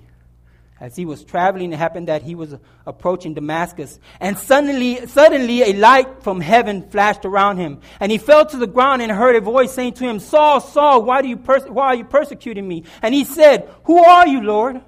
as 0.79 0.95
he 0.95 1.05
was 1.05 1.23
traveling, 1.23 1.73
it 1.73 1.77
happened 1.77 2.07
that 2.07 2.21
he 2.21 2.35
was 2.35 2.55
approaching 2.85 3.33
Damascus. 3.33 3.99
And 4.19 4.37
suddenly, 4.37 5.05
suddenly 5.07 5.63
a 5.63 5.73
light 5.73 6.23
from 6.23 6.39
heaven 6.39 6.89
flashed 6.89 7.25
around 7.25 7.57
him. 7.57 7.81
And 7.99 8.11
he 8.11 8.17
fell 8.17 8.45
to 8.45 8.57
the 8.57 8.67
ground 8.67 9.01
and 9.01 9.11
heard 9.11 9.35
a 9.35 9.41
voice 9.41 9.73
saying 9.73 9.93
to 9.93 10.05
him, 10.05 10.19
Saul, 10.19 10.61
Saul, 10.61 11.03
why, 11.03 11.21
do 11.21 11.27
you 11.27 11.37
pers- 11.37 11.67
why 11.67 11.87
are 11.87 11.95
you 11.95 12.05
persecuting 12.05 12.67
me? 12.67 12.85
And 13.01 13.13
he 13.13 13.25
said, 13.25 13.69
Who 13.83 13.97
are 13.97 14.27
you, 14.27 14.41
Lord? 14.41 14.81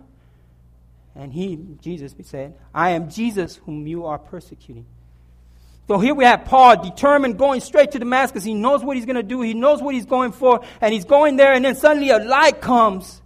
And 1.13 1.33
he, 1.33 1.59
Jesus, 1.81 2.15
said, 2.23 2.55
I 2.73 2.91
am 2.91 3.09
Jesus 3.09 3.57
whom 3.57 3.85
you 3.85 4.05
are 4.05 4.17
persecuting. 4.17 4.85
So 5.87 5.99
here 5.99 6.15
we 6.15 6.23
have 6.23 6.45
Paul 6.45 6.81
determined 6.81 7.37
going 7.37 7.59
straight 7.59 7.91
to 7.91 7.99
Damascus. 7.99 8.45
He 8.45 8.53
knows 8.53 8.81
what 8.81 8.95
he's 8.95 9.05
going 9.05 9.17
to 9.17 9.23
do. 9.23 9.41
He 9.41 9.53
knows 9.53 9.81
what 9.81 9.93
he's 9.93 10.05
going 10.05 10.31
for. 10.31 10.61
And 10.79 10.93
he's 10.93 11.03
going 11.03 11.35
there 11.35 11.51
and 11.51 11.65
then 11.65 11.75
suddenly 11.75 12.11
a 12.11 12.17
light 12.19 12.61
comes. 12.61 13.20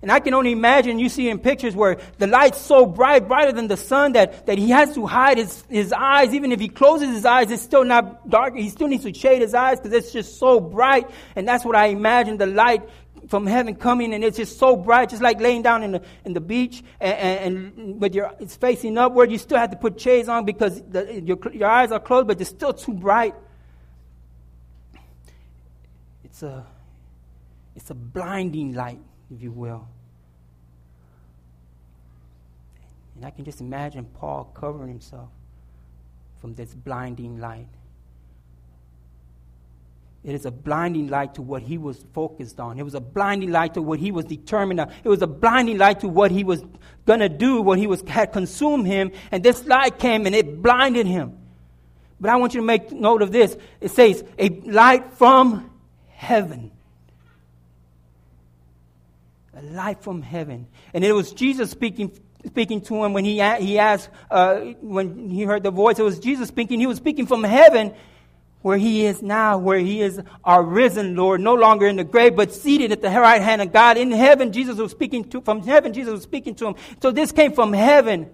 And 0.00 0.12
I 0.12 0.20
can 0.20 0.32
only 0.32 0.52
imagine 0.52 1.00
you 1.00 1.08
see 1.08 1.28
in 1.28 1.40
pictures 1.40 1.74
where 1.74 1.98
the 2.18 2.28
light's 2.28 2.60
so 2.60 2.86
bright, 2.86 3.26
brighter 3.26 3.50
than 3.50 3.66
the 3.66 3.76
sun, 3.76 4.12
that, 4.12 4.46
that 4.46 4.56
he 4.56 4.70
has 4.70 4.94
to 4.94 5.06
hide 5.06 5.38
his, 5.38 5.64
his 5.68 5.92
eyes. 5.92 6.32
Even 6.34 6.52
if 6.52 6.60
he 6.60 6.68
closes 6.68 7.08
his 7.08 7.24
eyes, 7.24 7.50
it's 7.50 7.62
still 7.62 7.84
not 7.84 8.28
dark. 8.28 8.54
He 8.54 8.68
still 8.68 8.86
needs 8.86 9.02
to 9.02 9.12
shade 9.12 9.42
his 9.42 9.54
eyes 9.54 9.80
because 9.80 9.92
it's 9.92 10.12
just 10.12 10.38
so 10.38 10.60
bright. 10.60 11.10
And 11.34 11.48
that's 11.48 11.64
what 11.64 11.74
I 11.74 11.86
imagine 11.86 12.36
the 12.36 12.46
light 12.46 12.88
from 13.26 13.44
heaven 13.44 13.74
coming 13.74 14.14
and 14.14 14.22
it's 14.22 14.36
just 14.36 14.56
so 14.58 14.76
bright, 14.76 15.10
just 15.10 15.20
like 15.20 15.40
laying 15.40 15.62
down 15.62 15.82
in 15.82 15.90
the, 15.90 16.02
in 16.24 16.32
the 16.32 16.40
beach 16.40 16.84
and, 17.00 17.76
and, 17.76 18.00
with 18.00 18.14
your, 18.14 18.32
it's 18.38 18.54
facing 18.54 18.96
upward. 18.96 19.32
You 19.32 19.38
still 19.38 19.58
have 19.58 19.70
to 19.70 19.76
put 19.76 20.00
shades 20.00 20.28
on 20.28 20.44
because 20.44 20.80
the, 20.80 21.20
your, 21.20 21.38
your 21.52 21.68
eyes 21.68 21.90
are 21.90 22.00
closed, 22.00 22.28
but 22.28 22.38
they're 22.38 22.44
still 22.44 22.72
too 22.72 22.94
bright. 22.94 23.34
It's 26.22 26.44
a, 26.44 26.64
it's 27.74 27.90
a 27.90 27.94
blinding 27.94 28.74
light 28.74 29.00
if 29.34 29.42
you 29.42 29.50
will. 29.50 29.86
And 33.16 33.26
I 33.26 33.30
can 33.30 33.44
just 33.44 33.60
imagine 33.60 34.04
Paul 34.04 34.44
covering 34.54 34.88
himself 34.88 35.28
from 36.40 36.54
this 36.54 36.72
blinding 36.72 37.40
light. 37.40 37.66
It 40.24 40.34
is 40.34 40.46
a 40.46 40.50
blinding 40.50 41.08
light 41.08 41.34
to 41.34 41.42
what 41.42 41.62
he 41.62 41.78
was 41.78 42.04
focused 42.12 42.60
on. 42.60 42.78
It 42.78 42.82
was 42.82 42.94
a 42.94 43.00
blinding 43.00 43.50
light 43.50 43.74
to 43.74 43.82
what 43.82 43.98
he 43.98 44.10
was 44.10 44.24
determined 44.24 44.80
on. 44.80 44.92
It 45.02 45.08
was 45.08 45.22
a 45.22 45.26
blinding 45.26 45.78
light 45.78 46.00
to 46.00 46.08
what 46.08 46.30
he 46.30 46.44
was 46.44 46.62
going 47.06 47.20
to 47.20 47.28
do, 47.28 47.62
what 47.62 47.78
he 47.78 47.86
was, 47.86 48.02
had 48.06 48.32
consumed 48.32 48.86
him. 48.86 49.12
And 49.30 49.42
this 49.42 49.64
light 49.64 49.98
came 49.98 50.26
and 50.26 50.34
it 50.34 50.60
blinded 50.62 51.06
him. 51.06 51.38
But 52.20 52.30
I 52.30 52.36
want 52.36 52.54
you 52.54 52.60
to 52.60 52.66
make 52.66 52.92
note 52.92 53.22
of 53.22 53.32
this. 53.32 53.56
It 53.80 53.90
says, 53.90 54.24
a 54.38 54.48
light 54.48 55.12
from 55.14 55.70
heaven 56.08 56.72
a 59.58 59.62
light 59.62 60.02
from 60.02 60.22
heaven. 60.22 60.66
And 60.94 61.04
it 61.04 61.12
was 61.12 61.32
Jesus 61.32 61.70
speaking, 61.70 62.12
speaking 62.46 62.80
to 62.82 63.04
him 63.04 63.12
when 63.12 63.24
he, 63.24 63.42
he 63.58 63.78
asked, 63.78 64.08
uh, 64.30 64.56
when 64.80 65.30
he 65.30 65.42
heard 65.42 65.64
the 65.64 65.70
voice, 65.70 65.98
it 65.98 66.04
was 66.04 66.18
Jesus 66.20 66.48
speaking. 66.48 66.78
He 66.78 66.86
was 66.86 66.98
speaking 66.98 67.26
from 67.26 67.42
heaven 67.42 67.92
where 68.62 68.78
he 68.78 69.04
is 69.04 69.22
now, 69.22 69.58
where 69.58 69.78
he 69.78 70.00
is 70.00 70.20
our 70.44 70.62
risen 70.62 71.16
Lord, 71.16 71.40
no 71.40 71.54
longer 71.54 71.86
in 71.86 71.96
the 71.96 72.04
grave, 72.04 72.36
but 72.36 72.52
seated 72.52 72.92
at 72.92 73.00
the 73.00 73.08
right 73.08 73.42
hand 73.42 73.62
of 73.62 73.72
God. 73.72 73.96
In 73.96 74.10
heaven, 74.10 74.52
Jesus 74.52 74.78
was 74.78 74.90
speaking 74.90 75.28
to, 75.30 75.40
from 75.40 75.62
heaven, 75.62 75.92
Jesus 75.92 76.12
was 76.12 76.22
speaking 76.22 76.54
to 76.56 76.68
him. 76.68 76.74
So 77.02 77.10
this 77.10 77.32
came 77.32 77.52
from 77.52 77.72
heaven. 77.72 78.30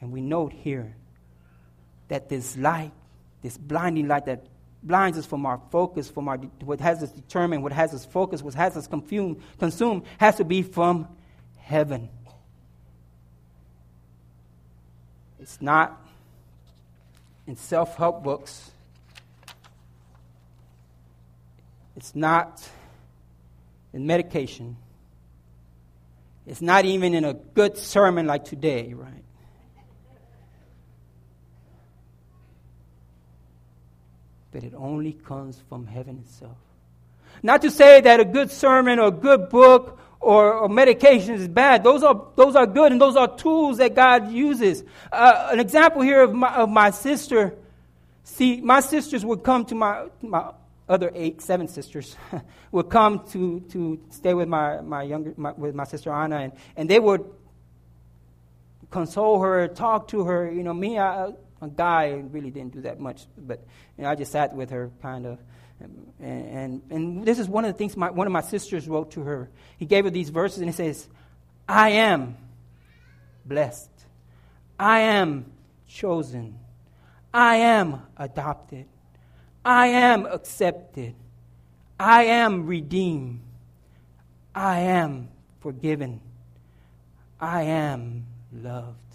And 0.00 0.12
we 0.12 0.20
note 0.20 0.52
here 0.52 0.94
that 2.08 2.28
this 2.28 2.56
light, 2.56 2.92
this 3.42 3.58
blinding 3.58 4.08
light 4.08 4.26
that 4.26 4.44
blinds 4.82 5.18
us 5.18 5.26
from 5.26 5.44
our 5.46 5.60
focus, 5.70 6.08
from 6.08 6.28
our, 6.28 6.36
what 6.64 6.80
has 6.80 7.02
us 7.02 7.10
determined, 7.10 7.62
what 7.62 7.72
has 7.72 7.92
us 7.92 8.04
focused, 8.04 8.42
what 8.42 8.54
has 8.54 8.76
us 8.76 8.86
consumed, 8.86 9.40
consumed, 9.58 10.02
has 10.18 10.36
to 10.36 10.44
be 10.44 10.62
from 10.62 11.06
heaven. 11.58 12.08
It's 15.38 15.60
not 15.60 16.00
in 17.46 17.56
self 17.56 17.96
help 17.96 18.22
books, 18.22 18.70
it's 21.96 22.14
not 22.14 22.66
in 23.92 24.06
medication, 24.06 24.76
it's 26.46 26.62
not 26.62 26.84
even 26.84 27.14
in 27.14 27.24
a 27.24 27.34
good 27.34 27.76
sermon 27.76 28.26
like 28.26 28.44
today, 28.44 28.94
right? 28.94 29.24
But 34.52 34.64
it 34.64 34.74
only 34.76 35.12
comes 35.12 35.60
from 35.68 35.86
heaven 35.86 36.18
itself. 36.18 36.56
Not 37.42 37.62
to 37.62 37.70
say 37.70 38.00
that 38.00 38.20
a 38.20 38.24
good 38.24 38.50
sermon 38.50 38.98
or 38.98 39.08
a 39.08 39.12
good 39.12 39.48
book 39.48 39.98
or, 40.20 40.52
or 40.52 40.68
medication 40.68 41.34
is 41.34 41.48
bad. 41.48 41.82
Those 41.82 42.02
are, 42.02 42.28
those 42.36 42.54
are 42.54 42.66
good 42.66 42.92
and 42.92 43.00
those 43.00 43.16
are 43.16 43.34
tools 43.36 43.78
that 43.78 43.94
God 43.94 44.30
uses. 44.30 44.84
Uh, 45.10 45.48
an 45.50 45.60
example 45.60 46.02
here 46.02 46.22
of 46.22 46.34
my, 46.34 46.54
of 46.54 46.68
my 46.68 46.90
sister. 46.90 47.54
See, 48.24 48.60
my 48.60 48.80
sisters 48.80 49.24
would 49.24 49.42
come 49.42 49.64
to 49.66 49.74
my, 49.74 50.08
my 50.20 50.50
other 50.88 51.10
eight, 51.14 51.40
seven 51.40 51.68
sisters 51.68 52.16
would 52.72 52.90
come 52.90 53.26
to, 53.28 53.60
to 53.70 54.00
stay 54.10 54.34
with 54.34 54.48
my, 54.48 54.80
my 54.80 55.02
younger, 55.02 55.32
my, 55.36 55.52
with 55.52 55.74
my 55.74 55.84
sister 55.84 56.12
Anna 56.12 56.36
and, 56.36 56.52
and 56.76 56.90
they 56.90 56.98
would 56.98 57.24
console 58.90 59.40
her, 59.40 59.68
talk 59.68 60.08
to 60.08 60.24
her. 60.24 60.50
You 60.50 60.62
know, 60.62 60.74
me, 60.74 60.98
I, 60.98 61.30
guy 61.68 62.22
really 62.30 62.50
didn't 62.50 62.72
do 62.72 62.82
that 62.82 63.00
much, 63.00 63.26
but 63.36 63.64
you 63.96 64.04
know, 64.04 64.10
I 64.10 64.14
just 64.14 64.32
sat 64.32 64.54
with 64.54 64.70
her 64.70 64.90
kind 65.02 65.26
of. 65.26 65.38
And, 65.80 66.12
and, 66.20 66.82
and 66.90 67.24
this 67.24 67.38
is 67.38 67.48
one 67.48 67.64
of 67.64 67.72
the 67.72 67.78
things 67.78 67.96
my, 67.96 68.10
one 68.10 68.26
of 68.26 68.32
my 68.32 68.42
sisters 68.42 68.86
wrote 68.86 69.12
to 69.12 69.22
her. 69.22 69.50
He 69.78 69.86
gave 69.86 70.04
her 70.04 70.10
these 70.10 70.28
verses 70.28 70.58
and 70.58 70.68
he 70.68 70.72
says, 70.72 71.08
I 71.66 71.90
am 71.90 72.36
blessed. 73.44 73.90
I 74.78 75.00
am 75.00 75.46
chosen. 75.86 76.58
I 77.32 77.56
am 77.56 78.02
adopted. 78.16 78.86
I 79.64 79.88
am 79.88 80.26
accepted. 80.26 81.14
I 81.98 82.24
am 82.24 82.66
redeemed. 82.66 83.40
I 84.54 84.80
am 84.80 85.28
forgiven. 85.60 86.20
I 87.40 87.62
am 87.62 88.26
loved. 88.52 89.09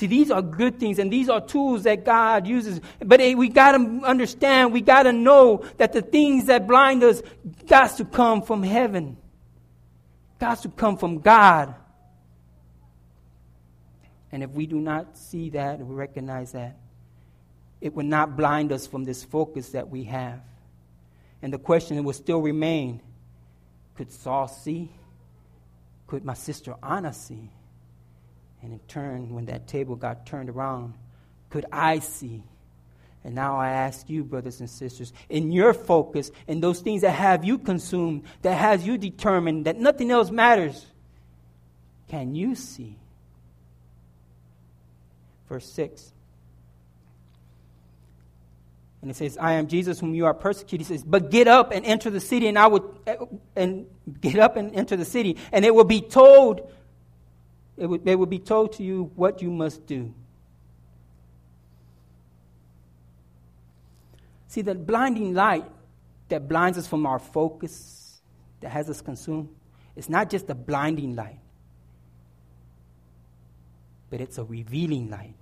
See, 0.00 0.06
these 0.06 0.30
are 0.30 0.40
good 0.40 0.80
things 0.80 0.98
and 0.98 1.12
these 1.12 1.28
are 1.28 1.42
tools 1.42 1.82
that 1.82 2.06
God 2.06 2.46
uses. 2.46 2.80
But 3.04 3.20
we 3.20 3.50
got 3.50 3.72
to 3.72 4.00
understand, 4.02 4.72
we 4.72 4.80
got 4.80 5.02
to 5.02 5.12
know 5.12 5.62
that 5.76 5.92
the 5.92 6.00
things 6.00 6.46
that 6.46 6.66
blind 6.66 7.04
us 7.04 7.20
got 7.66 7.98
to 7.98 8.06
come 8.06 8.40
from 8.40 8.62
heaven, 8.62 9.18
got 10.38 10.62
to 10.62 10.70
come 10.70 10.96
from 10.96 11.18
God. 11.18 11.74
And 14.32 14.42
if 14.42 14.48
we 14.52 14.64
do 14.64 14.80
not 14.80 15.18
see 15.18 15.50
that 15.50 15.80
and 15.80 15.94
recognize 15.94 16.52
that, 16.52 16.78
it 17.82 17.94
will 17.94 18.06
not 18.06 18.38
blind 18.38 18.72
us 18.72 18.86
from 18.86 19.04
this 19.04 19.22
focus 19.22 19.68
that 19.72 19.90
we 19.90 20.04
have. 20.04 20.40
And 21.42 21.52
the 21.52 21.58
question 21.58 22.02
will 22.04 22.14
still 22.14 22.40
remain 22.40 23.02
could 23.96 24.10
Saul 24.10 24.48
see? 24.48 24.90
Could 26.06 26.24
my 26.24 26.32
sister 26.32 26.74
Anna 26.82 27.12
see? 27.12 27.50
And 28.62 28.72
in 28.72 28.78
turn, 28.80 29.34
when 29.34 29.46
that 29.46 29.66
table 29.66 29.96
got 29.96 30.26
turned 30.26 30.50
around, 30.50 30.94
could 31.48 31.66
I 31.72 31.98
see? 32.00 32.42
And 33.24 33.34
now 33.34 33.58
I 33.58 33.70
ask 33.70 34.08
you, 34.08 34.24
brothers 34.24 34.60
and 34.60 34.70
sisters, 34.70 35.12
in 35.28 35.52
your 35.52 35.74
focus, 35.74 36.30
in 36.46 36.60
those 36.60 36.80
things 36.80 37.02
that 37.02 37.10
have 37.10 37.44
you 37.44 37.58
consumed, 37.58 38.22
that 38.42 38.54
has 38.54 38.86
you 38.86 38.96
determined 38.96 39.66
that 39.66 39.78
nothing 39.78 40.10
else 40.10 40.30
matters, 40.30 40.86
can 42.08 42.34
you 42.34 42.54
see? 42.54 42.96
Verse 45.48 45.66
6. 45.72 46.12
And 49.02 49.10
it 49.10 49.16
says, 49.16 49.38
I 49.38 49.54
am 49.54 49.66
Jesus 49.66 50.00
whom 50.00 50.14
you 50.14 50.26
are 50.26 50.34
persecuted. 50.34 50.86
He 50.86 50.94
says, 50.94 51.04
But 51.04 51.30
get 51.30 51.48
up 51.48 51.72
and 51.72 51.84
enter 51.86 52.10
the 52.10 52.20
city, 52.20 52.48
and 52.48 52.58
I 52.58 52.66
will 52.66 52.94
and 53.56 53.86
get 54.20 54.38
up 54.38 54.56
and 54.56 54.74
enter 54.74 54.96
the 54.96 55.04
city, 55.04 55.36
and 55.52 55.64
it 55.64 55.74
will 55.74 55.84
be 55.84 56.00
told 56.00 56.70
would, 57.86 58.04
they 58.04 58.14
would 58.14 58.30
be 58.30 58.38
told 58.38 58.72
to 58.74 58.82
you 58.82 59.10
what 59.16 59.40
you 59.40 59.50
must 59.50 59.86
do. 59.86 60.12
See, 64.48 64.62
that 64.62 64.86
blinding 64.86 65.32
light 65.32 65.64
that 66.28 66.48
blinds 66.48 66.76
us 66.76 66.86
from 66.86 67.06
our 67.06 67.18
focus, 67.18 68.20
that 68.60 68.70
has 68.70 68.90
us 68.90 69.00
consumed, 69.00 69.48
it's 69.96 70.08
not 70.08 70.28
just 70.28 70.50
a 70.50 70.54
blinding 70.54 71.14
light, 71.14 71.38
but 74.10 74.20
it's 74.20 74.38
a 74.38 74.44
revealing 74.44 75.08
light. 75.08 75.34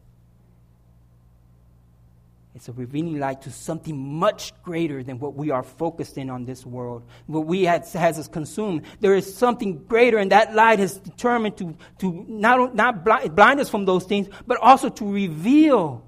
It's 2.54 2.68
a 2.68 2.72
revealing 2.72 3.20
light 3.20 3.42
to 3.42 3.50
something 3.50 3.96
much 3.96 4.52
greater 4.62 5.02
than 5.02 5.20
what 5.20 5.34
we 5.34 5.50
are 5.50 5.62
focused 5.62 6.18
in 6.18 6.28
on 6.28 6.44
this 6.44 6.66
world, 6.66 7.04
what 7.26 7.46
we 7.46 7.64
has, 7.64 7.92
has 7.92 8.18
us 8.18 8.26
consumed. 8.26 8.82
There 9.00 9.14
is 9.14 9.32
something 9.32 9.84
greater, 9.84 10.18
and 10.18 10.32
that 10.32 10.54
light 10.54 10.80
is 10.80 10.96
determined 10.96 11.56
to, 11.58 11.76
to 11.98 12.24
not, 12.28 12.74
not 12.74 13.04
blind, 13.04 13.36
blind 13.36 13.60
us 13.60 13.68
from 13.68 13.84
those 13.84 14.04
things, 14.04 14.28
but 14.46 14.58
also 14.60 14.88
to 14.88 15.12
reveal 15.12 16.04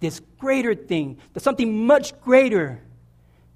this 0.00 0.20
greater 0.38 0.74
thing, 0.74 1.18
something 1.38 1.86
much 1.86 2.18
greater 2.20 2.82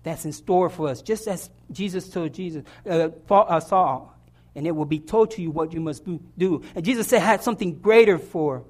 that's 0.02 0.24
in 0.24 0.32
store 0.32 0.68
for 0.68 0.88
us, 0.88 1.02
just 1.02 1.26
as 1.26 1.50
Jesus 1.72 2.08
told 2.08 2.32
Jesus, 2.32 2.62
uh, 2.88 3.08
uh, 3.30 3.60
Saul, 3.60 4.16
and 4.54 4.66
it 4.66 4.70
will 4.70 4.84
be 4.84 5.00
told 5.00 5.32
to 5.32 5.42
you 5.42 5.50
what 5.50 5.72
you 5.72 5.80
must 5.80 6.04
do. 6.38 6.62
And 6.74 6.84
Jesus 6.84 7.08
said 7.08 7.22
had 7.22 7.42
something 7.42 7.80
greater 7.80 8.18
for 8.18 8.64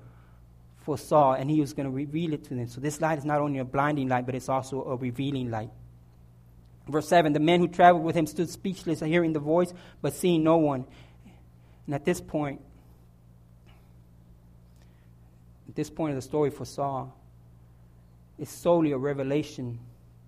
for 0.85 0.99
Saul, 0.99 1.33
and 1.33 1.51
he 1.51 1.61
was 1.61 1.73
going 1.73 1.87
to 1.87 1.91
reveal 1.91 2.35
it 2.35 2.45
to 2.45 2.55
them. 2.55 2.69
So 2.69 2.81
this 2.81 3.01
light 3.01 3.19
is 3.19 3.25
not 3.25 3.41
only 3.41 3.59
a 3.59 3.65
blinding 3.65 4.09
light, 4.09 4.27
but 4.27 4.35
it's 4.35 4.49
also 4.49 4.85
a 4.85 4.97
revealing 4.97 5.51
light. 5.51 5.71
Verse 6.87 7.09
7 7.09 7.33
The 7.33 7.41
men 7.41 7.61
who 7.61 7.69
traveled 7.69 8.05
with 8.05 8.15
him 8.15 8.27
stood 8.27 8.51
speechless, 8.51 9.01
hearing 9.01 9.33
the 9.33 9.41
voice, 9.41 9.73
but 10.03 10.13
seeing 10.13 10.45
no 10.45 10.59
one. 10.59 10.85
And 11.87 11.95
at 11.95 12.05
this 12.05 12.21
point, 12.21 12.61
at 15.69 15.75
this 15.75 15.89
point 15.89 16.11
of 16.11 16.17
the 16.17 16.23
story 16.23 16.51
for 16.51 16.67
Saul, 16.67 17.17
it's 18.39 18.53
solely 18.53 18.93
a 18.93 18.99
revelation 18.99 19.79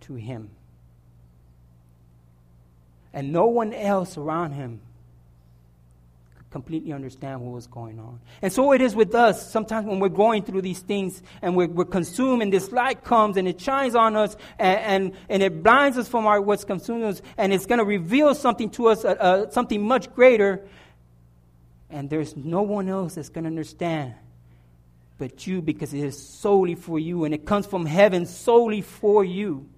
to 0.02 0.14
him. 0.14 0.50
And 3.12 3.32
no 3.32 3.46
one 3.46 3.72
else 3.72 4.16
around 4.16 4.52
him 4.52 4.80
completely 6.56 6.90
understand 6.90 7.38
what 7.42 7.52
was 7.52 7.66
going 7.66 7.98
on. 7.98 8.18
And 8.40 8.50
so 8.50 8.72
it 8.72 8.80
is 8.80 8.96
with 8.96 9.14
us. 9.14 9.52
Sometimes 9.52 9.86
when 9.86 10.00
we're 10.00 10.08
going 10.08 10.42
through 10.42 10.62
these 10.62 10.78
things 10.78 11.22
and 11.42 11.54
we're, 11.54 11.68
we're 11.68 11.84
consumed, 11.84 12.40
and 12.40 12.50
this 12.50 12.72
light 12.72 13.04
comes 13.04 13.36
and 13.36 13.46
it 13.46 13.60
shines 13.60 13.94
on 13.94 14.16
us 14.16 14.38
and, 14.58 14.78
and, 14.80 15.12
and 15.28 15.42
it 15.42 15.62
blinds 15.62 15.98
us 15.98 16.08
from 16.08 16.26
our, 16.26 16.40
what's 16.40 16.64
consuming 16.64 17.04
us, 17.04 17.20
and 17.36 17.52
it's 17.52 17.66
going 17.66 17.78
to 17.78 17.84
reveal 17.84 18.34
something 18.34 18.70
to 18.70 18.86
us, 18.86 19.04
uh, 19.04 19.08
uh, 19.08 19.50
something 19.50 19.86
much 19.86 20.10
greater. 20.14 20.66
And 21.90 22.08
there's 22.08 22.34
no 22.34 22.62
one 22.62 22.88
else 22.88 23.16
that's 23.16 23.28
going 23.28 23.44
to 23.44 23.48
understand 23.48 24.14
but 25.18 25.46
you 25.46 25.60
because 25.60 25.92
it 25.92 26.04
is 26.04 26.18
solely 26.18 26.74
for 26.74 26.98
you 26.98 27.24
and 27.24 27.34
it 27.34 27.44
comes 27.44 27.66
from 27.66 27.84
heaven 27.84 28.24
solely 28.24 28.80
for 28.80 29.22
you. 29.22 29.68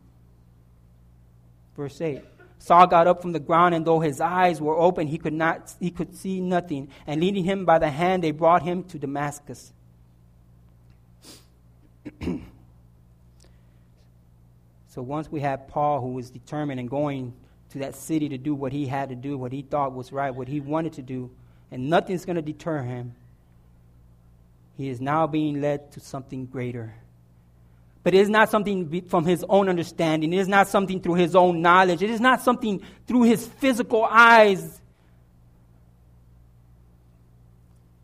Verse 1.76 2.00
8. 2.00 2.22
Saul 2.58 2.86
got 2.86 3.06
up 3.06 3.22
from 3.22 3.32
the 3.32 3.40
ground, 3.40 3.74
and 3.74 3.86
though 3.86 4.00
his 4.00 4.20
eyes 4.20 4.60
were 4.60 4.76
open, 4.76 5.06
he 5.06 5.18
could, 5.18 5.32
not, 5.32 5.72
he 5.80 5.90
could 5.90 6.16
see 6.16 6.40
nothing. 6.40 6.88
And 7.06 7.20
leading 7.20 7.44
him 7.44 7.64
by 7.64 7.78
the 7.78 7.90
hand, 7.90 8.22
they 8.22 8.32
brought 8.32 8.62
him 8.62 8.82
to 8.84 8.98
Damascus. 8.98 9.72
so 12.20 12.40
once 14.96 15.30
we 15.30 15.40
had 15.40 15.68
Paul, 15.68 16.00
who 16.00 16.08
was 16.08 16.30
determined 16.30 16.80
and 16.80 16.90
going 16.90 17.32
to 17.70 17.78
that 17.78 17.94
city 17.94 18.28
to 18.30 18.38
do 18.38 18.54
what 18.54 18.72
he 18.72 18.86
had 18.86 19.10
to 19.10 19.14
do, 19.14 19.38
what 19.38 19.52
he 19.52 19.62
thought 19.62 19.94
was 19.94 20.12
right, 20.12 20.34
what 20.34 20.48
he 20.48 20.60
wanted 20.60 20.94
to 20.94 21.02
do, 21.02 21.30
and 21.70 21.88
nothing's 21.88 22.24
going 22.24 22.36
to 22.36 22.42
deter 22.42 22.82
him, 22.82 23.14
he 24.76 24.88
is 24.88 25.00
now 25.00 25.26
being 25.26 25.60
led 25.60 25.92
to 25.92 26.00
something 26.00 26.46
greater. 26.46 26.94
But 28.08 28.14
it 28.14 28.20
is 28.20 28.30
not 28.30 28.48
something 28.48 29.02
from 29.02 29.26
his 29.26 29.44
own 29.50 29.68
understanding. 29.68 30.32
It 30.32 30.38
is 30.38 30.48
not 30.48 30.66
something 30.68 31.02
through 31.02 31.16
his 31.16 31.36
own 31.36 31.60
knowledge. 31.60 32.02
It 32.02 32.08
is 32.08 32.22
not 32.22 32.40
something 32.40 32.80
through 33.06 33.24
his 33.24 33.46
physical 33.46 34.02
eyes. 34.02 34.80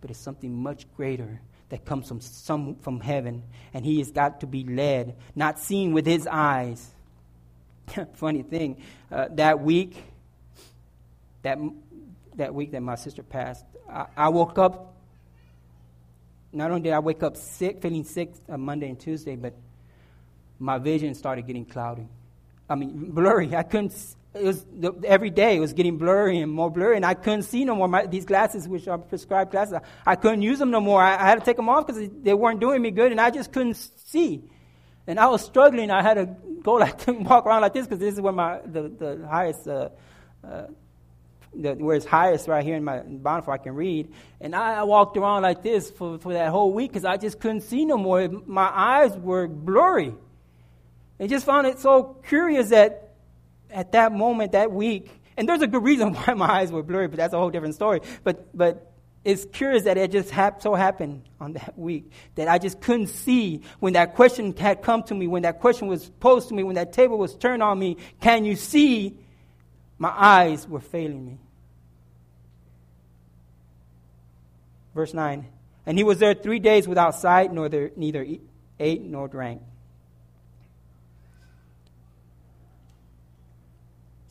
But 0.02 0.10
it's 0.10 0.18
something 0.18 0.54
much 0.54 0.84
greater 0.94 1.40
that 1.70 1.86
comes 1.86 2.06
from, 2.06 2.20
some, 2.20 2.76
from 2.82 3.00
heaven. 3.00 3.44
And 3.72 3.82
he 3.82 3.96
has 4.00 4.10
got 4.10 4.40
to 4.40 4.46
be 4.46 4.64
led, 4.64 5.16
not 5.34 5.58
seen 5.58 5.94
with 5.94 6.04
his 6.04 6.26
eyes. 6.26 6.86
Funny 8.12 8.42
thing, 8.42 8.82
uh, 9.10 9.28
that 9.30 9.62
week, 9.62 9.96
that, 11.40 11.56
that 12.34 12.54
week 12.54 12.72
that 12.72 12.82
my 12.82 12.96
sister 12.96 13.22
passed, 13.22 13.64
I, 13.88 14.04
I 14.14 14.28
woke 14.28 14.58
up 14.58 14.96
not 16.52 16.70
only 16.70 16.82
did 16.82 16.92
I 16.92 16.98
wake 16.98 17.22
up 17.22 17.38
sick, 17.38 17.80
feeling 17.80 18.04
sick 18.04 18.34
on 18.50 18.60
Monday 18.60 18.90
and 18.90 19.00
Tuesday, 19.00 19.34
but 19.34 19.54
my 20.58 20.78
vision 20.78 21.14
started 21.14 21.46
getting 21.46 21.64
cloudy. 21.64 22.06
I 22.68 22.74
mean, 22.74 23.10
blurry. 23.10 23.54
I 23.54 23.62
couldn't. 23.62 23.94
It 24.34 24.44
was 24.44 24.64
every 25.04 25.30
day. 25.30 25.56
It 25.56 25.60
was 25.60 25.72
getting 25.72 25.96
blurry 25.96 26.40
and 26.40 26.50
more 26.50 26.70
blurry, 26.70 26.96
and 26.96 27.04
I 27.04 27.14
couldn't 27.14 27.42
see 27.42 27.64
no 27.64 27.76
more. 27.76 27.88
My, 27.88 28.06
these 28.06 28.24
glasses, 28.24 28.66
which 28.66 28.88
are 28.88 28.98
prescribed 28.98 29.52
glasses, 29.52 29.74
I, 29.74 30.12
I 30.12 30.16
couldn't 30.16 30.42
use 30.42 30.58
them 30.58 30.70
no 30.70 30.80
more. 30.80 31.00
I, 31.00 31.14
I 31.14 31.26
had 31.28 31.38
to 31.38 31.44
take 31.44 31.56
them 31.56 31.68
off 31.68 31.86
because 31.86 32.08
they 32.22 32.34
weren't 32.34 32.60
doing 32.60 32.82
me 32.82 32.90
good, 32.90 33.12
and 33.12 33.20
I 33.20 33.30
just 33.30 33.52
couldn't 33.52 33.74
see. 33.74 34.42
And 35.06 35.20
I 35.20 35.26
was 35.26 35.44
struggling. 35.44 35.90
I 35.90 36.02
had 36.02 36.14
to 36.14 36.26
go 36.62 36.74
like 36.84 37.06
walk 37.06 37.46
around 37.46 37.62
like 37.62 37.74
this 37.74 37.86
because 37.86 38.00
this 38.00 38.14
is 38.14 38.20
where 38.20 38.32
my 38.32 38.60
the, 38.64 38.88
the 38.88 39.28
highest 39.28 39.68
uh, 39.68 39.90
uh, 40.42 40.66
the, 41.56 41.74
where 41.74 41.96
it's 41.96 42.06
highest 42.06 42.48
right 42.48 42.64
here 42.64 42.76
in 42.76 42.84
my 42.84 43.00
bottom 43.00 43.48
I 43.50 43.58
can 43.58 43.74
read. 43.74 44.12
And 44.40 44.54
I, 44.54 44.80
I, 44.80 44.82
walked 44.82 45.16
around 45.16 45.42
like 45.42 45.62
this 45.62 45.90
for, 45.90 46.18
for 46.18 46.32
that 46.32 46.48
whole 46.48 46.72
week 46.72 46.90
because 46.90 47.04
I 47.04 47.16
just 47.16 47.40
couldn't 47.40 47.62
see 47.62 47.84
no 47.84 47.96
more. 47.96 48.28
My 48.28 48.70
eyes 48.74 49.16
were 49.16 49.46
blurry. 49.46 50.14
I 51.20 51.26
just 51.26 51.46
found 51.46 51.66
it 51.66 51.78
so 51.78 52.16
curious 52.26 52.70
that 52.70 53.14
at 53.70 53.92
that 53.92 54.12
moment, 54.12 54.52
that 54.52 54.72
week, 54.72 55.10
and 55.36 55.48
there's 55.48 55.62
a 55.62 55.66
good 55.66 55.82
reason 55.82 56.14
why 56.14 56.34
my 56.34 56.50
eyes 56.50 56.72
were 56.72 56.82
blurry, 56.82 57.08
but 57.08 57.16
that's 57.16 57.34
a 57.34 57.38
whole 57.38 57.50
different 57.50 57.74
story. 57.74 58.00
But, 58.22 58.56
but 58.56 58.92
it's 59.24 59.44
curious 59.46 59.84
that 59.84 59.96
it 59.96 60.12
just 60.12 60.30
hap- 60.30 60.62
so 60.62 60.74
happened 60.74 61.22
on 61.40 61.54
that 61.54 61.78
week 61.78 62.10
that 62.34 62.48
I 62.48 62.58
just 62.58 62.80
couldn't 62.80 63.08
see 63.08 63.62
when 63.80 63.94
that 63.94 64.14
question 64.14 64.56
had 64.56 64.82
come 64.82 65.02
to 65.04 65.14
me, 65.14 65.26
when 65.26 65.42
that 65.42 65.60
question 65.60 65.88
was 65.88 66.10
posed 66.20 66.48
to 66.48 66.54
me, 66.54 66.62
when 66.62 66.74
that 66.76 66.92
table 66.92 67.18
was 67.18 67.34
turned 67.34 67.62
on 67.62 67.78
me. 67.78 67.96
Can 68.20 68.44
you 68.44 68.56
see? 68.56 69.18
My 69.96 70.12
eyes 70.14 70.68
were 70.68 70.80
failing 70.80 71.24
me. 71.24 71.38
Verse 74.94 75.14
9. 75.14 75.46
And 75.86 75.98
he 75.98 76.04
was 76.04 76.18
there 76.18 76.34
three 76.34 76.58
days 76.58 76.88
without 76.88 77.14
sight, 77.14 77.52
nor 77.52 77.68
there, 77.68 77.90
neither 77.96 78.26
ate 78.78 79.02
nor 79.02 79.28
drank. 79.28 79.62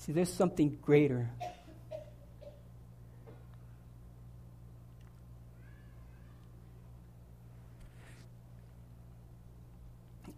See, 0.06 0.12
there's 0.12 0.34
something 0.34 0.78
greater. 0.82 1.30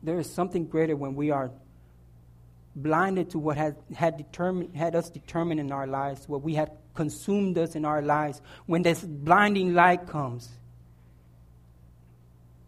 There 0.03 0.19
is 0.19 0.29
something 0.29 0.67
greater 0.67 0.95
when 0.95 1.15
we 1.15 1.31
are 1.31 1.49
blinded 2.75 3.31
to 3.31 3.39
what 3.39 3.57
had, 3.57 3.75
had, 3.95 4.17
determined, 4.17 4.75
had 4.75 4.95
us 4.95 5.09
determined 5.09 5.59
in 5.59 5.71
our 5.71 5.87
lives, 5.87 6.29
what 6.29 6.43
we 6.43 6.53
had 6.53 6.69
consumed 6.93 7.57
us 7.57 7.73
in 7.73 7.85
our 7.85 8.03
lives, 8.03 8.43
when 8.67 8.83
this 8.83 9.01
blinding 9.01 9.73
light 9.73 10.05
comes, 10.05 10.47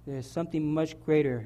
there's 0.08 0.28
something 0.28 0.74
much 0.74 1.00
greater 1.06 1.46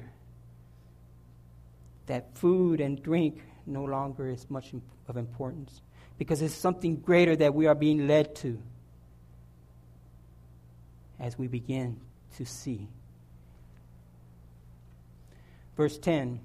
that 2.06 2.38
food 2.38 2.80
and 2.80 3.02
drink 3.02 3.42
no 3.66 3.84
longer 3.84 4.28
is 4.28 4.48
much 4.50 4.72
of 5.08 5.16
importance 5.16 5.80
because 6.18 6.42
it's 6.42 6.54
something 6.54 6.96
greater 6.96 7.36
that 7.36 7.54
we 7.54 7.66
are 7.66 7.74
being 7.74 8.06
led 8.06 8.34
to 8.36 8.58
as 11.18 11.38
we 11.38 11.46
begin 11.46 12.00
to 12.36 12.44
see. 12.44 12.88
Verse 15.76 15.98
10 15.98 16.40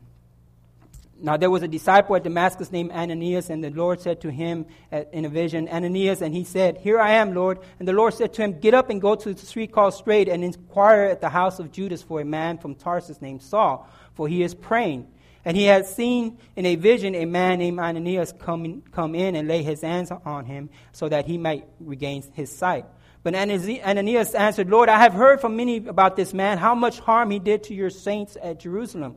now 1.19 1.35
there 1.35 1.49
was 1.49 1.63
a 1.63 1.67
disciple 1.67 2.15
at 2.15 2.23
Damascus 2.23 2.71
named 2.71 2.91
Ananias, 2.91 3.49
and 3.49 3.63
the 3.63 3.71
Lord 3.71 3.99
said 3.99 4.21
to 4.21 4.31
him 4.31 4.65
in 5.11 5.25
a 5.25 5.29
vision, 5.29 5.67
Ananias, 5.67 6.21
and 6.21 6.33
he 6.33 6.43
said, 6.43 6.77
Here 6.77 6.99
I 6.99 7.13
am, 7.13 7.33
Lord. 7.33 7.59
And 7.79 7.87
the 7.87 7.93
Lord 7.93 8.13
said 8.13 8.33
to 8.35 8.43
him, 8.43 8.59
Get 8.59 8.73
up 8.73 8.89
and 8.89 9.01
go 9.01 9.15
to 9.15 9.33
the 9.33 9.45
street 9.45 9.71
called 9.71 9.93
Straight, 9.93 10.29
and 10.29 10.43
inquire 10.43 11.05
at 11.05 11.21
the 11.21 11.29
house 11.29 11.59
of 11.59 11.71
Judas 11.71 12.03
for 12.03 12.21
a 12.21 12.25
man 12.25 12.57
from 12.57 12.75
Tarsus 12.75 13.21
named 13.21 13.41
Saul, 13.41 13.89
for 14.13 14.27
he 14.27 14.43
is 14.43 14.53
praying. 14.53 15.07
And 15.47 15.55
he 15.55 15.63
had 15.63 15.85
seen 15.85 16.39
in 16.57 16.65
a 16.65 16.75
vision 16.75 17.15
a 17.15 17.23
man 17.23 17.59
named 17.59 17.79
Ananias 17.79 18.33
come 18.37 18.65
in, 18.65 18.81
come 18.91 19.15
in 19.15 19.33
and 19.33 19.47
lay 19.47 19.63
his 19.63 19.79
hands 19.79 20.11
on 20.11 20.43
him 20.43 20.69
so 20.91 21.07
that 21.07 21.25
he 21.25 21.37
might 21.37 21.65
regain 21.79 22.21
his 22.33 22.53
sight. 22.53 22.83
But 23.23 23.33
Ananias 23.33 24.35
answered, 24.35 24.69
Lord, 24.69 24.89
I 24.89 24.99
have 24.99 25.13
heard 25.13 25.39
from 25.39 25.55
many 25.55 25.77
about 25.77 26.17
this 26.17 26.33
man, 26.33 26.57
how 26.57 26.75
much 26.75 26.99
harm 26.99 27.31
he 27.31 27.39
did 27.39 27.63
to 27.63 27.73
your 27.73 27.89
saints 27.89 28.35
at 28.43 28.59
Jerusalem. 28.59 29.15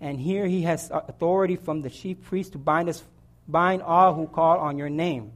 And 0.00 0.20
here 0.20 0.46
he 0.46 0.62
has 0.62 0.92
authority 0.92 1.56
from 1.56 1.82
the 1.82 1.90
chief 1.90 2.22
priest 2.22 2.52
to 2.52 2.58
bind 2.58 2.88
us, 2.88 3.02
bind 3.48 3.82
all 3.82 4.14
who 4.14 4.28
call 4.28 4.60
on 4.60 4.78
your 4.78 4.90
name. 4.90 5.32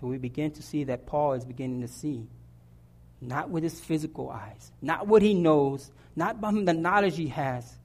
So 0.00 0.08
we 0.08 0.18
begin 0.18 0.50
to 0.50 0.62
see 0.64 0.82
that 0.82 1.06
Paul 1.06 1.34
is 1.34 1.44
beginning 1.44 1.80
to 1.82 1.88
see, 1.88 2.26
not 3.20 3.50
with 3.50 3.62
his 3.62 3.80
physical 3.80 4.30
eyes, 4.30 4.70
not 4.80 5.06
what 5.06 5.22
he 5.22 5.34
knows, 5.34 5.90
not 6.14 6.40
from 6.40 6.64
the 6.64 6.72
knowledge 6.72 7.16
he 7.16 7.28
has, 7.28 7.78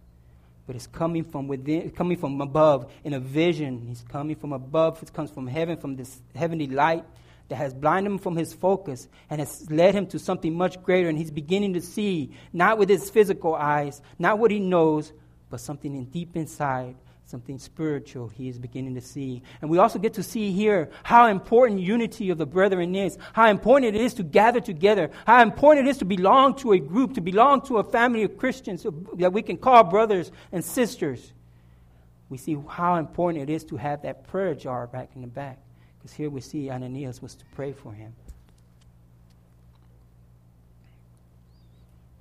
but 0.66 0.76
it's 0.76 0.88
coming 0.88 1.24
from 1.24 1.48
within, 1.48 1.90
coming 1.92 2.18
from 2.18 2.40
above 2.40 2.92
in 3.04 3.14
a 3.14 3.20
vision. 3.20 3.86
He's 3.88 4.04
coming 4.08 4.36
from 4.36 4.54
above. 4.54 5.02
It 5.04 5.12
comes 5.12 5.30
from 5.30 5.48
heaven, 5.48 5.78
from 5.78 5.96
this 5.96 6.22
heavenly 6.34 6.68
light 6.68 7.04
that 7.50 7.56
has 7.56 7.74
blinded 7.74 8.14
him 8.14 8.18
from 8.18 8.38
his 8.38 8.54
focus 8.54 9.10
and 9.30 9.40
has 9.40 9.70
led 9.70 9.94
him 9.94 10.08
to 10.08 10.20
something 10.20 10.54
much 10.54 10.82
greater. 10.82 11.10
And 11.10 11.18
he's 11.18 11.32
beginning 11.32 11.74
to 11.74 11.82
see, 11.82 12.32
not 12.54 12.78
with 12.78 12.88
his 12.88 13.10
physical 13.10 13.56
eyes, 13.56 14.02
not 14.18 14.40
what 14.40 14.52
he 14.52 14.60
knows, 14.60 15.12
but 15.50 15.60
something 15.60 15.94
in 15.94 16.06
deep 16.06 16.36
inside, 16.38 16.96
something 17.26 17.58
spiritual 17.58 18.28
he 18.28 18.48
is 18.50 18.60
beginning 18.60 18.96
to 18.96 19.02
see. 19.02 19.42
And 19.62 19.70
we 19.70 19.78
also 19.78 19.98
get 19.98 20.14
to 20.16 20.24
see 20.24 20.52
here 20.52 20.90
how 21.04 21.28
important 21.28 21.82
unity 21.82 22.30
of 22.30 22.38
the 22.38 22.46
brethren 22.46 22.96
is, 22.96 23.18
how 23.34 23.50
important 23.50 23.96
it 23.96 24.02
is 24.02 24.14
to 24.16 24.24
gather 24.24 24.60
together, 24.60 25.10
how 25.26 25.42
important 25.42 25.88
it 25.88 25.90
is 25.90 25.98
to 26.00 26.06
belong 26.06 26.56
to 26.58 26.74
a 26.74 26.80
group, 26.80 27.14
to 27.16 27.22
belong 27.22 27.62
to 27.62 27.78
a 27.78 27.84
family 27.84 28.24
of 28.24 28.38
Christians 28.38 28.86
that 29.16 29.34
we 29.34 29.42
can 29.42 29.58
call 29.58 29.84
brothers 29.84 30.32
and 30.52 30.64
sisters. 30.64 31.34
We 32.30 32.38
see 32.38 32.58
how 32.68 32.96
important 32.96 33.50
it 33.50 33.54
is 33.54 33.64
to 33.66 33.78
have 33.78 34.02
that 34.04 34.28
prayer 34.28 34.56
jar 34.56 34.88
back 34.88 35.10
in 35.16 35.22
the 35.22 35.28
back. 35.28 35.60
Because 35.98 36.14
here 36.14 36.30
we 36.30 36.42
see 36.42 36.70
Ananias 36.70 37.22
was 37.22 37.36
to 37.36 37.46
pray 37.56 37.72
for 37.72 37.94
him. 37.94 38.14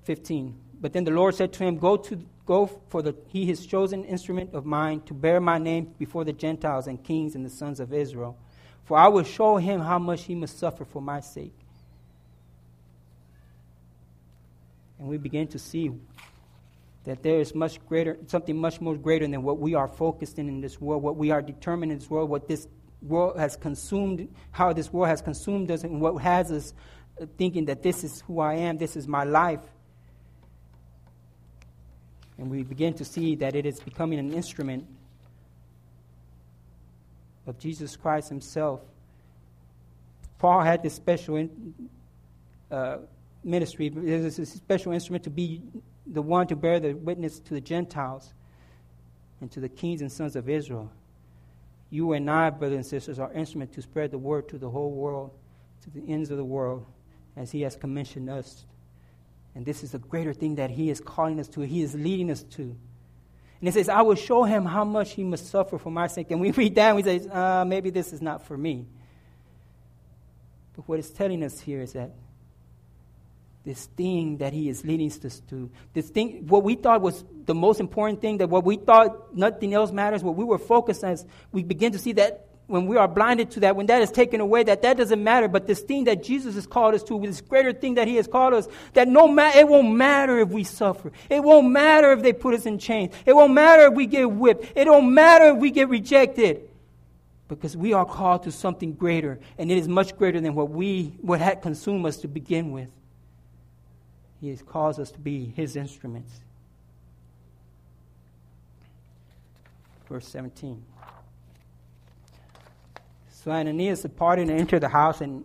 15. 0.04 0.54
But 0.80 0.92
then 0.92 1.04
the 1.04 1.10
Lord 1.10 1.34
said 1.34 1.52
to 1.54 1.64
him, 1.64 1.78
Go 1.78 1.96
to 1.96 2.24
go 2.46 2.66
for 2.88 3.02
the 3.02 3.14
he 3.28 3.46
his 3.46 3.66
chosen 3.66 4.04
instrument 4.04 4.54
of 4.54 4.64
mine 4.64 5.00
to 5.02 5.14
bear 5.14 5.40
my 5.40 5.58
name 5.58 5.94
before 5.98 6.24
the 6.24 6.32
Gentiles 6.32 6.86
and 6.86 7.02
kings 7.02 7.34
and 7.34 7.44
the 7.44 7.50
sons 7.50 7.80
of 7.80 7.92
Israel. 7.92 8.36
For 8.84 8.96
I 8.98 9.08
will 9.08 9.24
show 9.24 9.56
him 9.56 9.80
how 9.80 9.98
much 9.98 10.24
he 10.24 10.34
must 10.34 10.58
suffer 10.58 10.84
for 10.84 11.00
my 11.00 11.20
sake. 11.20 11.54
And 14.98 15.08
we 15.08 15.18
begin 15.18 15.48
to 15.48 15.58
see 15.58 15.90
that 17.04 17.22
there 17.22 17.40
is 17.40 17.54
much 17.54 17.84
greater 17.86 18.16
something 18.26 18.56
much 18.56 18.80
more 18.80 18.96
greater 18.96 19.26
than 19.26 19.42
what 19.42 19.58
we 19.58 19.74
are 19.74 19.88
focused 19.88 20.38
in 20.38 20.48
in 20.48 20.60
this 20.60 20.80
world, 20.80 21.02
what 21.02 21.16
we 21.16 21.30
are 21.30 21.42
determined 21.42 21.92
in 21.92 21.98
this 21.98 22.10
world, 22.10 22.30
what 22.30 22.48
this 22.48 22.68
world 23.02 23.38
has 23.38 23.56
consumed, 23.56 24.28
how 24.52 24.72
this 24.72 24.92
world 24.92 25.08
has 25.08 25.20
consumed 25.20 25.70
us, 25.70 25.82
and 25.82 26.00
what 26.00 26.14
has 26.22 26.52
us 26.52 26.72
thinking 27.36 27.64
that 27.66 27.82
this 27.82 28.04
is 28.04 28.22
who 28.26 28.40
I 28.40 28.54
am, 28.54 28.78
this 28.78 28.96
is 28.96 29.08
my 29.08 29.24
life. 29.24 29.60
And 32.38 32.50
we 32.50 32.62
begin 32.62 32.94
to 32.94 33.04
see 33.04 33.34
that 33.36 33.54
it 33.54 33.66
is 33.66 33.80
becoming 33.80 34.18
an 34.18 34.32
instrument 34.32 34.86
of 37.46 37.58
Jesus 37.58 37.96
Christ 37.96 38.28
Himself. 38.28 38.80
Paul 40.38 40.60
had 40.60 40.82
this 40.82 40.94
special 40.94 41.36
in, 41.36 41.74
uh, 42.70 42.98
ministry, 43.44 43.86
it 43.86 44.22
was 44.22 44.38
a 44.38 44.46
special 44.46 44.92
instrument 44.92 45.24
to 45.24 45.30
be 45.30 45.62
the 46.06 46.22
one 46.22 46.46
to 46.48 46.56
bear 46.56 46.80
the 46.80 46.94
witness 46.94 47.38
to 47.40 47.54
the 47.54 47.60
Gentiles 47.60 48.32
and 49.40 49.50
to 49.52 49.60
the 49.60 49.68
kings 49.68 50.00
and 50.00 50.10
sons 50.10 50.36
of 50.36 50.48
Israel. 50.48 50.90
You 51.90 52.12
and 52.12 52.30
I, 52.30 52.50
brothers 52.50 52.76
and 52.76 52.86
sisters, 52.86 53.18
are 53.18 53.32
instruments 53.32 53.74
to 53.74 53.82
spread 53.82 54.10
the 54.10 54.18
word 54.18 54.48
to 54.48 54.58
the 54.58 54.70
whole 54.70 54.92
world, 54.92 55.30
to 55.82 55.90
the 55.90 56.10
ends 56.10 56.30
of 56.30 56.38
the 56.38 56.44
world, 56.44 56.86
as 57.36 57.50
He 57.50 57.60
has 57.62 57.76
commissioned 57.76 58.30
us. 58.30 58.64
And 59.54 59.66
this 59.66 59.82
is 59.82 59.94
a 59.94 59.98
greater 59.98 60.32
thing 60.32 60.56
that 60.56 60.70
He 60.70 60.90
is 60.90 61.00
calling 61.00 61.38
us 61.40 61.48
to, 61.48 61.60
He 61.60 61.82
is 61.82 61.94
leading 61.94 62.30
us 62.30 62.42
to. 62.42 62.76
And 63.62 63.68
it 63.68 63.74
says, 63.74 63.88
I 63.88 64.02
will 64.02 64.16
show 64.16 64.42
him 64.42 64.64
how 64.64 64.84
much 64.84 65.12
he 65.12 65.22
must 65.22 65.46
suffer 65.46 65.78
for 65.78 65.90
my 65.90 66.08
sake. 66.08 66.32
And 66.32 66.40
we 66.40 66.50
read 66.62 66.74
that 66.74 66.88
and 66.88 66.96
we 66.96 67.04
say, 67.04 67.28
uh, 67.28 67.64
maybe 67.64 67.90
this 67.90 68.12
is 68.12 68.20
not 68.20 68.44
for 68.44 68.58
me. 68.58 68.86
But 70.74 70.88
what 70.88 70.98
it's 70.98 71.10
telling 71.10 71.44
us 71.44 71.60
here 71.60 71.80
is 71.80 71.92
that 71.92 72.10
this 73.64 73.86
thing 73.86 74.38
that 74.38 74.52
he 74.52 74.68
is 74.68 74.84
leading 74.84 75.12
us 75.12 75.40
to. 75.50 75.70
This 75.94 76.10
thing, 76.10 76.48
what 76.48 76.64
we 76.64 76.74
thought 76.74 77.02
was 77.02 77.24
the 77.44 77.54
most 77.54 77.78
important 77.78 78.20
thing, 78.20 78.38
that 78.38 78.50
what 78.50 78.64
we 78.64 78.78
thought 78.78 79.36
nothing 79.36 79.74
else 79.74 79.92
matters, 79.92 80.24
what 80.24 80.34
we 80.34 80.42
were 80.42 80.58
focused 80.58 81.04
on, 81.04 81.16
we 81.52 81.62
begin 81.62 81.92
to 81.92 82.00
see 82.00 82.14
that 82.14 82.48
when 82.66 82.86
we 82.86 82.96
are 82.96 83.08
blinded 83.08 83.50
to 83.52 83.60
that, 83.60 83.76
when 83.76 83.86
that 83.86 84.02
is 84.02 84.10
taken 84.10 84.40
away, 84.40 84.62
that 84.62 84.82
that 84.82 84.96
doesn't 84.96 85.22
matter. 85.22 85.48
But 85.48 85.66
this 85.66 85.80
thing 85.80 86.04
that 86.04 86.22
Jesus 86.22 86.54
has 86.54 86.66
called 86.66 86.94
us 86.94 87.02
to, 87.04 87.20
this 87.20 87.40
greater 87.40 87.72
thing 87.72 87.94
that 87.94 88.08
He 88.08 88.16
has 88.16 88.26
called 88.26 88.54
us, 88.54 88.68
that 88.94 89.08
no 89.08 89.28
matter, 89.28 89.58
it 89.58 89.68
won't 89.68 89.94
matter 89.94 90.38
if 90.38 90.48
we 90.48 90.64
suffer. 90.64 91.12
It 91.28 91.42
won't 91.42 91.70
matter 91.70 92.12
if 92.12 92.22
they 92.22 92.32
put 92.32 92.54
us 92.54 92.64
in 92.64 92.78
chains. 92.78 93.14
It 93.26 93.34
won't 93.34 93.52
matter 93.52 93.88
if 93.88 93.94
we 93.94 94.06
get 94.06 94.30
whipped. 94.30 94.72
It 94.76 94.86
won't 94.88 95.10
matter 95.10 95.54
if 95.54 95.56
we 95.58 95.70
get 95.70 95.88
rejected. 95.88 96.68
Because 97.48 97.76
we 97.76 97.92
are 97.92 98.06
called 98.06 98.44
to 98.44 98.52
something 98.52 98.94
greater, 98.94 99.38
and 99.58 99.70
it 99.70 99.76
is 99.76 99.86
much 99.86 100.16
greater 100.16 100.40
than 100.40 100.54
what 100.54 100.70
we, 100.70 101.12
what 101.20 101.40
had 101.40 101.60
consumed 101.60 102.06
us 102.06 102.16
to 102.18 102.28
begin 102.28 102.72
with. 102.72 102.88
He 104.40 104.48
has 104.48 104.62
caused 104.62 104.98
us 104.98 105.10
to 105.10 105.18
be 105.18 105.52
His 105.54 105.76
instruments. 105.76 106.32
Verse 110.08 110.26
17. 110.26 110.82
So 113.42 113.50
Ananias 113.50 114.02
departed 114.02 114.50
and 114.50 114.60
entered 114.60 114.82
the 114.82 114.88
house, 114.88 115.20
and 115.20 115.44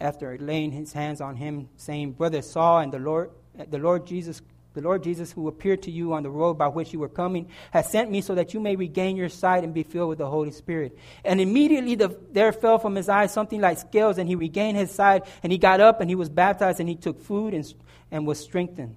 after 0.00 0.36
laying 0.36 0.72
his 0.72 0.92
hands 0.92 1.20
on 1.20 1.36
him, 1.36 1.68
saying, 1.76 2.12
Brother 2.12 2.42
Saul 2.42 2.80
and 2.80 2.92
the 2.92 2.98
Lord, 2.98 3.30
the 3.70 3.78
Lord 3.78 4.04
Jesus, 4.04 4.42
the 4.74 4.80
Lord 4.80 5.04
Jesus, 5.04 5.30
who 5.30 5.46
appeared 5.46 5.82
to 5.82 5.92
you 5.92 6.12
on 6.12 6.24
the 6.24 6.30
road 6.30 6.54
by 6.54 6.66
which 6.66 6.92
you 6.92 6.98
were 6.98 7.08
coming, 7.08 7.48
has 7.70 7.88
sent 7.88 8.10
me 8.10 8.20
so 8.20 8.34
that 8.34 8.52
you 8.52 8.58
may 8.58 8.74
regain 8.74 9.14
your 9.14 9.28
sight 9.28 9.62
and 9.62 9.72
be 9.72 9.84
filled 9.84 10.08
with 10.08 10.18
the 10.18 10.28
Holy 10.28 10.50
Spirit. 10.50 10.98
And 11.24 11.40
immediately 11.40 11.94
the, 11.94 12.18
there 12.32 12.50
fell 12.50 12.80
from 12.80 12.96
his 12.96 13.08
eyes 13.08 13.32
something 13.32 13.60
like 13.60 13.78
scales, 13.78 14.18
and 14.18 14.28
he 14.28 14.34
regained 14.34 14.76
his 14.76 14.90
sight, 14.90 15.24
and 15.44 15.52
he 15.52 15.58
got 15.58 15.80
up 15.80 16.00
and 16.00 16.10
he 16.10 16.16
was 16.16 16.28
baptized, 16.28 16.80
and 16.80 16.88
he 16.88 16.96
took 16.96 17.22
food 17.22 17.54
and, 17.54 17.72
and 18.10 18.26
was 18.26 18.40
strengthened. 18.40 18.96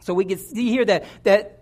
So 0.00 0.12
we 0.12 0.26
can 0.26 0.36
see 0.36 0.68
here 0.68 0.84
that, 0.84 1.06
that 1.22 1.57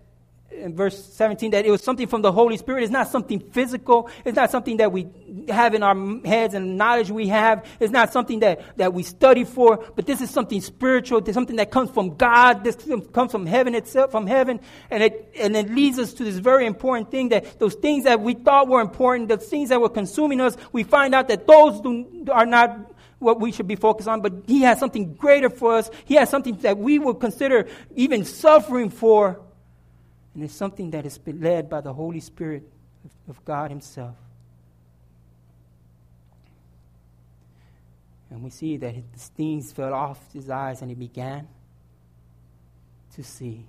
in 0.56 0.74
verse 0.74 1.02
17 1.14 1.50
that 1.52 1.64
it 1.64 1.70
was 1.70 1.82
something 1.82 2.06
from 2.06 2.22
the 2.22 2.32
Holy 2.32 2.56
Spirit. 2.56 2.82
It's 2.82 2.92
not 2.92 3.08
something 3.08 3.40
physical. 3.40 4.10
It's 4.24 4.36
not 4.36 4.50
something 4.50 4.78
that 4.78 4.92
we 4.92 5.06
have 5.48 5.74
in 5.74 5.82
our 5.82 5.96
heads 6.24 6.54
and 6.54 6.76
knowledge 6.76 7.10
we 7.10 7.28
have. 7.28 7.64
It's 7.80 7.92
not 7.92 8.12
something 8.12 8.40
that, 8.40 8.76
that 8.78 8.94
we 8.94 9.02
study 9.02 9.44
for, 9.44 9.76
but 9.94 10.06
this 10.06 10.20
is 10.20 10.30
something 10.30 10.60
spiritual. 10.60 11.18
It's 11.18 11.34
something 11.34 11.56
that 11.56 11.70
comes 11.70 11.90
from 11.90 12.16
God. 12.16 12.64
This 12.64 12.76
comes 13.12 13.32
from 13.32 13.46
heaven 13.46 13.74
itself, 13.74 14.10
from 14.10 14.26
heaven. 14.26 14.60
And 14.90 15.02
it, 15.02 15.32
and 15.38 15.56
it 15.56 15.70
leads 15.70 15.98
us 15.98 16.12
to 16.14 16.24
this 16.24 16.36
very 16.36 16.66
important 16.66 17.10
thing 17.10 17.30
that 17.30 17.58
those 17.58 17.74
things 17.74 18.04
that 18.04 18.20
we 18.20 18.34
thought 18.34 18.68
were 18.68 18.80
important, 18.80 19.28
those 19.28 19.46
things 19.46 19.68
that 19.68 19.80
were 19.80 19.88
consuming 19.88 20.40
us, 20.40 20.56
we 20.72 20.82
find 20.82 21.14
out 21.14 21.28
that 21.28 21.46
those 21.46 21.80
do, 21.80 22.26
are 22.32 22.46
not 22.46 22.92
what 23.18 23.40
we 23.40 23.50
should 23.50 23.66
be 23.66 23.76
focused 23.76 24.08
on, 24.08 24.20
but 24.20 24.32
He 24.46 24.62
has 24.62 24.78
something 24.78 25.14
greater 25.14 25.48
for 25.48 25.74
us. 25.74 25.90
He 26.04 26.14
has 26.14 26.28
something 26.28 26.56
that 26.58 26.78
we 26.78 26.98
would 26.98 27.20
consider 27.20 27.66
even 27.94 28.24
suffering 28.24 28.90
for 28.90 29.40
and 30.36 30.44
it's 30.44 30.54
something 30.54 30.90
that 30.90 31.06
is 31.06 31.18
led 31.26 31.70
by 31.70 31.80
the 31.80 31.94
Holy 31.94 32.20
Spirit 32.20 32.62
of, 33.06 33.38
of 33.38 33.44
God 33.46 33.70
Himself. 33.70 34.16
And 38.28 38.42
we 38.42 38.50
see 38.50 38.76
that 38.76 38.94
the 39.14 39.18
stings 39.18 39.72
fell 39.72 39.94
off 39.94 40.20
his 40.34 40.50
eyes 40.50 40.82
and 40.82 40.90
he 40.90 40.94
began 40.94 41.48
to 43.14 43.24
see. 43.24 43.64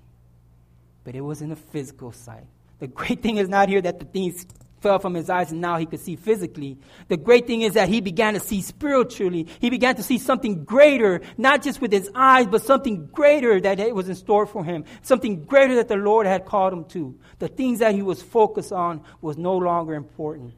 But 1.05 1.15
it 1.15 1.21
wasn't 1.21 1.53
a 1.53 1.55
physical 1.55 2.11
sight. 2.11 2.47
The 2.79 2.87
great 2.87 3.21
thing 3.21 3.37
is 3.37 3.47
not 3.47 3.69
here 3.69 3.81
that 3.81 3.99
the 3.99 4.05
things 4.05 4.45
fell 4.81 4.99
from 4.99 5.13
his 5.13 5.29
eyes 5.29 5.51
and 5.51 5.59
now 5.59 5.77
he 5.77 5.85
could 5.85 5.99
see 5.99 6.15
physically. 6.15 6.77
The 7.07 7.17
great 7.17 7.47
thing 7.47 7.61
is 7.61 7.73
that 7.73 7.89
he 7.89 8.01
began 8.01 8.33
to 8.35 8.39
see 8.39 8.61
spiritually. 8.61 9.47
He 9.59 9.69
began 9.69 9.95
to 9.95 10.03
see 10.03 10.17
something 10.17 10.63
greater, 10.63 11.21
not 11.37 11.63
just 11.63 11.81
with 11.81 11.91
his 11.91 12.09
eyes, 12.13 12.47
but 12.47 12.61
something 12.61 13.07
greater 13.07 13.59
that 13.59 13.79
was 13.95 14.07
in 14.09 14.15
store 14.15 14.45
for 14.45 14.63
him. 14.63 14.85
Something 15.01 15.45
greater 15.45 15.75
that 15.75 15.87
the 15.87 15.95
Lord 15.95 16.27
had 16.27 16.45
called 16.45 16.73
him 16.73 16.85
to. 16.85 17.17
The 17.39 17.47
things 17.47 17.79
that 17.79 17.95
he 17.95 18.01
was 18.01 18.21
focused 18.21 18.71
on 18.71 19.01
was 19.21 19.37
no 19.37 19.57
longer 19.57 19.95
important. 19.95 20.53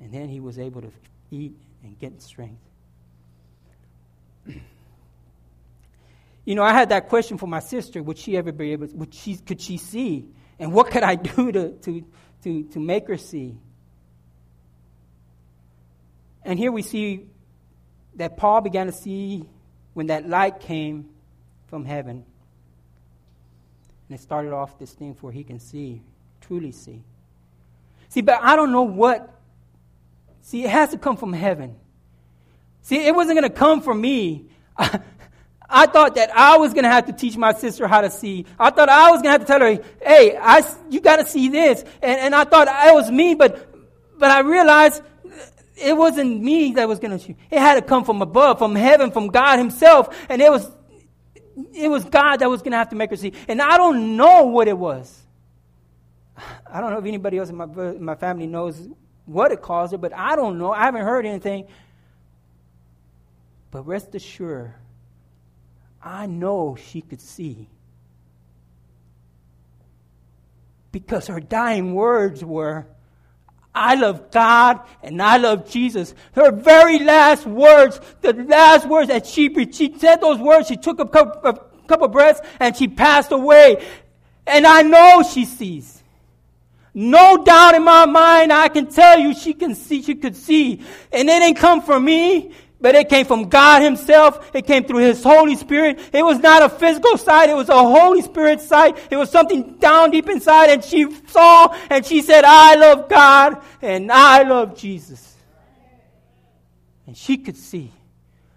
And 0.00 0.12
then 0.12 0.28
he 0.28 0.40
was 0.40 0.58
able 0.58 0.82
to 0.82 0.92
eat 1.30 1.54
and 1.84 1.98
get 1.98 2.20
strength. 2.22 2.60
you 6.44 6.54
know, 6.54 6.62
I 6.62 6.72
had 6.72 6.88
that 6.88 7.08
question 7.08 7.38
for 7.38 7.46
my 7.46 7.60
sister. 7.60 8.02
Would 8.02 8.18
she 8.18 8.36
ever 8.36 8.52
be 8.52 8.72
able, 8.72 8.88
would 8.94 9.14
she, 9.14 9.36
could 9.36 9.60
she 9.60 9.76
see? 9.76 10.26
And 10.62 10.72
what 10.72 10.92
could 10.92 11.02
I 11.02 11.16
do 11.16 11.50
to, 11.50 11.72
to, 11.72 12.04
to, 12.44 12.62
to 12.62 12.78
make 12.78 13.08
her 13.08 13.16
see? 13.16 13.58
And 16.44 16.56
here 16.56 16.70
we 16.70 16.82
see 16.82 17.26
that 18.14 18.36
Paul 18.36 18.60
began 18.60 18.86
to 18.86 18.92
see 18.92 19.44
when 19.92 20.06
that 20.06 20.28
light 20.28 20.60
came 20.60 21.08
from 21.66 21.84
heaven. 21.84 22.24
And 24.08 24.16
it 24.16 24.22
started 24.22 24.52
off 24.52 24.78
this 24.78 24.92
thing 24.92 25.16
where 25.20 25.32
he 25.32 25.42
can 25.42 25.58
see, 25.58 26.00
truly 26.40 26.70
see. 26.70 27.02
See, 28.08 28.20
but 28.20 28.38
I 28.40 28.54
don't 28.54 28.70
know 28.70 28.84
what. 28.84 29.34
See, 30.42 30.62
it 30.62 30.70
has 30.70 30.90
to 30.90 30.96
come 30.96 31.16
from 31.16 31.32
heaven. 31.32 31.74
See, 32.82 33.04
it 33.04 33.16
wasn't 33.16 33.40
going 33.40 33.50
to 33.50 33.58
come 33.58 33.82
from 33.82 34.00
me. 34.00 34.46
thought 35.86 36.16
that 36.16 36.30
I 36.36 36.58
was 36.58 36.74
going 36.74 36.84
to 36.84 36.90
have 36.90 37.06
to 37.06 37.12
teach 37.12 37.36
my 37.36 37.52
sister 37.52 37.88
how 37.88 38.02
to 38.02 38.10
see. 38.10 38.44
I 38.58 38.70
thought 38.70 38.88
I 38.88 39.10
was 39.10 39.22
going 39.22 39.24
to 39.24 39.30
have 39.30 39.40
to 39.40 39.46
tell 39.46 39.60
her, 39.60 39.82
hey, 40.02 40.36
I, 40.36 40.62
you 40.90 41.00
got 41.00 41.16
to 41.16 41.26
see 41.26 41.48
this. 41.48 41.82
And, 42.02 42.20
and 42.20 42.34
I 42.34 42.44
thought 42.44 42.68
it 42.68 42.94
was 42.94 43.10
me, 43.10 43.34
but, 43.34 43.68
but 44.18 44.30
I 44.30 44.40
realized 44.40 45.02
it 45.76 45.96
wasn't 45.96 46.42
me 46.42 46.72
that 46.72 46.86
was 46.88 46.98
going 46.98 47.18
to, 47.18 47.24
see. 47.24 47.36
it 47.50 47.58
had 47.58 47.76
to 47.76 47.82
come 47.82 48.04
from 48.04 48.20
above, 48.22 48.58
from 48.58 48.74
heaven, 48.74 49.10
from 49.10 49.28
God 49.28 49.58
himself. 49.58 50.14
And 50.28 50.42
it 50.42 50.50
was, 50.50 50.70
it 51.72 51.88
was 51.88 52.04
God 52.04 52.38
that 52.38 52.50
was 52.50 52.60
going 52.60 52.72
to 52.72 52.78
have 52.78 52.90
to 52.90 52.96
make 52.96 53.10
her 53.10 53.16
see. 53.16 53.32
And 53.48 53.62
I 53.62 53.78
don't 53.78 54.16
know 54.16 54.44
what 54.44 54.68
it 54.68 54.76
was. 54.76 55.20
I 56.70 56.80
don't 56.80 56.90
know 56.90 56.98
if 56.98 57.04
anybody 57.04 57.38
else 57.38 57.50
in 57.50 57.56
my, 57.56 57.66
my 57.66 58.14
family 58.14 58.46
knows 58.46 58.88
what 59.24 59.52
it 59.52 59.62
caused 59.62 59.94
it, 59.94 60.00
but 60.00 60.12
I 60.14 60.36
don't 60.36 60.58
know. 60.58 60.72
I 60.72 60.84
haven't 60.84 61.02
heard 61.02 61.26
anything. 61.26 61.66
But 63.70 63.86
rest 63.86 64.14
assured, 64.14 64.74
I 66.02 66.26
know 66.26 66.76
she 66.76 67.00
could 67.00 67.20
see. 67.20 67.68
Because 70.90 71.28
her 71.28 71.40
dying 71.40 71.94
words 71.94 72.44
were, 72.44 72.86
I 73.74 73.94
love 73.94 74.30
God 74.30 74.80
and 75.02 75.22
I 75.22 75.38
love 75.38 75.70
Jesus. 75.70 76.14
Her 76.32 76.50
very 76.50 76.98
last 76.98 77.46
words, 77.46 78.00
the 78.20 78.34
last 78.34 78.86
words 78.86 79.08
that 79.08 79.26
she 79.26 79.48
she 79.72 79.94
said 79.96 80.16
those 80.16 80.38
words, 80.38 80.68
she 80.68 80.76
took 80.76 80.98
a 80.98 81.06
cup, 81.06 81.44
a 81.44 81.54
couple 81.86 82.06
of 82.06 82.12
breaths 82.12 82.40
and 82.60 82.76
she 82.76 82.88
passed 82.88 83.32
away. 83.32 83.86
And 84.46 84.66
I 84.66 84.82
know 84.82 85.22
she 85.22 85.44
sees. 85.44 86.02
No 86.94 87.42
doubt 87.42 87.74
in 87.74 87.84
my 87.84 88.04
mind, 88.04 88.52
I 88.52 88.68
can 88.68 88.86
tell 88.88 89.18
you 89.18 89.34
she 89.34 89.54
can 89.54 89.74
see, 89.74 90.02
she 90.02 90.14
could 90.14 90.36
see. 90.36 90.82
And 91.10 91.28
it 91.28 91.40
didn't 91.40 91.56
come 91.56 91.80
from 91.80 92.04
me 92.04 92.52
but 92.82 92.96
it 92.96 93.08
came 93.08 93.24
from 93.24 93.48
God 93.48 93.80
Himself. 93.80 94.50
It 94.52 94.66
came 94.66 94.84
through 94.84 94.98
His 94.98 95.22
Holy 95.22 95.56
Spirit. 95.56 96.00
It 96.12 96.24
was 96.24 96.40
not 96.40 96.62
a 96.62 96.68
physical 96.68 97.16
sight. 97.16 97.48
It 97.48 97.56
was 97.56 97.68
a 97.68 97.78
Holy 97.78 98.20
Spirit 98.20 98.60
sight. 98.60 98.98
It 99.10 99.16
was 99.16 99.30
something 99.30 99.76
down 99.78 100.10
deep 100.10 100.28
inside 100.28 100.68
and 100.68 100.84
she 100.84 101.10
saw 101.28 101.74
and 101.88 102.04
she 102.04 102.20
said, 102.20 102.44
I 102.44 102.74
love 102.74 103.08
God 103.08 103.62
and 103.80 104.10
I 104.10 104.42
love 104.42 104.76
Jesus. 104.76 105.36
And 107.06 107.16
she 107.16 107.38
could 107.38 107.56
see. 107.56 107.92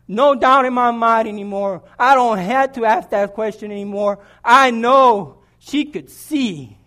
No 0.08 0.36
doubt 0.36 0.66
in 0.66 0.74
my 0.74 0.92
mind 0.92 1.28
anymore. 1.28 1.84
I 1.98 2.16
don't 2.16 2.38
have 2.38 2.74
to 2.74 2.86
ask 2.86 3.10
that 3.10 3.34
question 3.34 3.72
anymore. 3.72 4.20
I 4.44 4.72
know 4.72 5.40
she 5.60 5.86
could 5.86 6.10
see. 6.10 6.78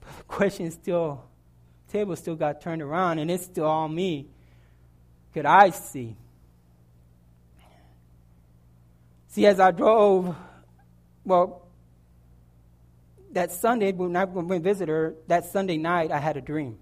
But 0.00 0.16
the 0.16 0.22
question 0.24 0.70
still 0.70 1.27
table 1.88 2.16
still 2.16 2.36
got 2.36 2.60
turned 2.60 2.82
around 2.82 3.18
and 3.18 3.30
it's 3.30 3.44
still 3.44 3.66
all 3.66 3.88
me. 3.88 4.26
Could 5.34 5.46
I 5.46 5.70
see? 5.70 6.16
See, 9.28 9.46
as 9.46 9.60
I 9.60 9.70
drove, 9.70 10.34
well, 11.24 11.66
that 13.32 13.52
Sunday, 13.52 13.92
when 13.92 14.16
I 14.16 14.24
went 14.24 14.48
to 14.48 14.58
visit 14.60 14.88
her, 14.88 15.14
that 15.26 15.44
Sunday 15.44 15.76
night, 15.76 16.10
I 16.10 16.18
had 16.18 16.36
a 16.36 16.40
dream. 16.40 16.78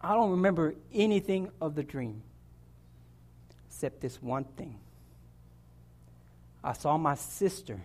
I 0.00 0.14
don't 0.14 0.30
remember 0.32 0.74
anything 0.92 1.50
of 1.60 1.74
the 1.74 1.82
dream 1.82 2.22
except 3.66 4.00
this 4.00 4.22
one 4.22 4.44
thing. 4.44 4.78
I 6.62 6.74
saw 6.74 6.96
my 6.98 7.14
sister 7.14 7.80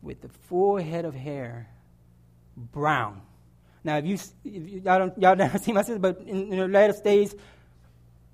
with 0.00 0.20
the 0.20 0.28
full 0.28 0.76
head 0.76 1.04
of 1.04 1.14
hair, 1.14 1.68
brown, 2.56 3.20
now, 3.84 3.98
if 3.98 4.06
you, 4.06 4.14
if 4.14 4.30
you 4.44 4.82
y'all, 4.84 4.98
don't, 4.98 5.18
y'all 5.18 5.36
never 5.44 5.58
see 5.58 5.72
my 5.72 5.82
sister, 5.82 5.98
but 5.98 6.20
in, 6.20 6.52
in 6.52 6.58
her 6.58 6.68
later 6.68 6.94
days, 7.02 7.34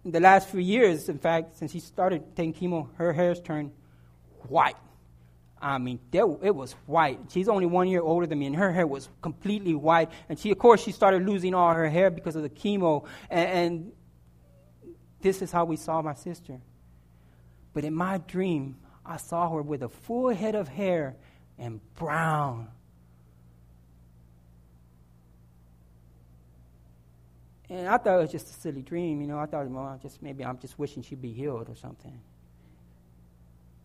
in 0.04 0.10
the 0.10 0.20
last 0.20 0.48
few 0.48 0.60
years, 0.60 1.08
in 1.08 1.18
fact, 1.18 1.56
since 1.56 1.72
she 1.72 1.80
started 1.80 2.36
taking 2.36 2.54
chemo, 2.54 2.88
her 2.96 3.12
hair's 3.12 3.40
turned 3.40 3.72
white. 4.48 4.76
I 5.60 5.78
mean, 5.78 5.98
it 6.12 6.54
was 6.54 6.72
white. 6.86 7.18
She's 7.30 7.48
only 7.48 7.66
one 7.66 7.88
year 7.88 8.00
older 8.00 8.26
than 8.26 8.38
me, 8.38 8.46
and 8.46 8.56
her 8.56 8.72
hair 8.72 8.86
was 8.86 9.08
completely 9.20 9.74
white. 9.74 10.08
And 10.28 10.38
she, 10.38 10.52
of 10.52 10.58
course, 10.58 10.82
she 10.82 10.92
started 10.92 11.26
losing 11.26 11.52
all 11.52 11.74
her 11.74 11.88
hair 11.88 12.10
because 12.10 12.36
of 12.36 12.42
the 12.42 12.48
chemo. 12.48 13.04
And, 13.28 13.50
and 13.50 13.92
This 15.20 15.42
is 15.42 15.50
how 15.50 15.64
we 15.64 15.76
saw 15.76 16.00
my 16.00 16.14
sister. 16.14 16.60
But 17.74 17.84
in 17.84 17.92
my 17.92 18.18
dream, 18.18 18.76
I 19.04 19.16
saw 19.16 19.50
her 19.50 19.62
with 19.62 19.82
a 19.82 19.88
full 19.88 20.28
head 20.28 20.54
of 20.54 20.68
hair 20.68 21.16
and 21.58 21.80
brown. 21.94 22.68
And 27.70 27.86
I 27.86 27.98
thought 27.98 28.18
it 28.18 28.22
was 28.22 28.32
just 28.32 28.48
a 28.48 28.52
silly 28.60 28.82
dream, 28.82 29.20
you 29.20 29.26
know. 29.26 29.38
I 29.38 29.46
thought, 29.46 29.68
well, 29.68 29.98
just 30.00 30.22
maybe 30.22 30.44
I'm 30.44 30.58
just 30.58 30.78
wishing 30.78 31.02
she'd 31.02 31.20
be 31.20 31.32
healed 31.32 31.68
or 31.68 31.76
something. 31.76 32.18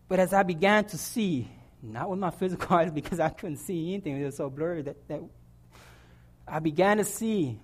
But 0.08 0.20
as 0.20 0.32
I 0.32 0.42
began 0.42 0.84
to 0.86 0.98
see, 0.98 1.48
not 1.82 2.08
with 2.08 2.18
my 2.18 2.30
physical 2.30 2.76
eyes 2.76 2.90
because 2.90 3.20
I 3.20 3.28
couldn't 3.28 3.58
see 3.58 3.92
anything, 3.94 4.20
it 4.20 4.24
was 4.24 4.36
so 4.36 4.48
blurry 4.48 4.82
that, 4.82 5.08
that 5.08 5.20
I 6.48 6.60
began 6.60 6.96
to 6.98 7.04
see. 7.04 7.58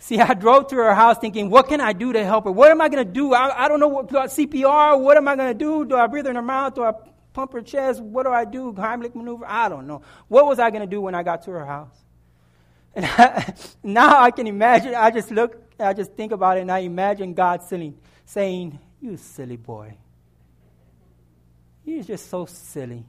See, 0.00 0.20
I 0.20 0.34
drove 0.34 0.68
to 0.68 0.76
her 0.76 0.94
house 0.94 1.18
thinking, 1.18 1.50
what 1.50 1.68
can 1.68 1.80
I 1.80 1.92
do 1.92 2.12
to 2.12 2.24
help 2.24 2.44
her? 2.44 2.52
What 2.52 2.70
am 2.70 2.80
I 2.80 2.88
going 2.88 3.04
to 3.04 3.12
do? 3.12 3.34
I, 3.34 3.64
I 3.64 3.68
don't 3.68 3.80
know 3.80 3.88
what 3.88 4.08
CPR. 4.08 5.00
What 5.00 5.16
am 5.16 5.26
I 5.26 5.34
going 5.34 5.48
to 5.48 5.58
do? 5.58 5.84
Do 5.84 5.96
I 5.96 6.06
breathe 6.06 6.28
in 6.28 6.36
her 6.36 6.42
mouth? 6.42 6.76
Do 6.76 6.84
I 6.84 6.92
pump 7.32 7.52
her 7.52 7.62
chest? 7.62 8.00
What 8.00 8.22
do 8.22 8.30
I 8.30 8.44
do? 8.44 8.72
Heimlich 8.72 9.16
maneuver? 9.16 9.44
I 9.46 9.68
don't 9.68 9.88
know. 9.88 10.02
What 10.28 10.46
was 10.46 10.60
I 10.60 10.70
going 10.70 10.82
to 10.82 10.86
do 10.86 11.00
when 11.00 11.16
I 11.16 11.24
got 11.24 11.42
to 11.42 11.50
her 11.50 11.66
house? 11.66 11.96
And 12.98 13.06
I, 13.16 13.54
now 13.84 14.20
I 14.20 14.32
can 14.32 14.48
imagine, 14.48 14.92
I 14.92 15.12
just 15.12 15.30
look, 15.30 15.56
I 15.78 15.92
just 15.92 16.14
think 16.14 16.32
about 16.32 16.58
it, 16.58 16.62
and 16.62 16.72
I 16.72 16.80
imagine 16.80 17.32
God 17.32 17.62
saying, 17.62 17.96
saying 18.26 18.76
You 19.00 19.16
silly 19.16 19.56
boy. 19.56 19.94
He's 21.84 22.08
just 22.08 22.28
so 22.28 22.44
silly. 22.46 23.06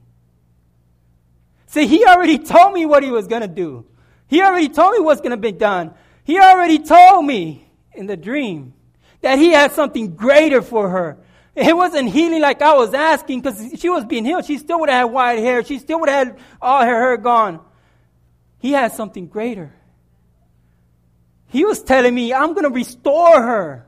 See, 1.66 1.88
he 1.88 2.06
already 2.06 2.38
told 2.38 2.74
me 2.74 2.86
what 2.86 3.02
he 3.02 3.10
was 3.10 3.28
going 3.28 3.42
to 3.42 3.48
do. 3.48 3.84
He 4.28 4.44
already 4.44 4.70
told 4.70 4.94
me 4.94 5.00
what's 5.00 5.22
going 5.22 5.32
to 5.32 5.38
be 5.38 5.52
done. 5.52 5.96
He 6.24 6.40
already 6.40 6.78
told 6.78 7.26
me 7.26 7.68
in 7.94 8.06
the 8.06 8.16
dream 8.16 8.74
that 9.22 9.40
he 9.40 9.50
had 9.50 9.72
something 9.72 10.16
greater 10.16 10.62
for 10.62 10.90
her. 10.90 11.18
It 11.56 11.76
wasn't 11.76 12.10
healing 12.10 12.42
like 12.42 12.62
I 12.62 12.76
was 12.76 12.94
asking 12.94 13.42
because 13.42 13.74
she 13.80 13.90
was 13.90 14.06
being 14.06 14.24
healed. 14.24 14.46
She 14.46 14.60
still 14.60 14.80
would 14.82 14.90
have 14.90 15.08
had 15.08 15.14
white 15.14 15.40
hair. 15.40 15.64
She 15.64 15.80
still 15.80 16.00
would 16.00 16.10
have 16.10 16.28
had 16.28 16.40
all 16.62 16.82
her 16.82 16.86
hair 16.86 17.18
gone. 17.18 17.60
He 18.60 18.74
had 18.74 18.92
something 18.92 19.26
greater. 19.26 19.74
He 21.50 21.66
was 21.66 21.82
telling 21.84 22.14
me, 22.14 22.34
I'm 22.34 22.54
going 22.54 22.64
to 22.64 22.70
restore 22.70 23.41
her. 23.41 23.86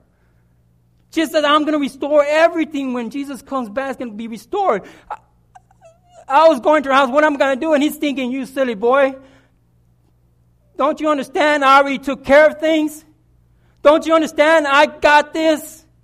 Just 1.12 1.36
as 1.36 1.44
I'm 1.44 1.62
going 1.62 1.74
to 1.74 1.80
restore 1.80 2.24
everything 2.26 2.94
when 2.94 3.10
Jesus 3.10 3.42
comes 3.42 3.70
back, 3.70 3.92
it's 3.92 4.00
going 4.00 4.12
to 4.12 4.18
be 4.18 4.28
restored. 4.28 4.84
I, 5.10 5.18
I 6.28 6.48
was 6.48 6.60
going 6.60 6.84
to 6.84 6.90
her 6.90 6.96
house, 6.96 7.10
what 7.10 7.24
am 7.24 7.36
I 7.36 7.38
going 7.38 7.60
to 7.60 7.60
do? 7.60 7.74
And 7.74 7.84
he's 7.84 7.98
thinking, 7.98 8.32
you 8.32 8.46
silly 8.46 8.76
boy. 8.76 9.16
Don't 10.78 11.00
you 11.00 11.10
understand? 11.10 11.64
I 11.64 11.78
already 11.78 12.00
took 12.00 12.24
care 12.24 12.48
of 12.48 12.60
things. 12.60 13.06
Don't 13.84 14.06
you 14.06 14.16
understand? 14.16 14.68
I 14.68 14.86
got 14.86 15.34
this. 15.34 15.86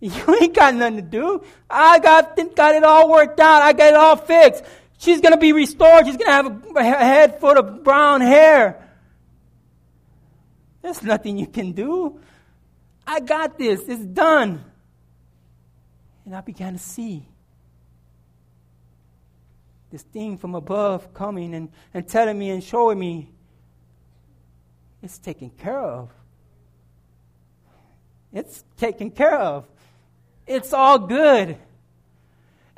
You 0.00 0.12
ain't 0.40 0.54
got 0.54 0.76
nothing 0.76 0.96
to 0.96 1.02
do. 1.02 1.42
I 1.68 1.98
got, 1.98 2.38
got 2.54 2.76
it 2.76 2.84
all 2.84 3.10
worked 3.10 3.40
out. 3.40 3.62
I 3.62 3.72
got 3.72 3.88
it 3.88 3.94
all 3.96 4.14
fixed. 4.14 4.62
She's 4.98 5.20
going 5.20 5.32
to 5.32 5.40
be 5.40 5.52
restored. 5.52 6.06
She's 6.06 6.16
going 6.16 6.28
to 6.28 6.32
have 6.32 6.76
a 6.76 6.84
head 6.84 7.40
full 7.40 7.58
of 7.58 7.82
brown 7.82 8.20
hair. 8.20 8.87
There's 10.88 11.02
nothing 11.02 11.36
you 11.36 11.46
can 11.46 11.72
do. 11.72 12.18
I 13.06 13.20
got 13.20 13.58
this. 13.58 13.82
It's 13.86 14.06
done. 14.06 14.64
And 16.24 16.34
I 16.34 16.40
began 16.40 16.72
to 16.72 16.78
see 16.78 17.26
this 19.90 20.00
thing 20.00 20.38
from 20.38 20.54
above 20.54 21.12
coming 21.12 21.54
and, 21.54 21.68
and 21.92 22.08
telling 22.08 22.38
me 22.38 22.48
and 22.48 22.64
showing 22.64 22.98
me 22.98 23.28
it's 25.02 25.18
taken 25.18 25.50
care 25.50 25.78
of. 25.78 26.10
It's 28.32 28.64
taken 28.78 29.10
care 29.10 29.38
of. 29.38 29.68
It's 30.46 30.72
all 30.72 30.98
good. 30.98 31.58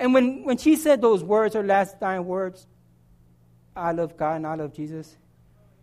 And 0.01 0.13
when, 0.13 0.43
when 0.43 0.59
she 0.59 0.75
said 0.75 1.01
those 1.01 1.23
words, 1.23 1.55
her 1.55 1.63
last 1.63 2.01
dying 2.01 2.25
words, 2.25 2.67
I 3.77 3.93
love 3.93 4.17
God 4.17 4.35
and 4.35 4.49
I 4.49 4.57
love 4.57 4.75
Jesus, 4.75 5.17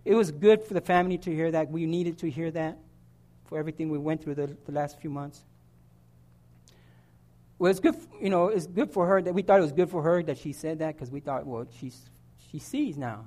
it 0.07 0.15
was 0.15 0.31
good 0.31 0.63
for 0.63 0.73
the 0.73 0.81
family 0.81 1.17
to 1.17 1.35
hear 1.35 1.51
that. 1.51 1.69
We 1.69 1.85
needed 1.85 2.19
to 2.19 2.29
hear 2.29 2.49
that 2.51 2.77
for 3.45 3.59
everything 3.59 3.89
we 3.89 3.97
went 3.97 4.23
through 4.23 4.35
the, 4.35 4.55
the 4.65 4.71
last 4.71 5.01
few 5.01 5.09
months. 5.09 5.41
Well, 7.59 7.69
it's 7.69 7.81
good, 7.81 7.95
you 8.21 8.29
know, 8.29 8.47
it's 8.47 8.67
good 8.67 8.91
for 8.91 9.05
her 9.05 9.21
that 9.21 9.33
we 9.33 9.41
thought 9.41 9.59
it 9.59 9.63
was 9.63 9.73
good 9.73 9.89
for 9.89 10.01
her 10.03 10.23
that 10.23 10.37
she 10.37 10.53
said 10.53 10.79
that 10.79 10.95
because 10.95 11.11
we 11.11 11.19
thought, 11.19 11.45
well, 11.45 11.67
she's, 11.77 12.09
she 12.51 12.57
sees 12.57 12.97
now. 12.97 13.25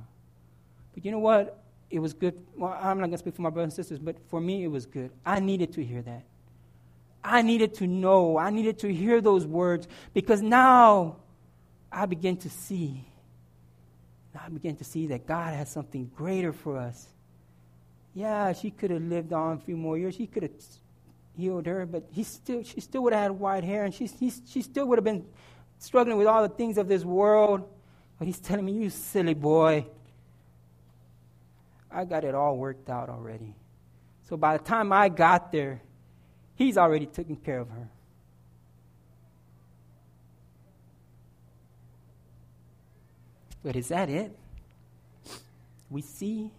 But 0.94 1.04
you 1.04 1.10
know 1.10 1.18
what? 1.18 1.62
It 1.90 1.98
was 1.98 2.14
good. 2.14 2.40
Well, 2.56 2.72
I'm 2.72 2.96
not 2.98 3.06
going 3.06 3.10
to 3.12 3.18
speak 3.18 3.34
for 3.34 3.42
my 3.42 3.50
brothers 3.50 3.76
and 3.76 3.84
sisters, 3.84 3.98
but 3.98 4.16
for 4.28 4.40
me, 4.40 4.64
it 4.64 4.68
was 4.68 4.86
good. 4.86 5.10
I 5.26 5.40
needed 5.40 5.74
to 5.74 5.84
hear 5.84 6.00
that. 6.00 6.22
I 7.22 7.42
needed 7.42 7.74
to 7.74 7.86
know. 7.86 8.38
I 8.38 8.48
needed 8.48 8.78
to 8.78 8.92
hear 8.92 9.20
those 9.20 9.44
words 9.44 9.86
because 10.14 10.40
now 10.40 11.16
I 11.92 12.06
begin 12.06 12.38
to 12.38 12.48
see. 12.48 13.04
Now 14.34 14.42
I 14.46 14.48
begin 14.48 14.76
to 14.76 14.84
see 14.84 15.06
that 15.08 15.26
God 15.26 15.54
has 15.54 15.70
something 15.70 16.10
greater 16.14 16.52
for 16.52 16.76
us. 16.76 17.06
Yeah, 18.14 18.52
she 18.52 18.70
could 18.70 18.90
have 18.90 19.02
lived 19.02 19.32
on 19.32 19.56
a 19.56 19.60
few 19.60 19.76
more 19.76 19.96
years. 19.96 20.16
He 20.16 20.26
could 20.26 20.42
have 20.42 20.52
healed 21.36 21.66
her, 21.66 21.86
but 21.86 22.04
he 22.10 22.24
still, 22.24 22.62
she 22.62 22.80
still 22.80 23.02
would 23.02 23.12
have 23.12 23.22
had 23.22 23.30
white 23.32 23.64
hair, 23.64 23.84
and 23.84 23.94
she, 23.94 24.06
he, 24.06 24.32
she 24.46 24.62
still 24.62 24.86
would 24.86 24.98
have 24.98 25.04
been 25.04 25.24
struggling 25.78 26.16
with 26.16 26.26
all 26.26 26.42
the 26.42 26.54
things 26.54 26.78
of 26.78 26.88
this 26.88 27.04
world. 27.04 27.68
But 28.18 28.26
he's 28.26 28.38
telling 28.38 28.64
me, 28.64 28.72
you 28.72 28.90
silly 28.90 29.34
boy, 29.34 29.86
I 31.90 32.04
got 32.04 32.24
it 32.24 32.34
all 32.34 32.56
worked 32.56 32.90
out 32.90 33.08
already. 33.08 33.54
So 34.28 34.36
by 34.36 34.56
the 34.56 34.62
time 34.62 34.92
I 34.92 35.08
got 35.08 35.50
there, 35.50 35.80
he's 36.54 36.76
already 36.76 37.06
taken 37.06 37.36
care 37.36 37.60
of 37.60 37.70
her. 37.70 37.88
But 43.62 43.76
is 43.76 43.88
that 43.88 44.08
it? 44.08 44.36
We 45.90 46.02
see 46.02 46.50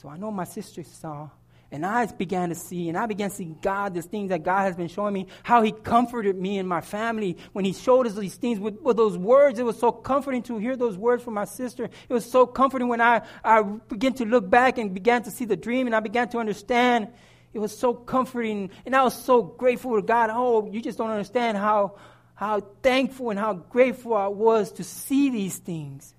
so 0.00 0.08
I 0.08 0.16
know 0.16 0.30
my 0.30 0.44
sister 0.44 0.82
saw, 0.82 1.28
and 1.70 1.84
I 1.84 2.06
began 2.06 2.48
to 2.48 2.54
see, 2.54 2.88
and 2.88 2.96
I 2.96 3.04
began 3.04 3.28
to 3.28 3.36
see 3.36 3.54
God, 3.60 3.92
these 3.92 4.06
things 4.06 4.30
that 4.30 4.42
God 4.42 4.62
has 4.62 4.74
been 4.74 4.88
showing 4.88 5.12
me, 5.12 5.26
how 5.42 5.60
He 5.60 5.72
comforted 5.72 6.36
me 6.36 6.56
and 6.56 6.66
my 6.66 6.80
family 6.80 7.36
when 7.52 7.66
He 7.66 7.74
showed 7.74 8.06
us 8.06 8.14
these 8.14 8.36
things 8.36 8.58
with, 8.58 8.80
with 8.80 8.96
those 8.96 9.18
words. 9.18 9.58
It 9.58 9.64
was 9.64 9.78
so 9.78 9.92
comforting 9.92 10.42
to 10.44 10.56
hear 10.56 10.74
those 10.74 10.96
words 10.96 11.22
from 11.22 11.34
my 11.34 11.44
sister. 11.44 11.84
It 11.84 12.12
was 12.14 12.24
so 12.24 12.46
comforting 12.46 12.88
when 12.88 13.02
I, 13.02 13.20
I 13.44 13.60
began 13.60 14.14
to 14.14 14.24
look 14.24 14.48
back 14.48 14.78
and 14.78 14.94
began 14.94 15.22
to 15.24 15.30
see 15.30 15.44
the 15.44 15.56
dream, 15.56 15.86
and 15.86 15.94
I 15.94 16.00
began 16.00 16.30
to 16.30 16.38
understand. 16.38 17.08
It 17.52 17.58
was 17.58 17.76
so 17.76 17.92
comforting, 17.92 18.70
and 18.86 18.96
I 18.96 19.02
was 19.02 19.22
so 19.22 19.42
grateful 19.42 19.96
to 19.96 20.02
God. 20.02 20.30
Oh, 20.32 20.66
you 20.72 20.80
just 20.80 20.96
don't 20.96 21.10
understand 21.10 21.58
how, 21.58 21.98
how 22.34 22.60
thankful 22.82 23.28
and 23.28 23.38
how 23.38 23.52
grateful 23.52 24.14
I 24.14 24.28
was 24.28 24.72
to 24.72 24.84
see 24.84 25.28
these 25.28 25.58
things 25.58 26.14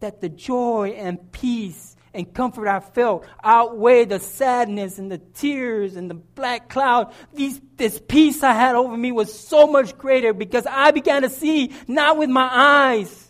that 0.00 0.20
the 0.20 0.28
joy 0.28 0.94
and 0.96 1.30
peace 1.32 1.96
and 2.12 2.32
comfort 2.32 2.66
I 2.68 2.80
felt 2.80 3.26
outweighed 3.44 4.08
the 4.08 4.18
sadness 4.18 4.98
and 4.98 5.10
the 5.10 5.18
tears 5.18 5.96
and 5.96 6.10
the 6.10 6.14
black 6.14 6.68
cloud. 6.68 7.12
These, 7.32 7.60
this 7.76 8.00
peace 8.08 8.42
I 8.42 8.52
had 8.52 8.74
over 8.74 8.96
me 8.96 9.12
was 9.12 9.36
so 9.38 9.66
much 9.66 9.96
greater 9.96 10.32
because 10.32 10.66
I 10.66 10.90
began 10.90 11.22
to 11.22 11.30
see 11.30 11.72
not 11.86 12.18
with 12.18 12.30
my 12.30 12.48
eyes, 12.50 13.28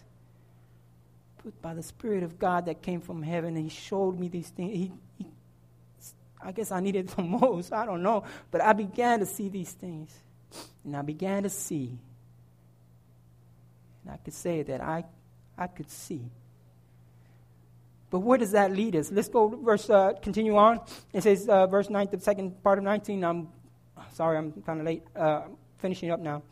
but 1.45 1.61
by 1.61 1.75
the 1.75 1.83
Spirit 1.83 2.23
of 2.23 2.39
God 2.39 2.67
that 2.67 2.83
came 2.83 3.01
from 3.01 3.23
heaven. 3.23 3.57
And 3.57 3.65
He 3.65 3.71
showed 3.71 4.19
me 4.19 4.29
these 4.29 4.49
things. 4.49 4.73
He, 4.73 4.93
he, 5.19 5.27
I 6.43 6.53
guess 6.53 6.73
I 6.73 6.81
needed 6.81 7.09
the 7.17 7.23
most. 7.23 7.73
I 7.73 7.85
don't 7.85 8.03
know. 8.03 8.25
But 8.51 8.63
I 8.63 8.73
began 8.73 9.21
to 9.21 9.27
see 9.27 9.49
these 9.49 9.73
things. 9.73 10.11
And 10.85 10.97
I 10.97 11.03
began 11.03 11.43
to 11.43 11.51
see. 11.51 11.99
And 14.05 14.15
I 14.15 14.17
could 14.17 14.35
say 14.35 14.63
that 14.63 14.81
I, 14.81 15.05
I 15.59 15.67
could 15.67 15.91
see 15.91 16.31
but 18.11 18.21
where 18.21 18.39
does 18.39 18.53
that 18.53 18.73
lead 18.73 18.97
us? 18.97 19.11
Let's 19.11 19.29
go 19.29 19.49
verse, 19.49 19.89
uh, 19.89 20.13
continue 20.21 20.57
on. 20.57 20.81
It 21.13 21.23
says, 21.23 21.49
uh, 21.49 21.67
verse 21.67 21.89
9, 21.89 22.09
the 22.11 22.21
second 22.21 22.63
part 22.63 22.79
of 22.79 22.85
19. 22.85 23.25
I'm 23.25 23.49
sorry, 24.13 24.37
I'm 24.37 24.53
kind 24.63 24.81
of 24.81 24.87
late. 24.87 25.03
Uh, 25.15 25.43
finishing 25.79 26.11
up 26.11 26.21
now. 26.21 26.43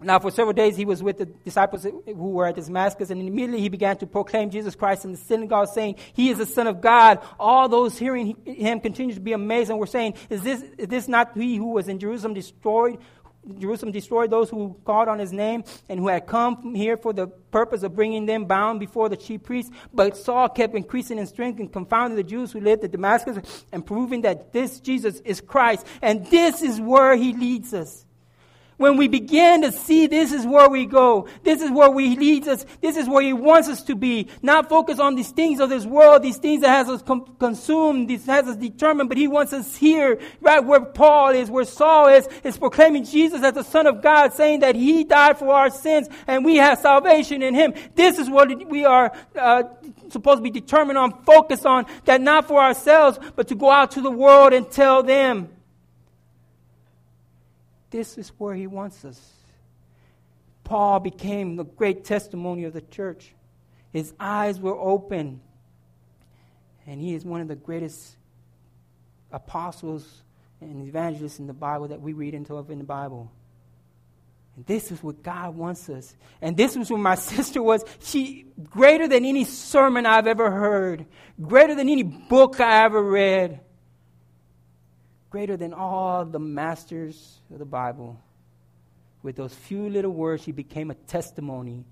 Now, 0.00 0.18
for 0.18 0.30
several 0.30 0.52
days, 0.52 0.76
he 0.76 0.84
was 0.84 1.02
with 1.02 1.16
the 1.16 1.24
disciples 1.24 1.84
who 1.84 2.30
were 2.30 2.46
at 2.46 2.56
Damascus, 2.56 3.08
and 3.08 3.20
immediately 3.20 3.60
he 3.60 3.70
began 3.70 3.96
to 3.98 4.06
proclaim 4.06 4.50
Jesus 4.50 4.74
Christ 4.74 5.06
in 5.06 5.12
the 5.12 5.16
synagogue, 5.16 5.68
saying, 5.72 5.96
He 6.12 6.28
is 6.28 6.36
the 6.36 6.44
Son 6.44 6.66
of 6.66 6.82
God. 6.82 7.20
All 7.40 7.66
those 7.66 7.96
hearing 7.96 8.36
him 8.44 8.80
continued 8.80 9.14
to 9.14 9.22
be 9.22 9.32
amazed 9.32 9.70
and 9.70 9.78
were 9.78 9.86
saying, 9.86 10.14
Is 10.28 10.42
this, 10.42 10.62
is 10.76 10.88
this 10.88 11.08
not 11.08 11.34
he 11.34 11.56
who 11.56 11.70
was 11.70 11.88
in 11.88 11.98
Jerusalem 11.98 12.34
destroyed, 12.34 12.98
Jerusalem 13.58 13.92
destroyed 13.92 14.30
those 14.30 14.50
who 14.50 14.76
called 14.84 15.08
on 15.08 15.18
his 15.18 15.32
name 15.32 15.64
and 15.88 16.00
who 16.00 16.08
had 16.08 16.26
come 16.26 16.74
here 16.74 16.96
for 16.96 17.12
the 17.12 17.26
purpose 17.26 17.82
of 17.82 17.94
bringing 17.94 18.26
them 18.26 18.44
bound 18.44 18.80
before 18.80 19.08
the 19.08 19.16
chief 19.16 19.42
priests. 19.42 19.70
But 19.92 20.16
Saul 20.16 20.48
kept 20.48 20.74
increasing 20.74 21.18
in 21.18 21.26
strength 21.26 21.60
and 21.60 21.72
confounding 21.72 22.16
the 22.16 22.24
Jews 22.24 22.52
who 22.52 22.60
lived 22.60 22.84
at 22.84 22.92
Damascus 22.92 23.64
and 23.72 23.84
proving 23.84 24.22
that 24.22 24.52
this 24.52 24.80
Jesus 24.80 25.20
is 25.20 25.40
Christ. 25.40 25.86
And 26.02 26.26
this 26.26 26.62
is 26.62 26.80
where 26.80 27.14
he 27.16 27.32
leads 27.34 27.74
us. 27.74 28.05
When 28.78 28.98
we 28.98 29.08
begin 29.08 29.62
to 29.62 29.72
see 29.72 30.06
this 30.06 30.32
is 30.32 30.44
where 30.44 30.68
we 30.68 30.84
go, 30.84 31.28
this 31.42 31.62
is 31.62 31.70
where 31.70 31.98
He 31.98 32.14
leads 32.14 32.46
us, 32.46 32.66
this 32.82 32.98
is 32.98 33.08
where 33.08 33.22
He 33.22 33.32
wants 33.32 33.68
us 33.68 33.82
to 33.84 33.94
be, 33.94 34.28
not 34.42 34.68
focus 34.68 34.98
on 34.98 35.14
these 35.14 35.30
things 35.30 35.60
of 35.60 35.70
this 35.70 35.86
world, 35.86 36.22
these 36.22 36.36
things 36.36 36.60
that 36.60 36.68
has 36.68 36.88
us 36.90 37.00
com- 37.00 37.36
consumed, 37.38 38.10
this 38.10 38.26
has 38.26 38.46
us 38.46 38.56
determined, 38.56 39.08
but 39.08 39.16
He 39.16 39.28
wants 39.28 39.54
us 39.54 39.74
here, 39.74 40.20
right 40.42 40.62
where 40.62 40.80
Paul 40.80 41.30
is, 41.30 41.50
where 41.50 41.64
Saul 41.64 42.08
is, 42.08 42.28
is 42.44 42.58
proclaiming 42.58 43.04
Jesus 43.04 43.42
as 43.42 43.54
the 43.54 43.62
Son 43.62 43.86
of 43.86 44.02
God, 44.02 44.34
saying 44.34 44.60
that 44.60 44.74
He 44.74 45.04
died 45.04 45.38
for 45.38 45.54
our 45.54 45.70
sins 45.70 46.08
and 46.26 46.44
we 46.44 46.56
have 46.56 46.78
salvation 46.78 47.40
in 47.40 47.54
Him. 47.54 47.72
This 47.94 48.18
is 48.18 48.28
what 48.28 48.68
we 48.68 48.84
are 48.84 49.10
uh, 49.38 49.62
supposed 50.10 50.38
to 50.38 50.42
be 50.42 50.50
determined 50.50 50.98
on, 50.98 51.24
focus 51.24 51.64
on, 51.64 51.86
that 52.04 52.20
not 52.20 52.46
for 52.46 52.60
ourselves, 52.60 53.18
but 53.36 53.48
to 53.48 53.54
go 53.54 53.70
out 53.70 53.92
to 53.92 54.02
the 54.02 54.10
world 54.10 54.52
and 54.52 54.70
tell 54.70 55.02
them 55.02 55.48
this 57.96 58.18
is 58.18 58.28
where 58.36 58.54
he 58.54 58.66
wants 58.66 59.06
us. 59.06 59.18
Paul 60.64 61.00
became 61.00 61.56
the 61.56 61.64
great 61.64 62.04
testimony 62.04 62.64
of 62.64 62.74
the 62.74 62.82
church. 62.82 63.32
His 63.90 64.12
eyes 64.20 64.60
were 64.60 64.78
open. 64.78 65.40
And 66.86 67.00
he 67.00 67.14
is 67.14 67.24
one 67.24 67.40
of 67.40 67.48
the 67.48 67.56
greatest 67.56 68.16
apostles 69.32 70.22
and 70.60 70.86
evangelists 70.86 71.38
in 71.38 71.46
the 71.46 71.54
Bible 71.54 71.88
that 71.88 72.02
we 72.02 72.12
read 72.12 72.34
into 72.34 72.56
of 72.56 72.70
in 72.70 72.76
the 72.76 72.84
Bible. 72.84 73.32
And 74.56 74.66
this 74.66 74.92
is 74.92 75.02
what 75.02 75.22
God 75.22 75.56
wants 75.56 75.88
us. 75.88 76.14
And 76.42 76.54
this 76.54 76.76
was 76.76 76.90
where 76.90 76.98
my 76.98 77.14
sister 77.32 77.62
was. 77.62 77.82
She 78.00 78.44
greater 78.68 79.08
than 79.08 79.24
any 79.24 79.44
sermon 79.44 80.04
I've 80.04 80.26
ever 80.26 80.50
heard, 80.50 81.06
greater 81.40 81.74
than 81.74 81.88
any 81.88 82.02
book 82.02 82.60
I 82.60 82.84
ever 82.84 83.02
read 83.02 83.60
greater 85.36 85.58
than 85.58 85.74
all 85.74 86.24
the 86.24 86.38
masters 86.38 87.40
of 87.52 87.58
the 87.58 87.64
Bible. 87.66 88.18
With 89.22 89.36
those 89.36 89.52
few 89.52 89.90
little 89.90 90.12
words, 90.12 90.42
she 90.42 90.50
became 90.50 90.90
a 90.90 90.94
testimony 90.94 91.84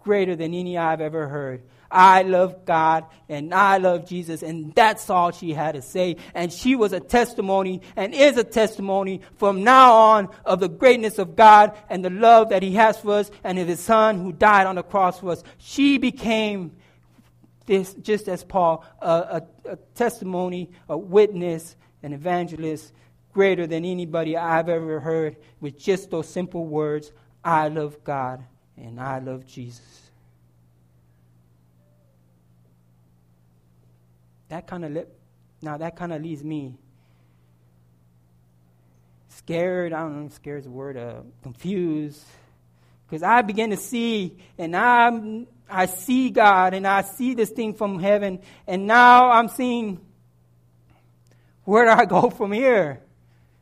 greater 0.00 0.34
than 0.34 0.52
any 0.52 0.76
I've 0.76 1.00
ever 1.00 1.28
heard. 1.28 1.62
I 1.92 2.22
love 2.22 2.64
God 2.64 3.04
and 3.28 3.54
I 3.54 3.78
love 3.78 4.08
Jesus, 4.08 4.42
and 4.42 4.74
that's 4.74 5.08
all 5.10 5.30
she 5.30 5.52
had 5.52 5.76
to 5.76 5.82
say. 5.82 6.16
And 6.34 6.52
she 6.52 6.74
was 6.74 6.92
a 6.92 6.98
testimony 6.98 7.82
and 7.94 8.12
is 8.12 8.36
a 8.36 8.42
testimony 8.42 9.20
from 9.36 9.62
now 9.62 9.92
on 9.92 10.28
of 10.44 10.58
the 10.58 10.68
greatness 10.68 11.20
of 11.20 11.36
God 11.36 11.78
and 11.88 12.04
the 12.04 12.10
love 12.10 12.48
that 12.48 12.64
He 12.64 12.72
has 12.72 12.98
for 12.98 13.12
us 13.12 13.30
and 13.44 13.60
of 13.60 13.68
His 13.68 13.78
Son 13.78 14.18
who 14.18 14.32
died 14.32 14.66
on 14.66 14.74
the 14.74 14.82
cross 14.82 15.20
for 15.20 15.30
us. 15.30 15.44
She 15.58 15.98
became 15.98 16.72
this, 17.64 17.94
just 17.94 18.28
as 18.28 18.42
Paul, 18.42 18.84
a, 19.00 19.08
a, 19.08 19.42
a 19.74 19.76
testimony, 19.94 20.70
a 20.88 20.98
witness, 20.98 21.76
an 22.02 22.12
evangelist 22.12 22.92
greater 23.32 23.66
than 23.66 23.84
anybody 23.84 24.36
I've 24.36 24.68
ever 24.68 25.00
heard 25.00 25.36
with 25.60 25.78
just 25.78 26.10
those 26.10 26.28
simple 26.28 26.66
words 26.66 27.12
I 27.44 27.68
love 27.68 28.02
God 28.04 28.44
and 28.76 29.00
I 29.00 29.18
love 29.18 29.46
Jesus. 29.46 30.10
That 34.48 34.66
kind 34.66 34.84
of 34.84 34.92
li- 34.92 35.04
now 35.60 35.76
that 35.76 35.96
kind 35.96 36.12
of 36.12 36.22
leaves 36.22 36.42
me 36.42 36.78
scared. 39.28 39.92
I 39.92 40.00
don't 40.00 40.20
know, 40.20 40.26
if 40.26 40.34
scared 40.34 40.58
is 40.58 40.64
the 40.64 40.70
word. 40.70 40.96
Uh, 40.96 41.22
confused, 41.42 42.22
because 43.06 43.22
I 43.22 43.42
begin 43.42 43.70
to 43.70 43.76
see, 43.76 44.36
and 44.58 44.76
I'm, 44.76 45.46
I 45.70 45.86
see 45.86 46.30
God, 46.30 46.74
and 46.74 46.86
I 46.86 47.02
see 47.02 47.34
this 47.34 47.50
thing 47.50 47.74
from 47.74 47.98
heaven, 47.98 48.40
and 48.66 48.86
now 48.86 49.30
I'm 49.30 49.48
seeing 49.48 50.00
where 51.68 51.84
do 51.84 51.90
I 51.90 52.06
go 52.06 52.30
from 52.30 52.50
here? 52.50 53.02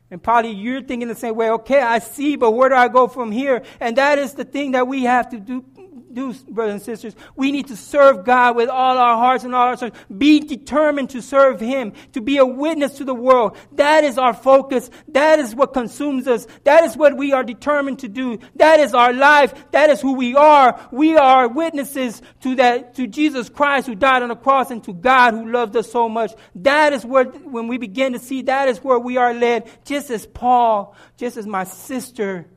And 0.09 0.23
probably 0.23 0.51
you're 0.51 0.81
thinking 0.81 1.09
the 1.09 1.15
same 1.15 1.35
way, 1.35 1.49
okay, 1.51 1.81
I 1.81 1.99
see, 1.99 2.37
but 2.37 2.51
where 2.51 2.69
do 2.69 2.75
I 2.75 2.87
go 2.87 3.09
from 3.09 3.33
here? 3.33 3.63
And 3.81 3.97
that 3.97 4.17
is 4.17 4.31
the 4.33 4.45
thing 4.45 4.71
that 4.71 4.87
we 4.87 5.03
have 5.03 5.27
to 5.31 5.39
do, 5.41 5.65
do, 6.13 6.33
brothers 6.49 6.73
and 6.73 6.81
sisters. 6.81 7.15
We 7.35 7.51
need 7.51 7.67
to 7.67 7.75
serve 7.75 8.25
God 8.25 8.55
with 8.55 8.69
all 8.69 8.97
our 8.97 9.17
hearts 9.17 9.43
and 9.43 9.53
all 9.53 9.67
our 9.67 9.77
souls. 9.77 9.93
Be 10.15 10.39
determined 10.39 11.11
to 11.11 11.21
serve 11.21 11.59
Him, 11.59 11.93
to 12.13 12.21
be 12.21 12.37
a 12.37 12.45
witness 12.45 12.97
to 12.97 13.05
the 13.05 13.13
world. 13.13 13.57
That 13.73 14.03
is 14.03 14.17
our 14.17 14.33
focus. 14.33 14.89
That 15.09 15.39
is 15.39 15.55
what 15.55 15.73
consumes 15.73 16.27
us. 16.27 16.47
That 16.63 16.83
is 16.83 16.97
what 16.97 17.17
we 17.17 17.33
are 17.33 17.43
determined 17.43 17.99
to 17.99 18.07
do. 18.07 18.39
That 18.55 18.79
is 18.79 18.93
our 18.93 19.13
life. 19.13 19.53
That 19.71 19.89
is 19.89 20.01
who 20.01 20.13
we 20.13 20.35
are. 20.35 20.79
We 20.91 21.17
are 21.17 21.47
witnesses 21.47 22.21
to 22.41 22.55
that, 22.55 22.95
to 22.95 23.07
Jesus 23.07 23.49
Christ 23.49 23.87
who 23.87 23.95
died 23.95 24.23
on 24.23 24.29
the 24.29 24.35
cross 24.35 24.71
and 24.71 24.83
to 24.85 24.93
God 24.93 25.33
who 25.33 25.51
loved 25.51 25.75
us 25.75 25.91
so 25.91 26.09
much. 26.09 26.33
That 26.55 26.93
is 26.93 27.05
where, 27.05 27.25
when 27.25 27.67
we 27.67 27.77
begin 27.77 28.13
to 28.13 28.19
see, 28.19 28.43
that 28.43 28.69
is 28.69 28.79
where 28.83 28.99
we 28.99 29.17
are 29.17 29.33
led. 29.33 29.69
Just 29.85 30.09
as 30.09 30.25
Paul, 30.25 30.95
just 31.17 31.37
as 31.37 31.45
my 31.45 31.63
sister 31.63 32.47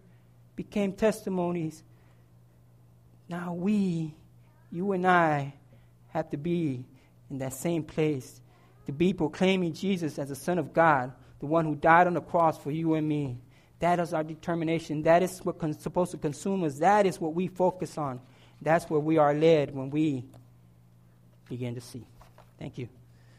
became 0.57 0.93
testimonies 0.93 1.82
now 3.31 3.55
we, 3.55 4.12
you 4.72 4.91
and 4.91 5.07
I, 5.07 5.55
have 6.09 6.28
to 6.31 6.37
be 6.37 6.85
in 7.31 7.39
that 7.39 7.53
same 7.53 7.85
place 7.85 8.41
to 8.87 8.93
be 8.93 9.12
proclaiming 9.12 9.72
Jesus 9.72 10.18
as 10.18 10.28
the 10.28 10.35
Son 10.35 10.59
of 10.59 10.72
God, 10.72 11.12
the 11.39 11.47
one 11.47 11.64
who 11.64 11.76
died 11.76 12.09
on 12.09 12.14
the 12.14 12.20
cross 12.20 12.59
for 12.59 12.72
you 12.72 12.95
and 12.95 13.09
me. 13.09 13.39
That 13.78 14.01
is 14.01 14.12
our 14.12 14.24
determination. 14.24 15.03
That 15.05 15.22
is 15.22 15.39
what's 15.45 15.81
supposed 15.81 16.11
to 16.11 16.18
consume 16.18 16.64
us. 16.64 16.78
That 16.78 17.07
is 17.07 17.20
what 17.20 17.33
we 17.33 17.47
focus 17.47 17.97
on. 17.97 18.20
That's 18.61 18.91
where 18.91 19.01
we 19.01 19.16
are 19.16 19.33
led 19.33 19.72
when 19.74 19.91
we 19.91 20.24
begin 21.49 21.76
to 21.76 21.81
see. 21.81 22.05
Thank 22.59 22.78
you. 22.78 22.89